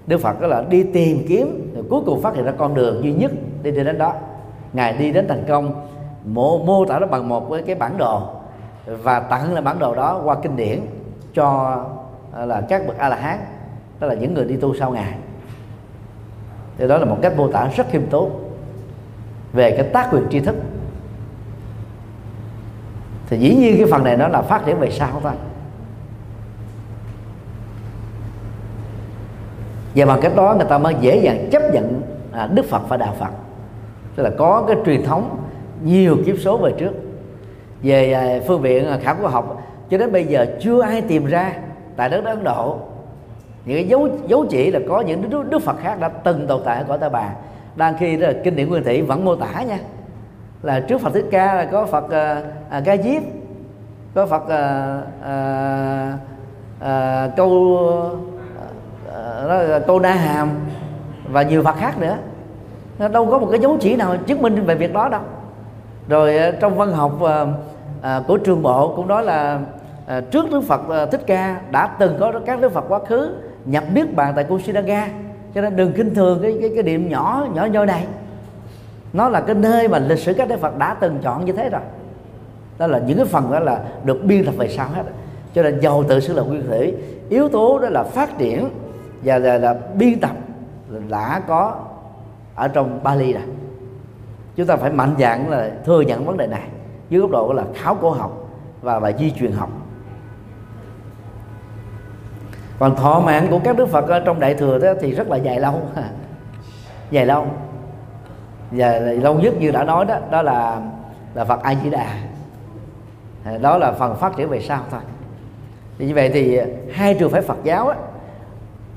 [0.09, 3.03] Đức Phật đó là đi tìm kiếm rồi cuối cùng phát hiện ra con đường
[3.03, 3.31] duy nhất
[3.63, 4.13] đi đến đó.
[4.73, 5.85] Ngài đi đến thành công
[6.25, 8.21] mô, mô tả nó bằng một cái, bản đồ
[8.85, 10.79] và tặng là bản đồ đó qua kinh điển
[11.33, 11.77] cho
[12.33, 13.39] à, là các bậc a la hán
[13.99, 15.13] đó là những người đi tu sau ngài.
[16.77, 18.31] Thì đó là một cách mô tả rất khiêm tốn
[19.53, 20.55] về cái tác quyền tri thức.
[23.29, 25.33] Thì dĩ nhiên cái phần này nó là phát triển về sau thôi.
[29.95, 32.97] Và bằng cách đó người ta mới dễ dàng chấp nhận à, đức phật và
[32.97, 33.29] đạo phật.
[34.15, 35.37] Tức là có cái truyền thống
[35.83, 36.91] nhiều kiếp số về trước.
[37.83, 41.25] Về à, phương viện à, khảo cổ học cho đến bây giờ chưa ai tìm
[41.25, 41.53] ra
[41.95, 42.77] tại đất ấn độ.
[43.65, 46.61] Những cái dấu dấu chỉ là có những đức, đức phật khác đã từng tồn
[46.65, 47.29] tại ở cõi ta bà.
[47.75, 49.79] Đang khi đó là kinh điển nguyên thủy vẫn mô tả nha.
[50.63, 53.23] Là trước phật thích ca là có phật à, à, ca diếp
[54.13, 56.17] có phật à, à,
[56.79, 57.79] à, câu
[59.45, 60.49] uh, câu na hàm
[61.31, 62.17] và nhiều phật khác nữa.
[62.99, 65.21] Nó đâu có một cái dấu chỉ nào chứng minh về việc đó đâu.
[66.07, 67.19] Rồi ờ, trong văn học
[68.01, 69.59] à, của trường bộ cũng nói là
[70.07, 73.33] à, trước đức phật à, thích ca đã từng có các đức phật quá khứ
[73.65, 75.07] nhập niết bàn tại Kusinaga
[75.55, 78.05] cho nên đừng kinh thường cái cái cái điểm nhỏ nhỏ nhoi này.
[79.13, 81.69] Nó là cái nơi mà lịch sử các đức phật đã từng chọn như thế
[81.69, 81.81] rồi.
[82.77, 85.03] Đó là những cái phần đó là được biên tập về sau hết.
[85.53, 86.93] Cho nên giàu tự sự là nguyên thủy.
[87.29, 88.69] Yếu tố đó là phát triển
[89.23, 90.35] và là, là biên tập
[91.09, 91.75] đã có
[92.55, 93.43] ở trong Bali này
[94.55, 96.63] chúng ta phải mạnh dạn là thừa nhận vấn đề này
[97.09, 98.49] dưới góc độ là khảo cổ học
[98.81, 99.69] và và di truyền học.
[102.79, 105.37] Còn thọ mạng của các đức phật ở trong đại thừa đó thì rất là
[105.37, 105.81] dài lâu.
[107.11, 107.45] Dài lâu.
[108.71, 110.81] Và lâu nhất như đã nói đó đó là
[111.33, 112.15] là phật a di đà
[113.61, 115.01] đó là phần phát triển về sau thôi.
[115.97, 116.59] Như vậy thì
[116.91, 117.95] hai trường phái phật giáo á,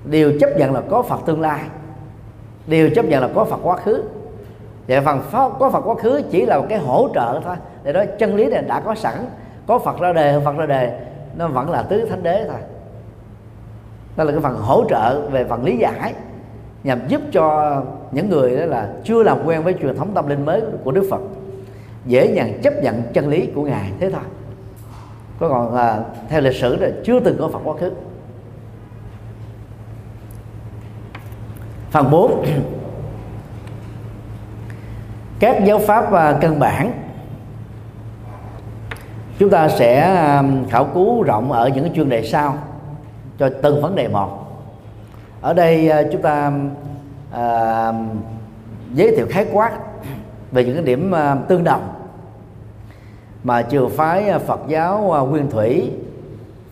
[0.04, 1.60] đều chấp nhận là có phật tương lai.
[2.66, 4.02] Đều chấp nhận là có phật quá khứ.
[4.88, 5.20] Và phần
[5.58, 7.56] có phật quá khứ chỉ là một cái hỗ trợ thôi.
[7.82, 9.14] Để đó chân lý này đã có sẵn
[9.66, 11.00] có phật ra đề phật ra đề
[11.36, 12.60] nó vẫn là tứ thánh đế thôi.
[14.16, 16.14] Đó là cái phần hỗ trợ về phần lý giải
[16.84, 17.76] nhằm giúp cho
[18.12, 21.06] những người đó là chưa làm quen với truyền thống tâm linh mới của Đức
[21.10, 21.20] Phật
[22.06, 23.92] dễ dàng chấp nhận chân lý của ngài.
[24.00, 24.22] Thế thôi.
[25.40, 25.98] Có còn à,
[26.28, 27.90] theo lịch sử là chưa từng có Phật quá khứ.
[31.92, 32.44] Phần 4
[35.38, 36.92] các giáo pháp à, căn bản
[39.38, 42.58] chúng ta sẽ à, khảo cứu rộng ở những cái chuyên đề sau
[43.38, 44.28] cho từng vấn đề một
[45.40, 46.52] ở đây à, chúng ta
[47.32, 47.92] à,
[48.94, 49.72] giới thiệu khái quát
[50.52, 51.88] về những cái điểm à, tương đồng
[53.44, 55.90] mà trường phái Phật giáo Nguyên Thủy,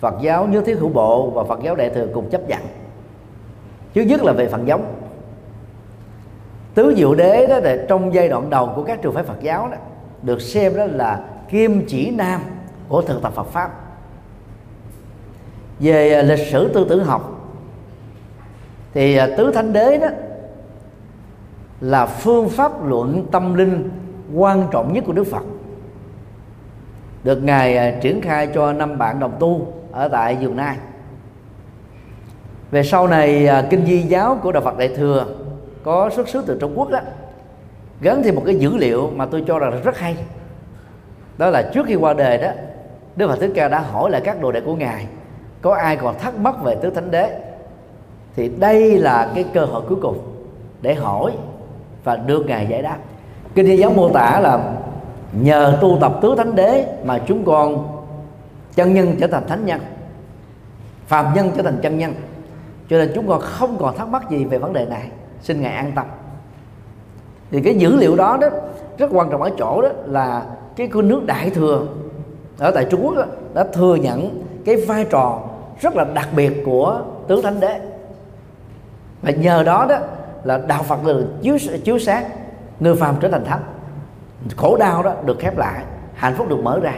[0.01, 2.61] Phật giáo Nhất Thiết Hữu Bộ và Phật giáo Đại thừa cùng chấp nhận.
[3.95, 5.00] trước nhất là về phần giống.
[6.75, 9.69] Tứ Diệu Đế đó là trong giai đoạn đầu của các trường phái Phật giáo
[9.69, 9.77] đó,
[10.23, 12.41] được xem đó là kim chỉ nam
[12.89, 13.71] của thực tập Phật pháp.
[15.81, 17.51] Về à, lịch sử tư tưởng học,
[18.95, 20.09] thì à, tứ thánh đế đó
[21.81, 23.91] là phương pháp luận tâm linh
[24.35, 25.43] quan trọng nhất của Đức Phật.
[27.25, 30.77] Được ngài à, triển khai cho năm bạn đồng tu ở tại Dường Nai.
[32.71, 35.27] Về sau này kinh di giáo của đạo Phật Đại thừa
[35.83, 36.99] có xuất xứ từ Trung Quốc đó
[38.01, 40.17] gắn thêm một cái dữ liệu mà tôi cho rằng rất hay.
[41.39, 42.51] Đó là trước khi qua đời đó,
[43.17, 45.07] Đức Phật Thích Ca đã hỏi lại các đồ đệ của ngài,
[45.63, 47.41] có ai còn thắc mắc về tứ thánh đế?
[48.37, 50.19] Thì đây là cái cơ hội cuối cùng
[50.83, 51.33] để hỏi
[52.05, 52.97] và được ngài giải đáp.
[53.55, 54.75] Kinh thi giáo mô tả là
[55.33, 57.87] nhờ tu tập tứ thánh đế mà chúng con
[58.75, 59.81] chân nhân trở thành thánh nhân,
[61.07, 62.15] phàm nhân trở thành chân nhân.
[62.91, 65.09] Cho nên chúng con không còn thắc mắc gì về vấn đề này
[65.43, 66.07] xin ngài an tâm.
[67.51, 68.49] Thì cái dữ liệu đó đó
[68.99, 70.43] rất quan trọng ở chỗ đó là
[70.77, 71.87] cái con nước đại thừa
[72.59, 73.25] ở tại Trung Quốc đó,
[73.55, 75.43] đã thừa nhận cái vai trò
[75.81, 77.81] rất là đặc biệt của tứ thánh đế.
[79.23, 79.99] Và nhờ đó đó
[80.45, 82.25] là đạo Phật được chiếu chiếu sáng
[82.81, 83.63] người phàm trở thành thánh.
[84.57, 85.85] Khổ đau đó được khép lại
[86.15, 86.95] hạnh phúc được mở ra.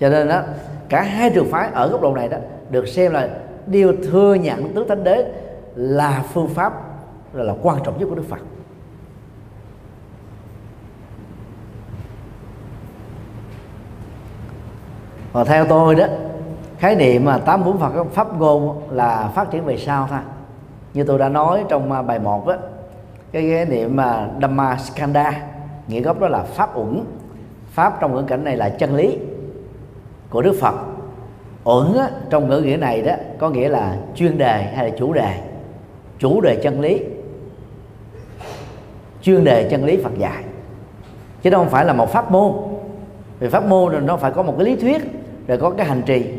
[0.00, 0.42] Cho nên đó
[0.88, 2.36] cả hai trường phái ở góc độ này đó
[2.70, 3.28] được xem là
[3.66, 5.32] đều thừa nhận tứ thánh đế
[5.74, 6.72] là phương pháp
[7.34, 8.40] là, là quan trọng nhất của Đức Phật.
[15.32, 16.06] Và theo tôi đó
[16.78, 20.18] khái niệm mà tám bốn Phật pháp ngôn là phát triển về sau thôi.
[20.94, 22.54] Như tôi đã nói trong à, bài 1 đó
[23.32, 25.42] cái khái niệm mà Dhamma Skanda
[25.88, 27.04] nghĩa gốc đó là pháp uẩn.
[27.70, 29.18] Pháp trong ngữ cảnh này là chân lý
[30.30, 30.74] của Đức Phật.
[31.64, 31.86] Uẩn
[32.30, 35.40] trong ngữ nghĩa này đó có nghĩa là chuyên đề hay là chủ đề.
[36.18, 37.00] Chủ đề chân lý
[39.24, 40.44] chuyên đề chân lý Phật dạy.
[41.42, 42.52] Chứ không phải là một pháp môn.
[43.38, 45.02] Vì pháp môn rồi nó phải có một cái lý thuyết
[45.46, 46.32] rồi có cái hành trì.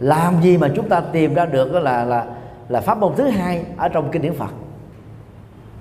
[0.00, 2.24] Làm gì mà chúng ta tìm ra được là là
[2.68, 4.50] là pháp môn thứ hai ở trong kinh điển Phật?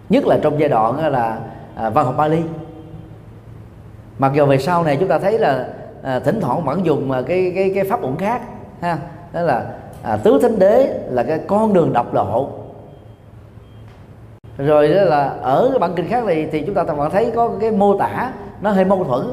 [0.09, 1.39] Nhất là trong giai đoạn là
[1.75, 2.41] à, văn học Bali.
[4.19, 5.67] Mặc dù về sau này chúng ta thấy là
[6.03, 8.41] à, thỉnh thoảng vẫn dùng à, cái cái cái pháp ổn khác
[8.81, 8.97] ha
[9.33, 9.65] đó là
[10.03, 12.49] à, tứ thánh đế là cái con đường độc lộ
[14.57, 17.51] rồi đó là ở cái bản kinh khác này thì chúng ta vẫn thấy có
[17.59, 19.25] cái mô tả nó hơi mâu thuẫn.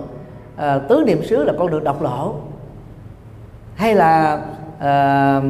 [0.57, 2.35] À, tứ niệm xứ là con đường độc lộ.
[3.75, 4.43] Hay là
[4.79, 5.41] à,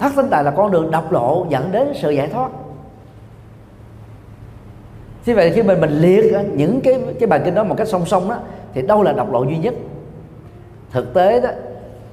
[0.00, 2.50] thất tinh tài là con đường độc lộ dẫn đến sự giải thoát.
[5.26, 8.06] Như vậy khi mình mình liệt những cái cái bài kinh đó một cách song
[8.06, 8.36] song đó
[8.74, 9.74] thì đâu là độc lộ duy nhất?
[10.90, 11.48] Thực tế đó,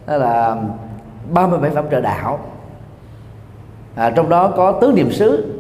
[0.08, 0.56] đó là
[1.34, 2.40] 37 phẩm trợ đạo.
[3.96, 5.57] À, trong đó có tứ niệm xứ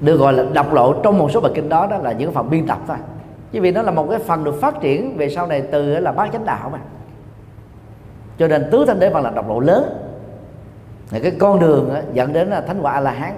[0.00, 2.50] được gọi là độc lộ trong một số bài kinh đó đó là những phần
[2.50, 2.96] biên tập thôi.
[3.52, 6.12] Chứ vì nó là một cái phần được phát triển về sau này từ là
[6.12, 6.78] bát chánh đạo mà.
[8.38, 9.84] Cho nên tứ thanh đế văn là độc lộ lớn.
[11.10, 13.32] Là cái con đường á, dẫn đến là thánh quả a la hán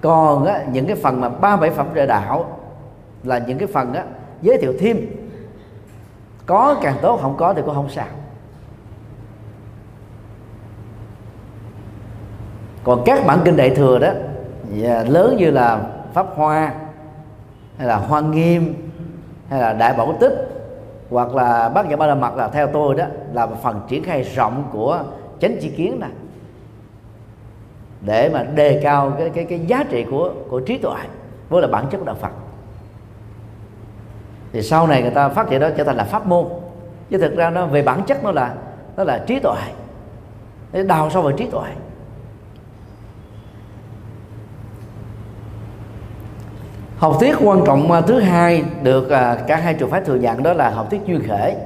[0.00, 2.58] còn á, những cái phần mà ba bảy phẩm trợ đạo
[3.24, 4.04] là những cái phần á,
[4.42, 4.96] giới thiệu thêm.
[6.46, 8.06] Có càng tốt không có thì cũng không sao.
[12.84, 14.08] Còn các bản kinh đại thừa đó
[14.74, 15.80] Dạ, lớn như là
[16.14, 16.74] pháp hoa,
[17.78, 18.74] hay là hoa nghiêm,
[19.48, 20.32] hay là đại bảo tích,
[21.10, 24.22] hoặc là bác nhã ba la mật là theo tôi đó, là phần triển khai
[24.22, 25.02] rộng của
[25.40, 26.10] chánh chi kiến này
[28.00, 30.96] để mà đề cao cái cái cái giá trị của của trí tuệ,
[31.48, 32.30] với là bản chất của đạo Phật.
[34.52, 36.46] Thì sau này người ta phát triển đó trở thành là pháp môn.
[37.10, 38.54] Chứ thực ra nó về bản chất nó là
[38.96, 39.60] nó là trí tuệ.
[40.82, 41.68] Đào sâu vào trí tuệ.
[46.96, 50.42] Học thuyết quan trọng à, thứ hai được à, cả hai trường phái thừa nhận
[50.42, 51.56] đó là học thuyết duyên khể.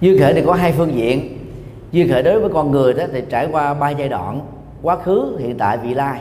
[0.00, 1.38] Duyên khể thì có hai phương diện.
[1.92, 4.40] Duyên khởi đối với con người đó thì trải qua ba giai đoạn,
[4.82, 6.20] quá khứ, hiện tại, vị lai.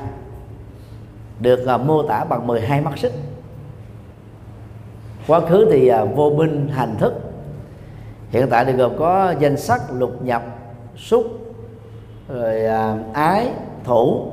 [1.40, 3.14] Được à, mô tả bằng 12 mắt xích.
[5.28, 7.14] Quá khứ thì vô minh, hành thức.
[8.30, 10.44] Hiện tại thì gồm có danh sắc, lục nhập
[10.98, 11.24] xúc
[12.30, 12.66] rồi
[13.14, 13.48] ái,
[13.84, 14.33] thủ.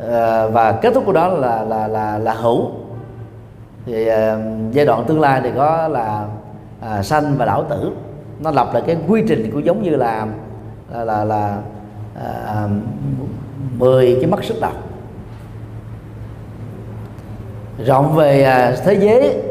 [0.00, 2.70] Ờ, và kết thúc của đó là là là là hữu.
[3.86, 4.14] Thì uh,
[4.72, 6.26] giai đoạn tương lai thì có là
[6.98, 7.92] uh, sanh và đảo tử.
[8.40, 10.26] Nó lập lại cái quy trình của giống như là
[10.92, 11.58] là là, là
[12.14, 12.68] à,
[13.78, 14.70] 10 cái mắt sức đầu
[17.84, 19.42] rộng về à, thế giới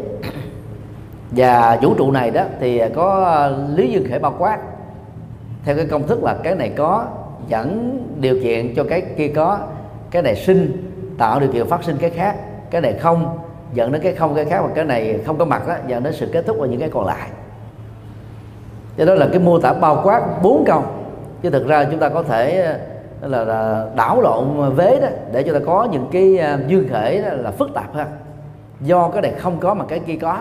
[1.32, 4.60] và vũ trụ này đó thì có lý dương khể bao quát.
[5.64, 7.06] Theo cái công thức là cái này có
[7.48, 9.60] dẫn điều kiện cho cái kia có
[10.11, 12.36] cái này sinh tạo điều kiện phát sinh cái khác
[12.72, 13.38] cái này không
[13.73, 16.14] dẫn đến cái không cái khác và cái này không có mặt đó dẫn đến
[16.14, 17.30] sự kết thúc và những cái còn lại.
[18.98, 20.84] Cho đó là cái mô tả bao quát bốn câu
[21.41, 22.61] chứ thực ra chúng ta có thể
[23.22, 26.69] ờ, là, là đảo lộn vế đó để chúng ta có những cái ờ, dương
[26.69, 28.07] duyên khể đó là phức tạp hơn.
[28.81, 30.38] Do cái này không có mà cái kia có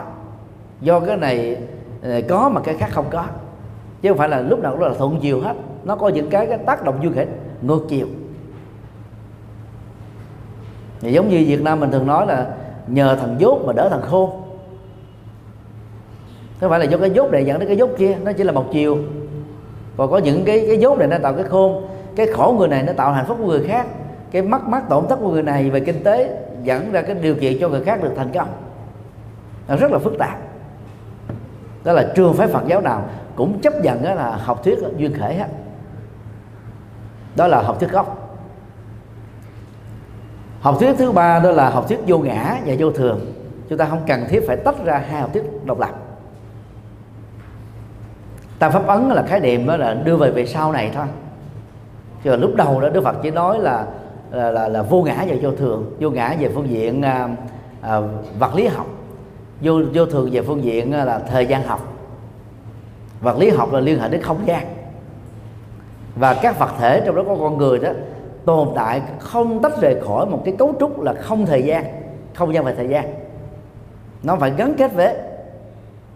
[0.81, 1.57] do cái này
[2.03, 3.25] ờ, có mà cái khác không có.
[4.03, 5.55] Chứ không phải là lúc nào cũng là thuận chiều hết
[5.85, 7.27] nó có những cái, cái tác động dương khể
[7.63, 8.07] ngược chiều
[11.01, 12.47] thì giống như Việt Nam mình thường nói là
[12.87, 14.31] nhờ thằng dốt mà đỡ thằng khôn.
[16.61, 18.17] Không phải là do cái dốt này dẫn đến cái dốt kia?
[18.25, 18.99] Nó chỉ là một chiều.
[19.97, 21.87] Còn có những cái cái dốt này nó tạo cái khôn.
[22.17, 23.87] Cái khổ người này nó tạo hạnh phúc của người khác.
[24.31, 27.35] Cái mất mát tổn thất của người này về kinh tế dẫn ra cái điều
[27.35, 28.49] kiện cho người khác được thành công.
[29.69, 30.39] Nó rất là phức tạp.
[31.85, 33.05] Đó là trường phái Phật giáo nào
[33.37, 35.49] cũng chấp nhận đó là học thuyết duyên khể hết.
[37.37, 38.28] Đó là học thuyết gốc
[40.61, 43.33] học thuyết thứ ba đó là học thuyết vô ngã và vô thường.
[43.69, 45.91] Chúng ta không cần thiết phải tách ra hai học thuyết độc lập.
[48.59, 51.07] Ta pháp ấn là khái niệm đó là đưa về về sau này thôi.
[52.25, 53.87] Chứ lúc đầu đó đức phật chỉ nói là
[54.31, 55.97] là, là, là vô ngã và vô thường.
[56.01, 57.29] Vô ngã về phương diện à,
[57.81, 58.01] à,
[58.39, 58.87] vật lý học.
[59.61, 61.93] Vô vô thường về phương diện à, là thời gian học.
[63.21, 64.67] Vật lý học là liên hệ đến không gian.
[66.17, 67.91] Và các vật thể trong đó có con người đó
[68.49, 71.85] tồn tại không tách rời khỏi một cái cấu trúc là không thời gian
[72.35, 73.15] không gian và thời gian.
[74.23, 75.17] Nó phải gắn kết với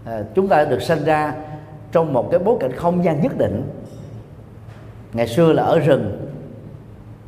[0.04, 1.34] à, chúng ta được sinh ra
[1.92, 3.62] trong một cái bối cảnh không gian nhất định.
[5.12, 6.28] Ngày xưa là ở rừng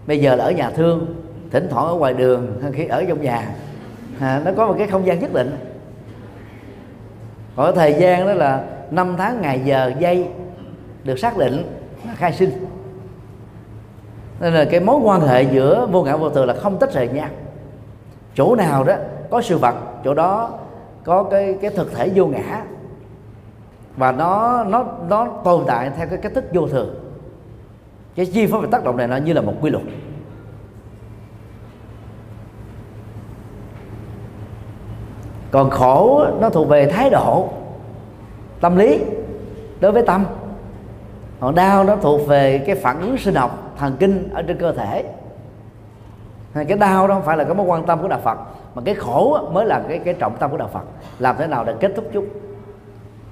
[0.07, 1.15] bây giờ là ở nhà thương
[1.51, 3.55] thỉnh thoảng ở ngoài đường khi ở trong nhà.
[4.21, 5.57] À, nó có một cái không gian nhất định.
[7.57, 10.29] Còn thời gian đó là năm tháng ngày giờ giây
[11.05, 11.63] được xác định
[12.07, 12.51] là khai sinh
[14.41, 17.09] nên là cái mối quan hệ giữa vô ngã vô thường là không tách rời
[17.09, 17.29] nhau.
[18.35, 18.95] Chỗ nào đó
[19.31, 19.75] có sự vật,
[20.05, 20.51] chỗ đó
[21.05, 22.65] có cái cái thực thể vô ngã.
[23.97, 26.95] Và nó nó nó tồn tại theo cái cách thức vô thường.
[28.17, 29.85] Cái chi phối và tác động này nó như là một quy luật.
[35.51, 37.49] Còn khổ nó thuộc về thái độ,
[38.61, 39.05] tâm lý
[39.81, 40.25] đối với tâm
[41.41, 44.73] còn đau nó thuộc về cái phản ứng sinh học thần kinh ở trên cơ
[44.73, 45.05] thể.
[46.55, 48.39] Cái đau đó không phải là cái mối quan tâm của đạo Phật
[48.75, 50.85] mà cái khổ mới là cái cái trọng tâm của đạo Phật.
[51.19, 52.27] Làm thế nào để kết thúc chúng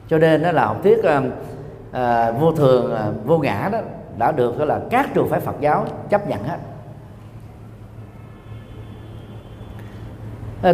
[0.09, 1.05] cho nên đó là học thuyết uh,
[1.91, 3.79] uh, vô thường uh, vô ngã đó
[4.19, 6.59] đã được đó là các trường phái Phật giáo chấp nhận hết.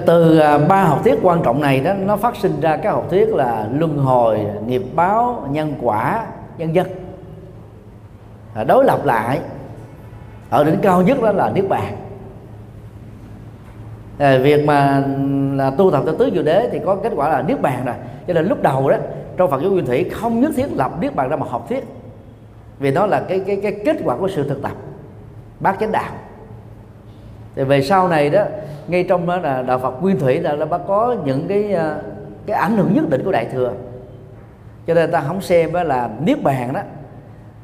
[0.07, 3.29] Từ ba học thuyết quan trọng này đó nó phát sinh ra các học thuyết
[3.29, 6.27] là luân hồi nghiệp báo nhân quả
[6.59, 6.87] nhân dân
[8.67, 9.41] đối lập lại.
[10.51, 11.97] Ở đỉnh cao nhất đó là niết bàn.
[14.19, 15.05] À, việc mà
[15.55, 17.95] là tu tập cho tứ diệu đế thì có kết quả là niết bàn rồi.
[18.27, 18.97] Cho nên lúc đầu đó
[19.37, 21.85] trong Phật giáo nguyên thủy không nhất thiết lập niết bàn ra một học thuyết.
[22.79, 24.73] Vì đó là cái cái cái kết quả của sự thực tập
[25.61, 26.13] bác chánh đạo.
[27.57, 28.45] Thì về sau này đó
[28.89, 32.01] ngay trong đó là đạo Phật nguyên thủy là nó có những cái ờ,
[32.47, 33.73] cái ảnh hưởng nhất định của đại thừa.
[34.87, 36.81] Cho nên ta không xem đó là niết bàn đó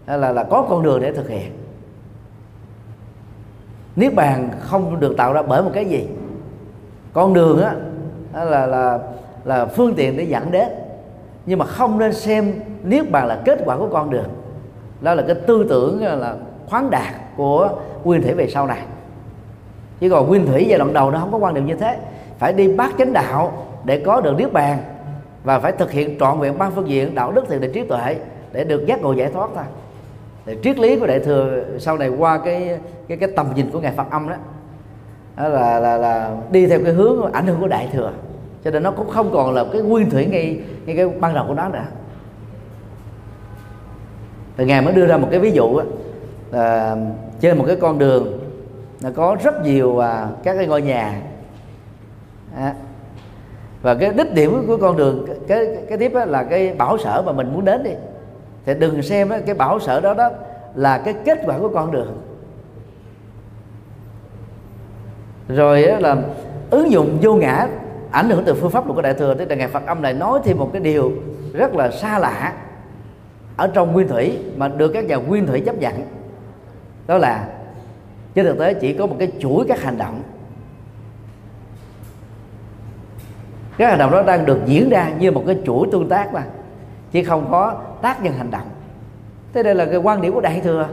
[0.07, 1.53] là là có con đường để thực hiện.
[3.97, 6.09] Niết bàn không được tạo ra bởi một cái gì?
[7.13, 7.75] Con đường á
[8.45, 8.99] là là
[9.45, 10.69] là phương tiện để dẫn đến.
[11.47, 12.53] Nhưng mà không nên xem
[12.83, 14.29] niết bàn là kết quả của con đường.
[15.01, 16.37] Đó là cái tư tưởng là
[16.67, 17.71] khoáng đạt của
[18.05, 18.83] nguyên thủy về sau này.
[20.01, 21.99] Chứ còn nguyên thủy giai đoạn đầu nó không có quan điểm như thế.
[22.39, 24.79] Phải đi bát chánh đạo để có được niết bàn
[25.45, 28.17] và phải thực hiện trọn vẹn ba phương diện đạo đức, thiện định, trí tuệ
[28.53, 29.65] để được giác ngộ giải thoát thôi
[30.47, 33.81] thì triết lý của đại thừa sau này qua cái cái cái tầm nhìn của
[33.81, 34.37] ngài Phật âm đó,
[35.37, 38.13] đó là, là là đi theo cái hướng ảnh hưởng của đại thừa.
[38.65, 41.45] Cho nên nó cũng không còn là cái nguyên thủy ngay ngay cái ban đầu
[41.49, 41.85] của nó nữa.
[44.57, 45.85] Thì ngài mới đưa ra một cái ví dụ đó,
[46.51, 46.97] là
[47.41, 48.39] trên một cái con đường
[49.03, 51.21] nó có rất nhiều à, các cái ngôi nhà.
[52.57, 52.75] À,
[53.83, 57.33] và cái đích điểm của con đường cái cái tiếp là cái bảo sở mà
[57.33, 57.91] mình muốn đến đi
[58.67, 60.31] thì đừng xem cái bảo sở đó đó
[60.75, 62.23] là cái kết quả của con đường.
[65.49, 66.17] Rồi là
[66.71, 67.69] ứng dụng vô ngã
[68.11, 69.35] ảnh hưởng từ phương pháp luật của đại thừa.
[69.35, 71.13] Tức là ngài phật âm lại nói thêm một cái điều
[71.53, 72.53] rất là xa lạ
[73.57, 75.95] ở trong nguyên thủy mà được các nhà nguyên thủy chấp nhận.
[77.07, 77.49] Đó là,
[78.35, 80.23] trên thực tế chỉ có một cái chuỗi các hành động.
[83.77, 86.43] Các hành động đó đang được diễn ra như một cái chuỗi tương tác mà
[87.15, 88.69] chứ không có tác nhân hành động.
[89.53, 90.89] Thế đây là cái quan điểm của đại thừa.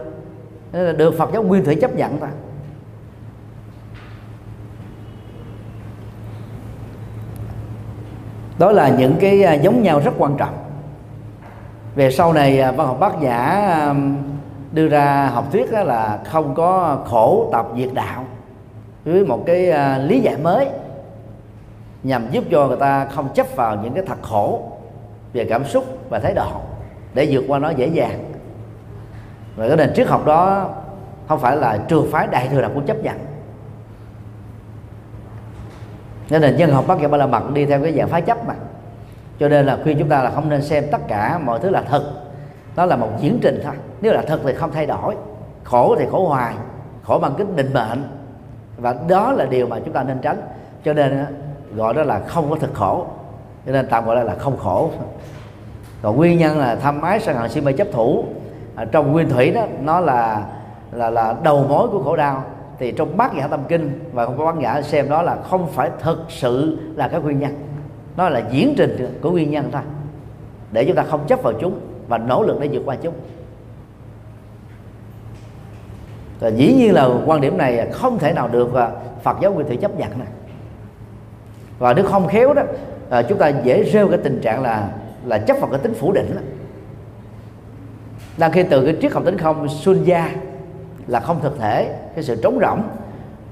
[0.71, 2.27] Nên là được phật giáo nguyên thủy chấp nhận ta
[8.59, 10.53] đó là những cái à, giống nhau rất quan trọng.
[11.95, 13.93] Về sau này à, văn học bác giả
[14.71, 18.25] đưa ra học thuyết đó là không có khổ tập diệt đạo.
[19.05, 20.67] Với một cái à, lý giải mới
[22.03, 24.70] nhằm giúp cho người ta không chấp vào những cái thật khổ
[25.33, 26.51] về cảm xúc và thái độ
[27.13, 28.31] để vượt qua nó dễ dàng.
[29.55, 30.69] Và cái nền triết học đó
[31.27, 33.19] không phải là trường phái đại thừa nào cũng chấp nhận.
[36.29, 38.53] Nên nền nhân học bác ba la mật đi theo cái dạng phái chấp mà.
[39.39, 41.81] Cho nên là khuyên chúng ta là không nên xem tất cả mọi thứ là
[41.81, 42.03] thật.
[42.75, 43.73] Đó là một diễn trình thôi.
[44.01, 45.15] Nếu là thật thì không thay đổi.
[45.63, 46.53] Khổ thì khổ hoài,
[47.03, 48.03] khổ bằng cái định mệnh.
[48.77, 50.41] Và đó là điều mà chúng ta nên tránh.
[50.85, 51.25] Cho nên
[51.75, 53.07] gọi đó là không có thực khổ
[53.65, 54.91] cho nên tạm gọi là, là không khổ.
[56.01, 58.25] Còn nguyên nhân là tham ái sân hận si mê chấp thủ.
[58.75, 60.45] À, trong nguyên thủy đó nó là
[60.91, 62.43] là là đầu mối của khổ đau.
[62.79, 65.67] Thì trong bát nhã tâm kinh và không có bát nhã xem đó là không
[65.67, 67.55] phải thực sự là cái nguyên nhân.
[68.17, 69.81] Nó là diễn trình của nguyên nhân thôi.
[70.71, 73.13] Để chúng ta không chấp vào chúng và nỗ lực để vượt qua chúng.
[76.39, 78.89] Và dĩ nhiên là quan điểm này không thể nào được à,
[79.23, 80.27] Phật giáo nguyên thủy chấp nhận này
[81.79, 82.63] và nếu không khéo đó
[83.11, 84.89] à, chúng ta dễ rêu cái tình trạng là
[85.25, 86.41] là chấp vào cái tính phủ định đó.
[88.37, 90.35] đang khi từ cái triết học tính không xuân gia
[91.07, 92.83] là không thực thể cái sự trống rỗng.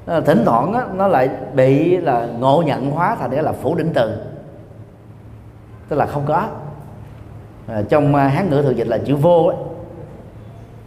[0.06, 3.76] À, thỉnh thoảng đó, nó lại bị là ngộ nhận hóa thành cái là phủ
[3.76, 4.18] định từ.
[5.90, 6.48] Tức là không có.
[7.68, 9.58] À, trong à, hán ngữ thường dịch là chữ vô ấy.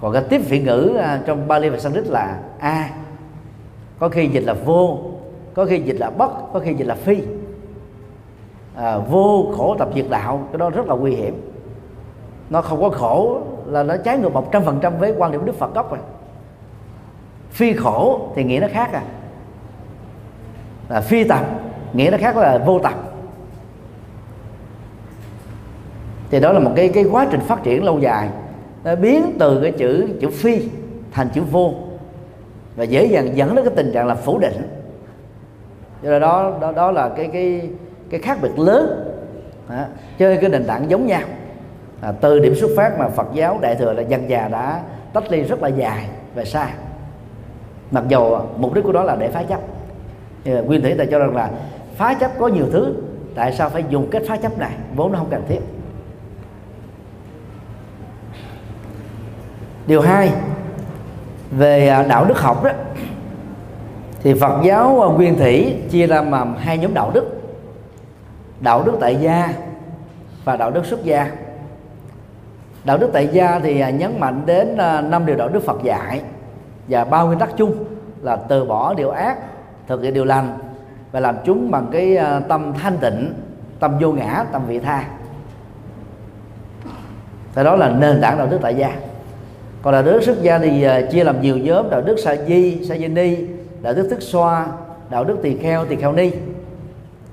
[0.00, 2.90] còn cái tiếp vị ngữ à, trong Bali và Sanskrit là a.
[3.98, 4.98] Có khi dịch là vô
[5.54, 7.22] có khi dịch là bất có khi dịch là phi
[8.76, 11.50] à, vô khổ tập diệt đạo cái đó rất là nguy hiểm.
[12.50, 15.44] Nó không có khổ là nó trái ngược một trăm phần trăm với quan điểm
[15.44, 16.00] đức phật gốc rồi.
[17.50, 19.02] Phi khổ thì nghĩa nó khác à.
[20.88, 21.46] Là phi tập
[21.92, 22.94] nghĩa nó khác là vô tập.
[26.30, 28.28] Thì đó là một cái cái quá trình phát triển lâu dài.
[28.84, 30.68] Nó biến từ cái chữ chữ phi
[31.12, 31.74] thành chữ vô.
[32.76, 34.68] Và dễ dàng dẫn đến cái tình trạng là phủ định.
[36.02, 37.70] Cho nên đó đó đó là cái cái
[38.12, 39.08] cái khác biệt lớn.
[39.68, 39.86] À,
[40.18, 41.22] cho nên cái nền tảng giống nhau.
[42.00, 44.80] À, từ điểm xuất phát mà Phật giáo đại thừa là dân già đã
[45.12, 46.68] tách ly rất là dài và xa.
[47.90, 49.60] Mặc dù mục đích của đó là để phá chấp.
[50.44, 51.50] Nhưng nguyên thủy ta cho rằng là
[51.96, 52.94] phá chấp có nhiều thứ
[53.34, 54.72] tại sao phải dùng cách phá chấp này?
[54.96, 55.60] Vốn nó không cần thiết.
[59.86, 60.30] Điều hai
[61.50, 62.70] về à, đạo đức học đó
[64.22, 67.41] thì Phật giáo à, nguyên thủy chia ra làm hai nhóm đạo đức
[68.62, 69.54] đạo đức tại gia
[70.44, 71.30] và đạo đức xuất gia.
[72.84, 75.82] Đạo đức tại gia thì à, nhấn mạnh đến à, năm điều đạo đức Phật
[75.82, 76.20] dạy
[76.88, 77.84] và ba nguyên tắc chung
[78.22, 79.38] là từ bỏ điều ác,
[79.88, 80.58] thực hiện điều lành
[81.12, 83.34] và làm chúng bằng cái à, tâm thanh tịnh,
[83.80, 85.04] tâm vô ngã, tâm vị tha.
[87.54, 88.96] Thì đó là nền tảng đạo đức tại gia.
[89.82, 92.96] Còn đạo đức xuất gia thì chia làm nhiều nhóm, đạo đức sa di sa
[92.96, 93.36] di ni,
[93.82, 94.66] đạo đức thức xoa,
[95.10, 96.30] đạo đức tỳ kheo tỳ kheo ni.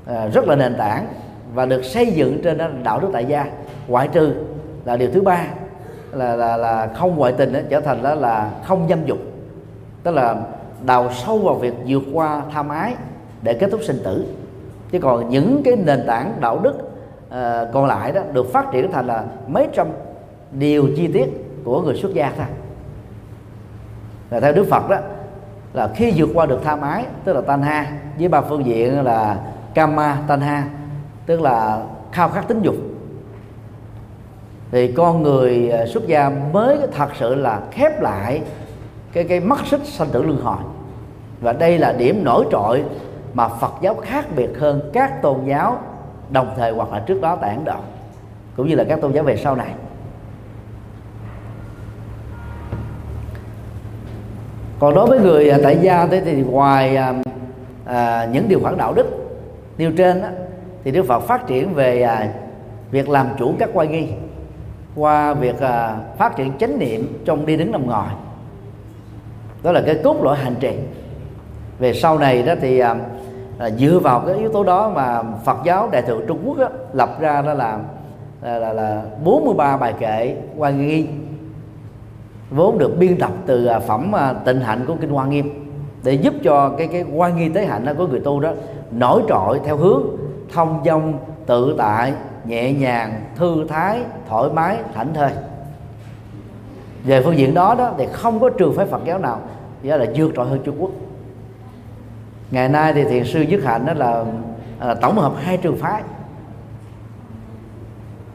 [0.09, 1.07] À, rất là nền tảng
[1.53, 3.45] và được xây dựng trên đạo đức tại gia.
[3.87, 4.33] Ngoại trừ
[4.85, 5.45] là điều thứ ba
[6.11, 9.17] là là là không ngoại tình đó, trở thành đó là không dâm dục.
[10.03, 10.35] Tức là
[10.85, 12.95] đào sâu vào việc vượt qua tham ái
[13.41, 14.25] để kết thúc sinh tử.
[14.91, 16.73] Chứ còn những cái nền tảng đạo đức
[17.27, 19.87] uh, còn lại đó được phát triển thành là mấy trăm
[20.51, 21.25] điều chi tiết
[21.63, 22.45] của người xuất gia thôi.
[24.29, 24.97] Là theo Đức Phật đó
[25.73, 29.03] là khi vượt qua được tham ái tức là tan ha với ba phương diện
[29.03, 29.37] là
[29.73, 30.67] kama tanha
[31.25, 32.75] tức là khao khát tính dục.
[34.71, 38.41] Thì con người à, xuất gia mới thật sự là khép lại
[39.13, 40.57] cái cái mắt xích sanh tử luân hồi.
[41.41, 42.83] Và đây là điểm nổi trội
[43.33, 45.79] mà Phật giáo khác biệt hơn các tôn giáo
[46.29, 47.77] đồng thời hoặc là trước đó tại Ấn Độ
[48.57, 49.73] cũng như là các tôn giáo về sau này.
[54.79, 57.13] Còn đối với người à, tại gia thì, thì ngoài à,
[57.85, 59.28] à những điều khoản đạo đức
[59.79, 60.27] nêu trên đó,
[60.83, 62.29] thì Đức Phật phát triển về à,
[62.91, 64.07] việc làm chủ các quay nghi
[64.95, 68.05] qua việc à, phát triển chánh niệm trong đi đứng nằm ngồi.
[69.63, 70.71] Đó là cái cốt lõi hành trì.
[71.79, 72.95] Về sau này đó thì à,
[73.77, 77.09] dựa vào cái yếu tố đó mà Phật giáo Đại thừa Trung Quốc đó, lập
[77.19, 77.79] ra đó là
[78.41, 81.07] là, là, là 43 bài kệ quan nghi
[82.49, 85.65] vốn được biên tập từ à, phẩm à, tịnh hạnh của kinh hoa nghiêm
[86.03, 88.51] để giúp cho cái cái quan nghi tế hạnh đó của người tu đó
[88.91, 90.03] nổi trội theo hướng
[90.53, 92.13] thông dong tự tại
[92.45, 93.99] nhẹ nhàng thư thái
[94.29, 95.31] thoải mái thảnh thơi.
[97.03, 99.41] Về phương diện đó đó thì không có trường phái Phật giáo nào
[99.83, 100.91] nghĩa là vượt trội hơn Trung Quốc.
[102.51, 104.25] Ngày nay thì thiền sư dứt hạnh đó là,
[104.79, 106.03] là tổng hợp hai trường phái.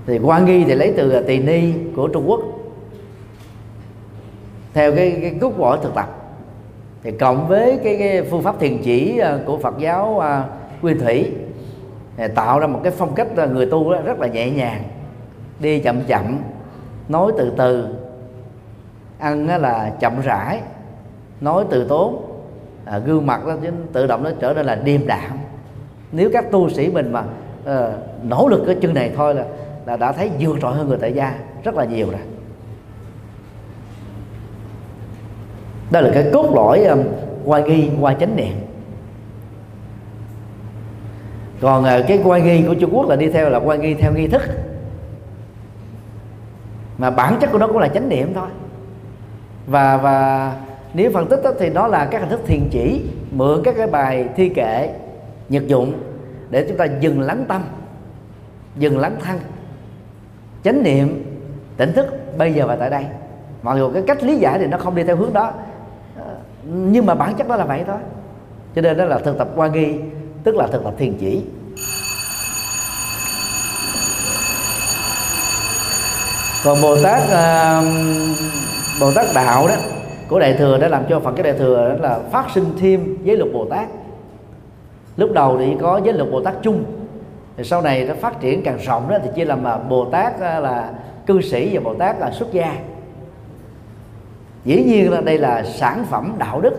[0.07, 2.41] Thì quan nghi thì lấy từ tỳ ni của Trung Quốc
[4.75, 6.24] theo cái, cái gốc gọi thực tập
[7.05, 10.99] thì cộng với cái, cái phương pháp thiền chỉ à, của Phật giáo uh, Nguyên
[10.99, 11.31] Thủy
[12.17, 14.83] thì tạo ra một cái phong cách à, người tu rất là nhẹ nhàng
[15.61, 16.39] đi chậm chậm
[17.09, 17.89] nói từ từ
[19.19, 20.61] ăn là chậm rãi
[21.41, 22.25] nói từ tốn
[22.85, 23.55] à, gương mặt đó
[23.93, 25.31] tự động nó trở nên là điềm đạm.
[26.13, 27.23] Nếu các tu sĩ mình mà
[27.63, 29.45] uh, nỗ lực cái chân này thôi là
[29.87, 32.21] là đã thấy vượt trội hơn người tại gia rất là nhiều rồi.
[35.95, 37.03] Đó là cái cốt lõi um,
[37.45, 38.53] quay nghi qua chánh niệm.
[41.61, 44.13] Còn uh, cái quan nghi của Trung Quốc là đi theo là quan nghi theo
[44.13, 44.43] nghi thức.
[46.99, 48.49] Mà bản chất của nó cũng là chánh niệm thôi.
[49.67, 50.53] Và và
[50.95, 53.03] nếu phân tích đó, thì nó là các hình thức thiền chỉ
[53.33, 54.95] mượn các cái bài thi kệ
[55.49, 55.93] nhật dụng
[56.51, 57.63] để chúng ta dừng lắng tâm
[58.77, 59.39] dừng lắng thân.
[60.65, 61.25] Chánh niệm
[61.77, 63.05] tỉnh thức bây giờ và tại đây.
[63.63, 65.53] Mặc dù cái cách lý giải thì nó không đi theo hướng đó
[66.67, 67.99] nhưng mà bản chất đó là vậy thôi.
[68.75, 69.95] Cho nên đó là thực tập qua nghi
[70.45, 71.43] tức là thực tập thiền chỉ.
[76.65, 77.85] Còn bồ tát uh,
[79.01, 79.75] bồ tát đạo đó
[80.29, 83.17] của đại thừa đã làm cho phật cái đại thừa đó là phát sinh thêm
[83.25, 83.89] giới luật bồ tát.
[85.17, 86.85] Lúc đầu thì có giới luật bồ tát chung
[87.57, 90.41] thì sau này nó phát triển càng rộng đó thì chia làm mà bồ tát
[90.41, 90.91] à, là
[91.27, 92.77] cư sĩ và bồ tát là xuất gia
[94.65, 96.75] dĩ nhiên là đây là sản phẩm đạo đức.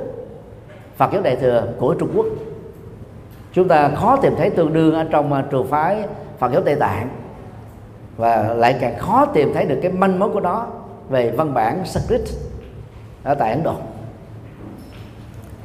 [0.98, 2.26] Phật giáo Đại thừa của Trung Quốc.
[3.54, 6.04] Chúng ta khó tìm thấy tương đương ở trong à, trường phái
[6.40, 7.10] Phật giáo Tây Tạng.
[8.18, 10.68] Và lại càng khó tìm thấy được cái manh mối của nó
[11.10, 12.22] về văn bản Sanskrit
[13.24, 13.76] ở tại Ấn Độ.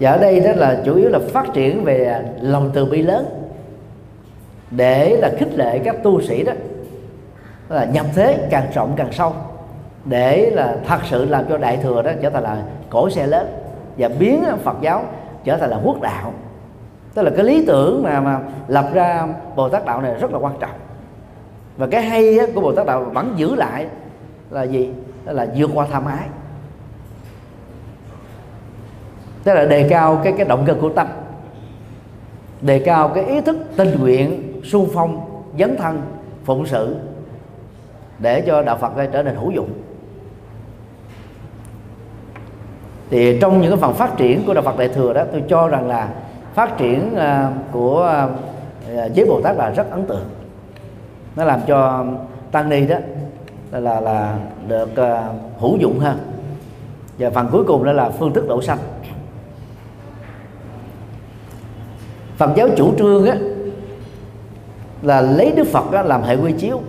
[0.00, 3.26] Và ở đây đó là chủ yếu là phát triển về lòng từ bi lớn.
[4.70, 6.52] Để là khích lệ các tu sĩ đó,
[7.68, 9.34] là nhập thế càng rộng càng sâu
[10.04, 13.46] để là thật sự làm cho đại thừa đó trở thành là cổ xe lớn
[13.98, 15.04] và biến Phật giáo
[15.44, 16.32] trở thành là quốc đạo.
[17.14, 20.38] Tức là cái lý tưởng mà mà lập ra Bồ Tát đạo này rất là
[20.38, 20.70] quan trọng.
[21.76, 23.86] Và cái hay của Bồ Tát đạo vẫn giữ lại
[24.50, 24.92] là gì?
[25.24, 26.26] Đó là vượt qua tham ái.
[29.44, 31.06] Tức là đề cao cái cái động cơ của tâm.
[32.60, 36.02] Đề cao cái ý thức tình nguyện xung phong, dấn thân,
[36.44, 36.96] phụng sự
[38.18, 39.70] để cho đạo Phật trở nên hữu dụng.
[43.10, 45.68] Thì trong những cái phần phát triển của đạo Phật Đại thừa đó tôi cho
[45.68, 46.08] rằng là
[46.54, 48.00] phát triển ờ, của
[48.96, 50.24] ờ, giới Bồ Tát là rất ấn tượng.
[51.36, 52.04] Nó làm cho
[52.52, 52.98] tăng ni đó
[53.72, 54.36] là là,
[54.68, 55.24] được ờ,
[55.58, 56.18] hữu dụng hơn.
[57.18, 58.78] Và phần cuối cùng đó là phương thức độ sanh.
[62.36, 63.36] Phật giáo chủ trương á
[65.02, 66.80] là lấy Đức Phật á, làm hệ quy chiếu.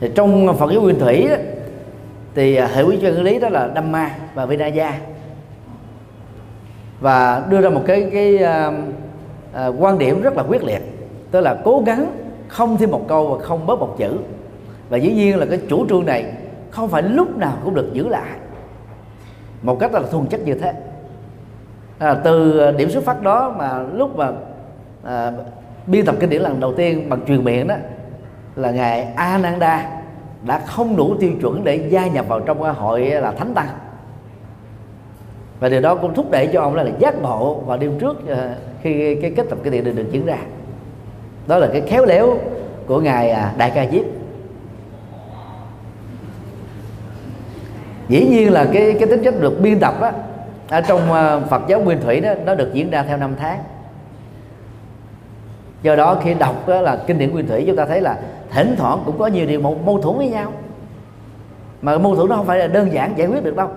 [0.00, 1.36] Thì trong Phật giáo nguyên thủy á,
[2.38, 4.92] thì à, hệ quy chân lý đó là Dhamma và Vinaya
[7.00, 8.38] và đưa ra một cái cái
[8.68, 8.74] uh,
[9.68, 10.82] uh, quan điểm rất là quyết liệt
[11.30, 12.06] tức là cố gắng
[12.48, 14.18] không thêm một câu và không bớt một chữ.
[14.88, 16.32] Và dĩ nhiên là cái chủ trương này
[16.70, 18.30] không phải lúc nào cũng được giữ lại.
[19.62, 20.72] Một cách là thuần chất như thế.
[21.98, 24.30] À, từ điểm xuất phát đó mà lúc mà
[25.04, 25.32] à,
[25.86, 27.74] biên tập kinh điển lần đầu tiên bằng truyền miệng đó
[28.56, 29.97] là ngài Ananda
[30.48, 33.68] đã không đủ tiêu chuẩn để gia nhập vào trong hội là thánh tăng.
[35.60, 38.28] Và điều đó cũng thúc đẩy cho ông là, là giác ngộ vào đêm trước
[38.28, 40.36] ờ, khi cái kết tập cái điện được, được diễn ra.
[41.46, 42.38] Đó là cái khéo léo
[42.86, 44.04] của ngài à, đại ca diếp.
[48.08, 50.12] Dĩ nhiên là cái cái tính chất được biên tập á
[50.68, 53.58] ở trong ờ, Phật giáo Nguyên Thủy đó nó được diễn ra theo năm tháng.
[55.82, 58.18] Do đó khi đọc đó là kinh điển Nguyên Thủy chúng ta thấy là
[58.50, 60.52] thỉnh thoảng cũng có nhiều điều mâu, mâu thuẫn với nhau.
[61.82, 63.68] Mà mâu thuẫn nó không phải là đơn giản giải quyết được đâu.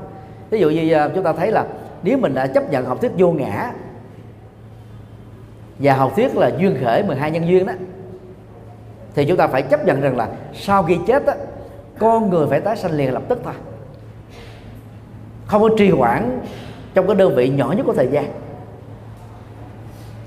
[0.49, 1.65] Ví dụ như à, chúng ta thấy là
[2.03, 3.71] nếu mình đã chấp nhận học thuyết vô ngã
[5.79, 7.73] và học thuyết là duyên khởi 12 nhân duyên đó
[9.15, 11.33] thì chúng ta phải chấp nhận rằng là sau khi chết đó,
[11.99, 13.53] con người phải tái sanh liền lập tức thôi.
[15.45, 16.39] Không có trì hoãn
[16.93, 18.25] trong cái đơn vị nhỏ nhất của thời gian.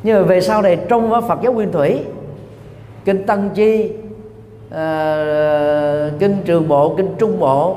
[0.03, 2.05] Nhưng mà về sau này trong Phật giáo Nguyên Thủy
[3.05, 3.93] kinh Tăng Chi
[4.74, 7.76] uh, kinh Trường Bộ kinh Trung Bộ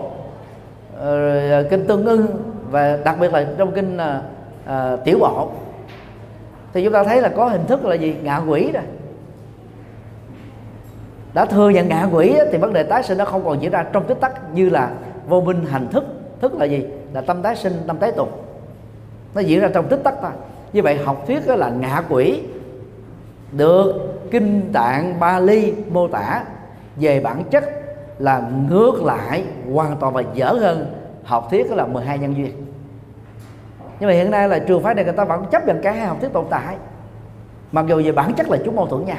[0.96, 2.28] uh, kinh Tương Ưng
[2.72, 5.50] và đặc biệt là trong kinh uh, Tiểu Bộ.
[6.74, 8.16] Thì chúng ta thấy là có hình thức là gì?
[8.24, 8.84] Ngạ quỷ rồi
[11.34, 13.86] đã thừa nhận ngạ quỷ thì vấn đề tái sinh nó không còn diễn ra
[13.94, 14.92] trong tích tắc như là
[15.28, 16.04] vô minh hành thức.
[16.42, 16.86] Thức là gì?
[17.14, 18.44] Là tâm tái sinh tâm tái tục
[19.36, 20.32] nó diễn ra trong tích tắc thôi
[20.74, 22.42] như vậy học thuyết là ngạ quỷ
[23.52, 23.94] được
[24.32, 26.44] kinh tạng Bali mô tả
[27.00, 27.64] về bản chất
[28.20, 29.44] là ngược lại
[29.74, 30.96] hoàn toàn và dở hơn.
[31.24, 32.52] Học thuyết đó là 12 nhân duyên.
[34.00, 36.08] Nhưng mà hiện nay là trường phái này người ta vẫn chấp nhận cả hai
[36.08, 36.78] học thuyết tồn tại.
[37.72, 39.18] Mặc dù về bản chất là chúng mâu thuẫn nhau.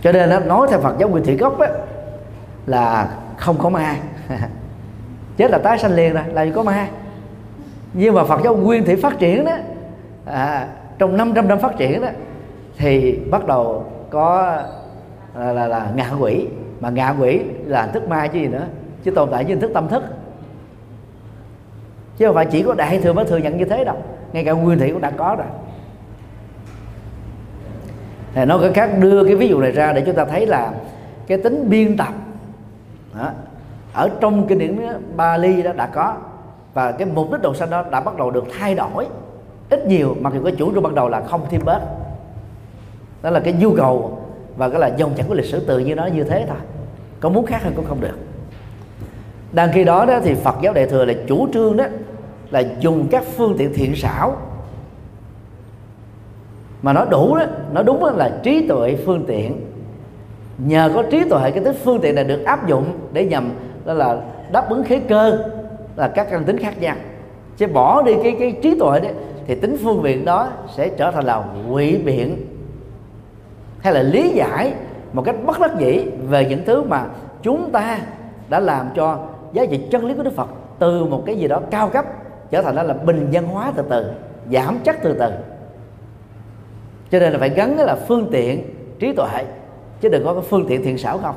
[0.00, 1.68] Cho nên nói theo Phật giáo nguyên thủy gốc á,
[2.66, 3.96] là không có ma.
[5.36, 6.88] Chết là tái sanh liền rồi là có ma.
[7.92, 9.52] Nhưng mà Phật giáo nguyên thủy phát triển đó
[10.24, 10.68] à,
[10.98, 12.08] trong 500 năm phát triển đó
[12.78, 14.56] thì bắt đầu có
[15.34, 16.46] là, là, là ngạ quỷ.
[16.80, 18.66] Mà ngạ quỷ là hình thức ma chứ gì nữa
[19.04, 20.02] chứ tồn tại với hình thức tâm thức.
[22.16, 23.96] Chứ không phải chỉ có đại thừa mới thừa nhận như thế đâu.
[24.32, 25.46] Ngay cả nguyên thủy cũng đã có rồi.
[28.34, 30.72] Thì nói cái khác đưa cái ví dụ này ra để chúng ta thấy là
[31.26, 32.14] cái tính biên tập
[33.18, 33.30] đó,
[33.92, 34.78] ở trong kinh điển
[35.16, 36.16] Bali đó đã có.
[36.74, 39.06] Và cái mục đích đầu sanh đó đã bắt đầu được thay đổi
[39.70, 41.80] ít nhiều mặc dù cái chủ trương ban đầu là không thêm bớt
[43.22, 44.18] đó là cái nhu cầu
[44.56, 46.56] và cái là dòng chảy của lịch sử tự nhiên nó như thế thôi.
[47.20, 48.18] Có muốn khác hơn cũng không được.
[49.52, 51.84] Đang khi đó đó thì Phật giáo đại thừa là chủ trương đó
[52.50, 54.36] là dùng các phương tiện thiện xảo.
[56.82, 59.60] Mà nó đủ đó, nó đúng đó là trí tuệ phương tiện.
[60.58, 63.50] Nhờ có trí tuệ cái tính phương tiện này được áp dụng để nhằm,
[63.84, 64.20] đó là
[64.52, 65.38] đáp ứng khế cơ,
[65.96, 66.96] là các căn tính khác nhau.
[67.56, 69.12] Chứ bỏ đi cái cái trí tuệ đấy
[69.46, 72.36] thì tính phương tiện đó sẽ trở thành là ngụy biện
[73.80, 74.74] hay là lý giải
[75.12, 77.06] một cách bất đắc dĩ về những thứ mà
[77.42, 77.98] chúng ta
[78.48, 79.18] đã làm cho
[79.52, 80.48] giá trị chân lý của Đức Phật
[80.78, 82.04] từ một cái gì đó cao cấp
[82.50, 84.12] trở thành đó là bình dân hóa từ từ
[84.52, 85.30] giảm chất từ từ.
[87.10, 89.44] Cho nên là phải gắn là phương tiện trí tuệ
[90.00, 91.34] chứ đừng có cái phương tiện thiện xảo không.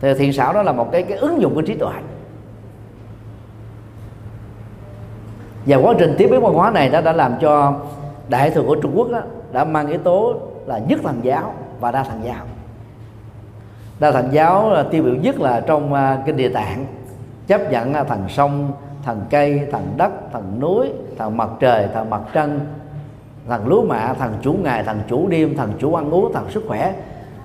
[0.00, 1.92] Thì thiện xảo đó là một cái cái ứng dụng của trí tuệ.
[5.66, 7.74] Và quá trình tiếp biến văn hóa này đã đã làm cho
[8.28, 9.20] đại thừa của Trung Quốc đó,
[9.52, 12.44] đã mang yếu tố là nhất thần giáo và đa thần giáo.
[14.00, 16.86] Đa thần giáo là tiêu biểu nhất là trong uh, kinh địa tạng
[17.46, 18.72] chấp nhận à, thần sông
[19.04, 22.60] thần cây thần đất thần núi thần mặt trời thần mặt trăng
[23.48, 26.64] thần lúa mạ thần chủ ngày thần chủ đêm thần chủ ăn uống thần sức
[26.68, 26.94] khỏe.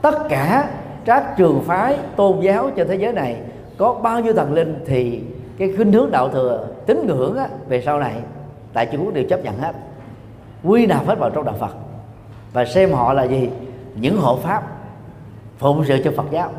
[0.02, 0.70] Tất cả
[1.06, 3.42] các trường phái tôn giáo trên thế giới này
[3.78, 5.22] có bao nhiêu thần linh thì
[5.58, 8.14] cái khuynh hướng đạo thừa tín ngưỡng á, về sau này
[8.74, 9.74] tại Trung Quốc đều chấp nhận hết
[10.64, 11.76] quy nạp hết vào trong đạo Phật
[12.54, 13.50] và xem họ là gì?
[13.96, 14.64] Những hộ pháp
[15.58, 16.52] phụng sự cho Phật giáo.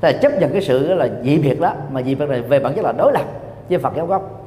[0.00, 2.60] Tức là chấp nhận cái sự là dị biệt đó, mà dị biệt này về
[2.60, 3.24] bản chất là đối lập
[3.68, 4.44] với Phật giáo gốc.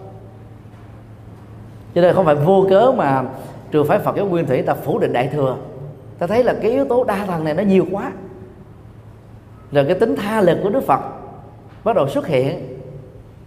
[1.96, 3.24] Cho nên không phải vô cớ mà
[3.72, 5.58] trường phái Phật giáo nguyên thủy ta phủ định đại thừa.
[6.20, 8.12] Ta thấy là cái yếu tố đa thần này nó nhiều quá.
[9.72, 11.00] Rồi cái tính tha lực của Đức Phật
[11.84, 12.80] bắt đầu xuất hiện.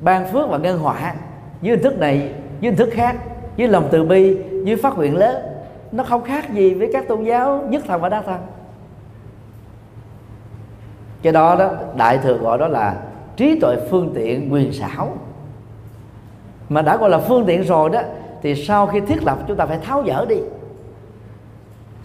[0.01, 1.15] Ban phước và ngân họa,
[1.63, 3.17] dưới hình thức này, dưới hình thức khác
[3.57, 5.52] với lòng từ bi với phát nguyện lớn
[5.93, 8.41] nó không khác gì với các tôn giáo nhất thần và đa thần.
[11.23, 12.97] Cái đó đó, đại thừa gọi đó là
[13.37, 15.17] trí tuệ phương tiện quyền xảo.
[16.69, 18.01] Mà đã gọi là phương tiện rồi đó,
[18.43, 20.37] thì sau khi thiết lập, chúng ta phải tháo dỡ đi.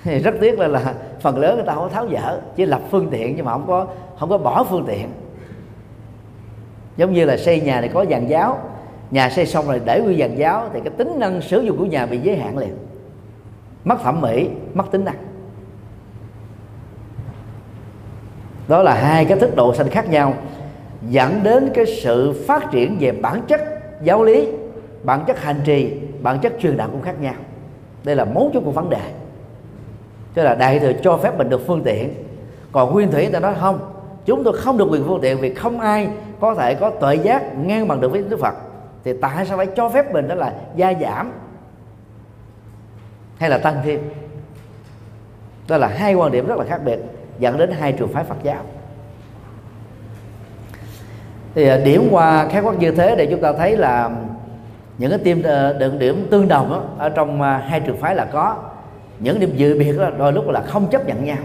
[0.04, 2.82] Thì rất tiếc là là phần lớn người ta không có tháo dỡ, chỉ lập
[2.92, 3.88] phương tiện nhưng mà không có
[4.20, 5.10] không có bỏ phương tiện.
[6.98, 8.60] Giống như là xây nhà thì có dàn giáo,
[9.12, 11.86] nhà xây xong rồi để nguyên dàn giáo thì cái tính năng sử dụng của
[11.86, 12.87] nhà bị giới hạn liền
[13.88, 15.16] mất thẩm mỹ mất tính năng.
[18.68, 20.34] Đó là hai cái thức độ sanh khác nhau,
[21.10, 23.62] dẫn đến cái sự phát triển về bản chất
[24.04, 24.48] giáo lý,
[25.04, 27.34] bản chất hành trì, bản chất truyền đạo cũng khác nhau.
[28.04, 29.12] Đây là mấu chốt của vấn đề.
[30.36, 32.14] Cho là đại thừa cho phép mình được phương tiện.
[32.72, 33.80] Còn nguyên thủy người ta nói không,
[34.26, 36.10] chúng tôi không được quyền phương tiện vì không ai
[36.40, 38.54] có thể có tuệ giác ngang bằng được với đức phật.
[39.04, 41.32] Thì tại sao phải cho phép mình đó là gia giảm
[43.38, 44.00] hay là tăng thêm.
[45.68, 47.00] Đó là hai quan điểm rất là khác biệt
[47.40, 48.64] dẫn đến hai trường phái Phật giáo.
[51.56, 54.10] Thì à, điểm qua khái quát như thế để chúng ta thấy là
[54.98, 58.16] những cái tiêm à, đựng điểm tương đồng đó, ở trong à, hai trường phái
[58.16, 58.56] là có.
[59.20, 61.38] Những điểm dự biệt đó đôi lúc là không chấp nhận nhau.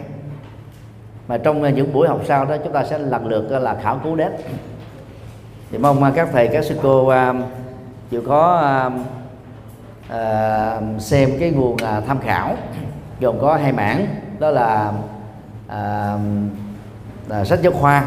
[1.28, 4.00] Mà trong à, những buổi học sau đó chúng ta sẽ lần lượt là khảo
[4.04, 4.32] cứu đến.
[5.70, 7.12] Thì mong các thầy các sư cô
[8.10, 8.90] chịu có
[10.12, 12.54] Ờ, xem cái nguồn à, tham khảo
[13.20, 14.06] gồm có hai mảng
[14.38, 14.92] đó là
[15.68, 16.16] à,
[17.30, 18.06] à, sách giáo khoa.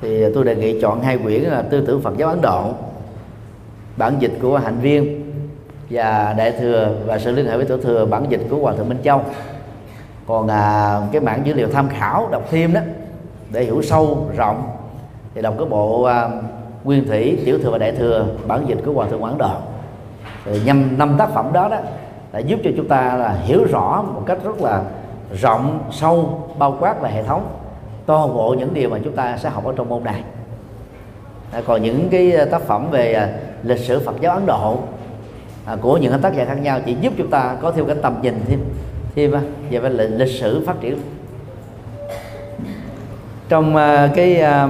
[0.00, 2.72] Thì tôi đề nghị chọn hai quyển là tư tưởng Phật giáo Ấn Độ
[3.96, 5.32] bản dịch của hạnh viên
[5.90, 8.88] và đại thừa và sự liên hệ với tổ thừa bản dịch của hòa thượng
[8.88, 9.22] Minh Châu.
[10.26, 12.80] Còn à, cái bản dữ liệu tham khảo đọc thêm đó
[13.52, 14.70] để hiểu sâu rộng
[15.34, 16.28] thì đọc cái bộ à,
[16.84, 19.56] nguyên thủy tiểu thừa và đại thừa bản dịch của hòa thượng quảng Độ
[20.64, 21.78] nhằm năm tác phẩm đó đó
[22.32, 24.82] đã giúp cho chúng ta là hiểu rõ một cách rất là
[25.40, 27.46] rộng sâu bao quát và hệ thống
[28.06, 30.22] toàn bộ những điều mà chúng ta sẽ học ở trong môn này.
[31.52, 33.28] À, còn những cái à, tác phẩm về à,
[33.62, 34.78] lịch sử Phật giáo Ấn Độ
[35.66, 38.14] à, của những tác giả khác nhau chỉ giúp chúng ta có thêm cái tầm
[38.22, 38.60] nhìn thêm
[39.14, 39.40] thêm à,
[39.70, 40.98] về về lịch, lịch sử phát triển.
[43.48, 44.68] Trong à, cái à,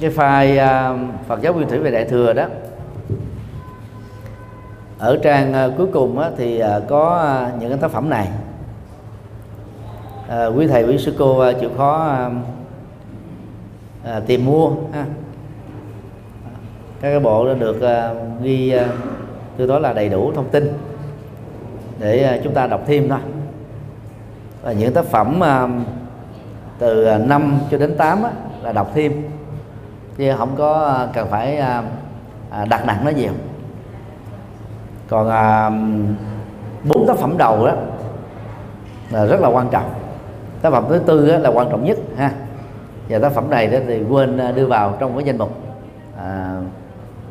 [0.00, 0.94] cái file à,
[1.28, 2.44] Phật giáo nguyên thủy về đại thừa đó
[5.04, 8.28] ở trang ờ, cuối cùng thì ờ, có ờ, những cái tác phẩm này.
[10.28, 12.16] À, quý thầy quý sư cô chịu khó
[14.04, 15.04] à, tìm mua ha.
[17.00, 18.88] Các cái bộ đã được à, ghi à,
[19.56, 20.72] từ đó là đầy đủ thông tin
[21.98, 23.18] để à, chúng ta đọc thêm thôi.
[24.62, 25.68] Và những tác phẩm à,
[26.78, 28.30] từ 5 cho đến 8 á,
[28.62, 29.22] là đọc thêm.
[30.16, 31.82] Chứ không có cần phải à,
[32.68, 33.32] đặt nặng nó nhiều
[35.08, 35.70] còn à,
[36.84, 37.72] bốn tác phẩm đầu đó
[39.10, 39.90] là rất là quan trọng.
[40.62, 42.32] Tác phẩm thứ tư là quan trọng nhất ha.
[43.08, 45.50] Và tác phẩm này đó thì quên à, đưa vào trong cái danh mục.
[46.18, 46.60] À,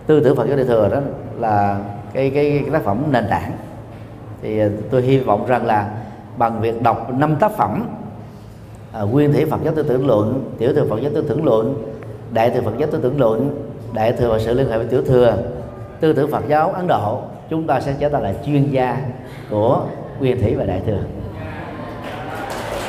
[0.08, 1.00] tư tưởng Phật giáo đại thừa đó
[1.40, 1.80] là
[2.14, 3.52] cái, cái cái tác phẩm nền tảng.
[4.42, 5.90] Thì à, tôi hy vọng rằng là
[6.38, 7.88] bằng việc đọc năm tác phẩm
[8.92, 11.94] à, nguyên thể Phật giáo tư tưởng luận tiểu thừa Phật giáo tư tưởng luận
[12.32, 15.02] đại thừa Phật giáo tư tưởng luận đại thừa và sự liên hệ với tiểu
[15.04, 15.38] thừa
[16.00, 17.22] tư tưởng Phật giáo Ấn Độ
[17.54, 18.98] chúng ta sẽ trở thành là chuyên gia
[19.50, 19.86] của
[20.20, 21.04] nguyên thủy và đại thừa.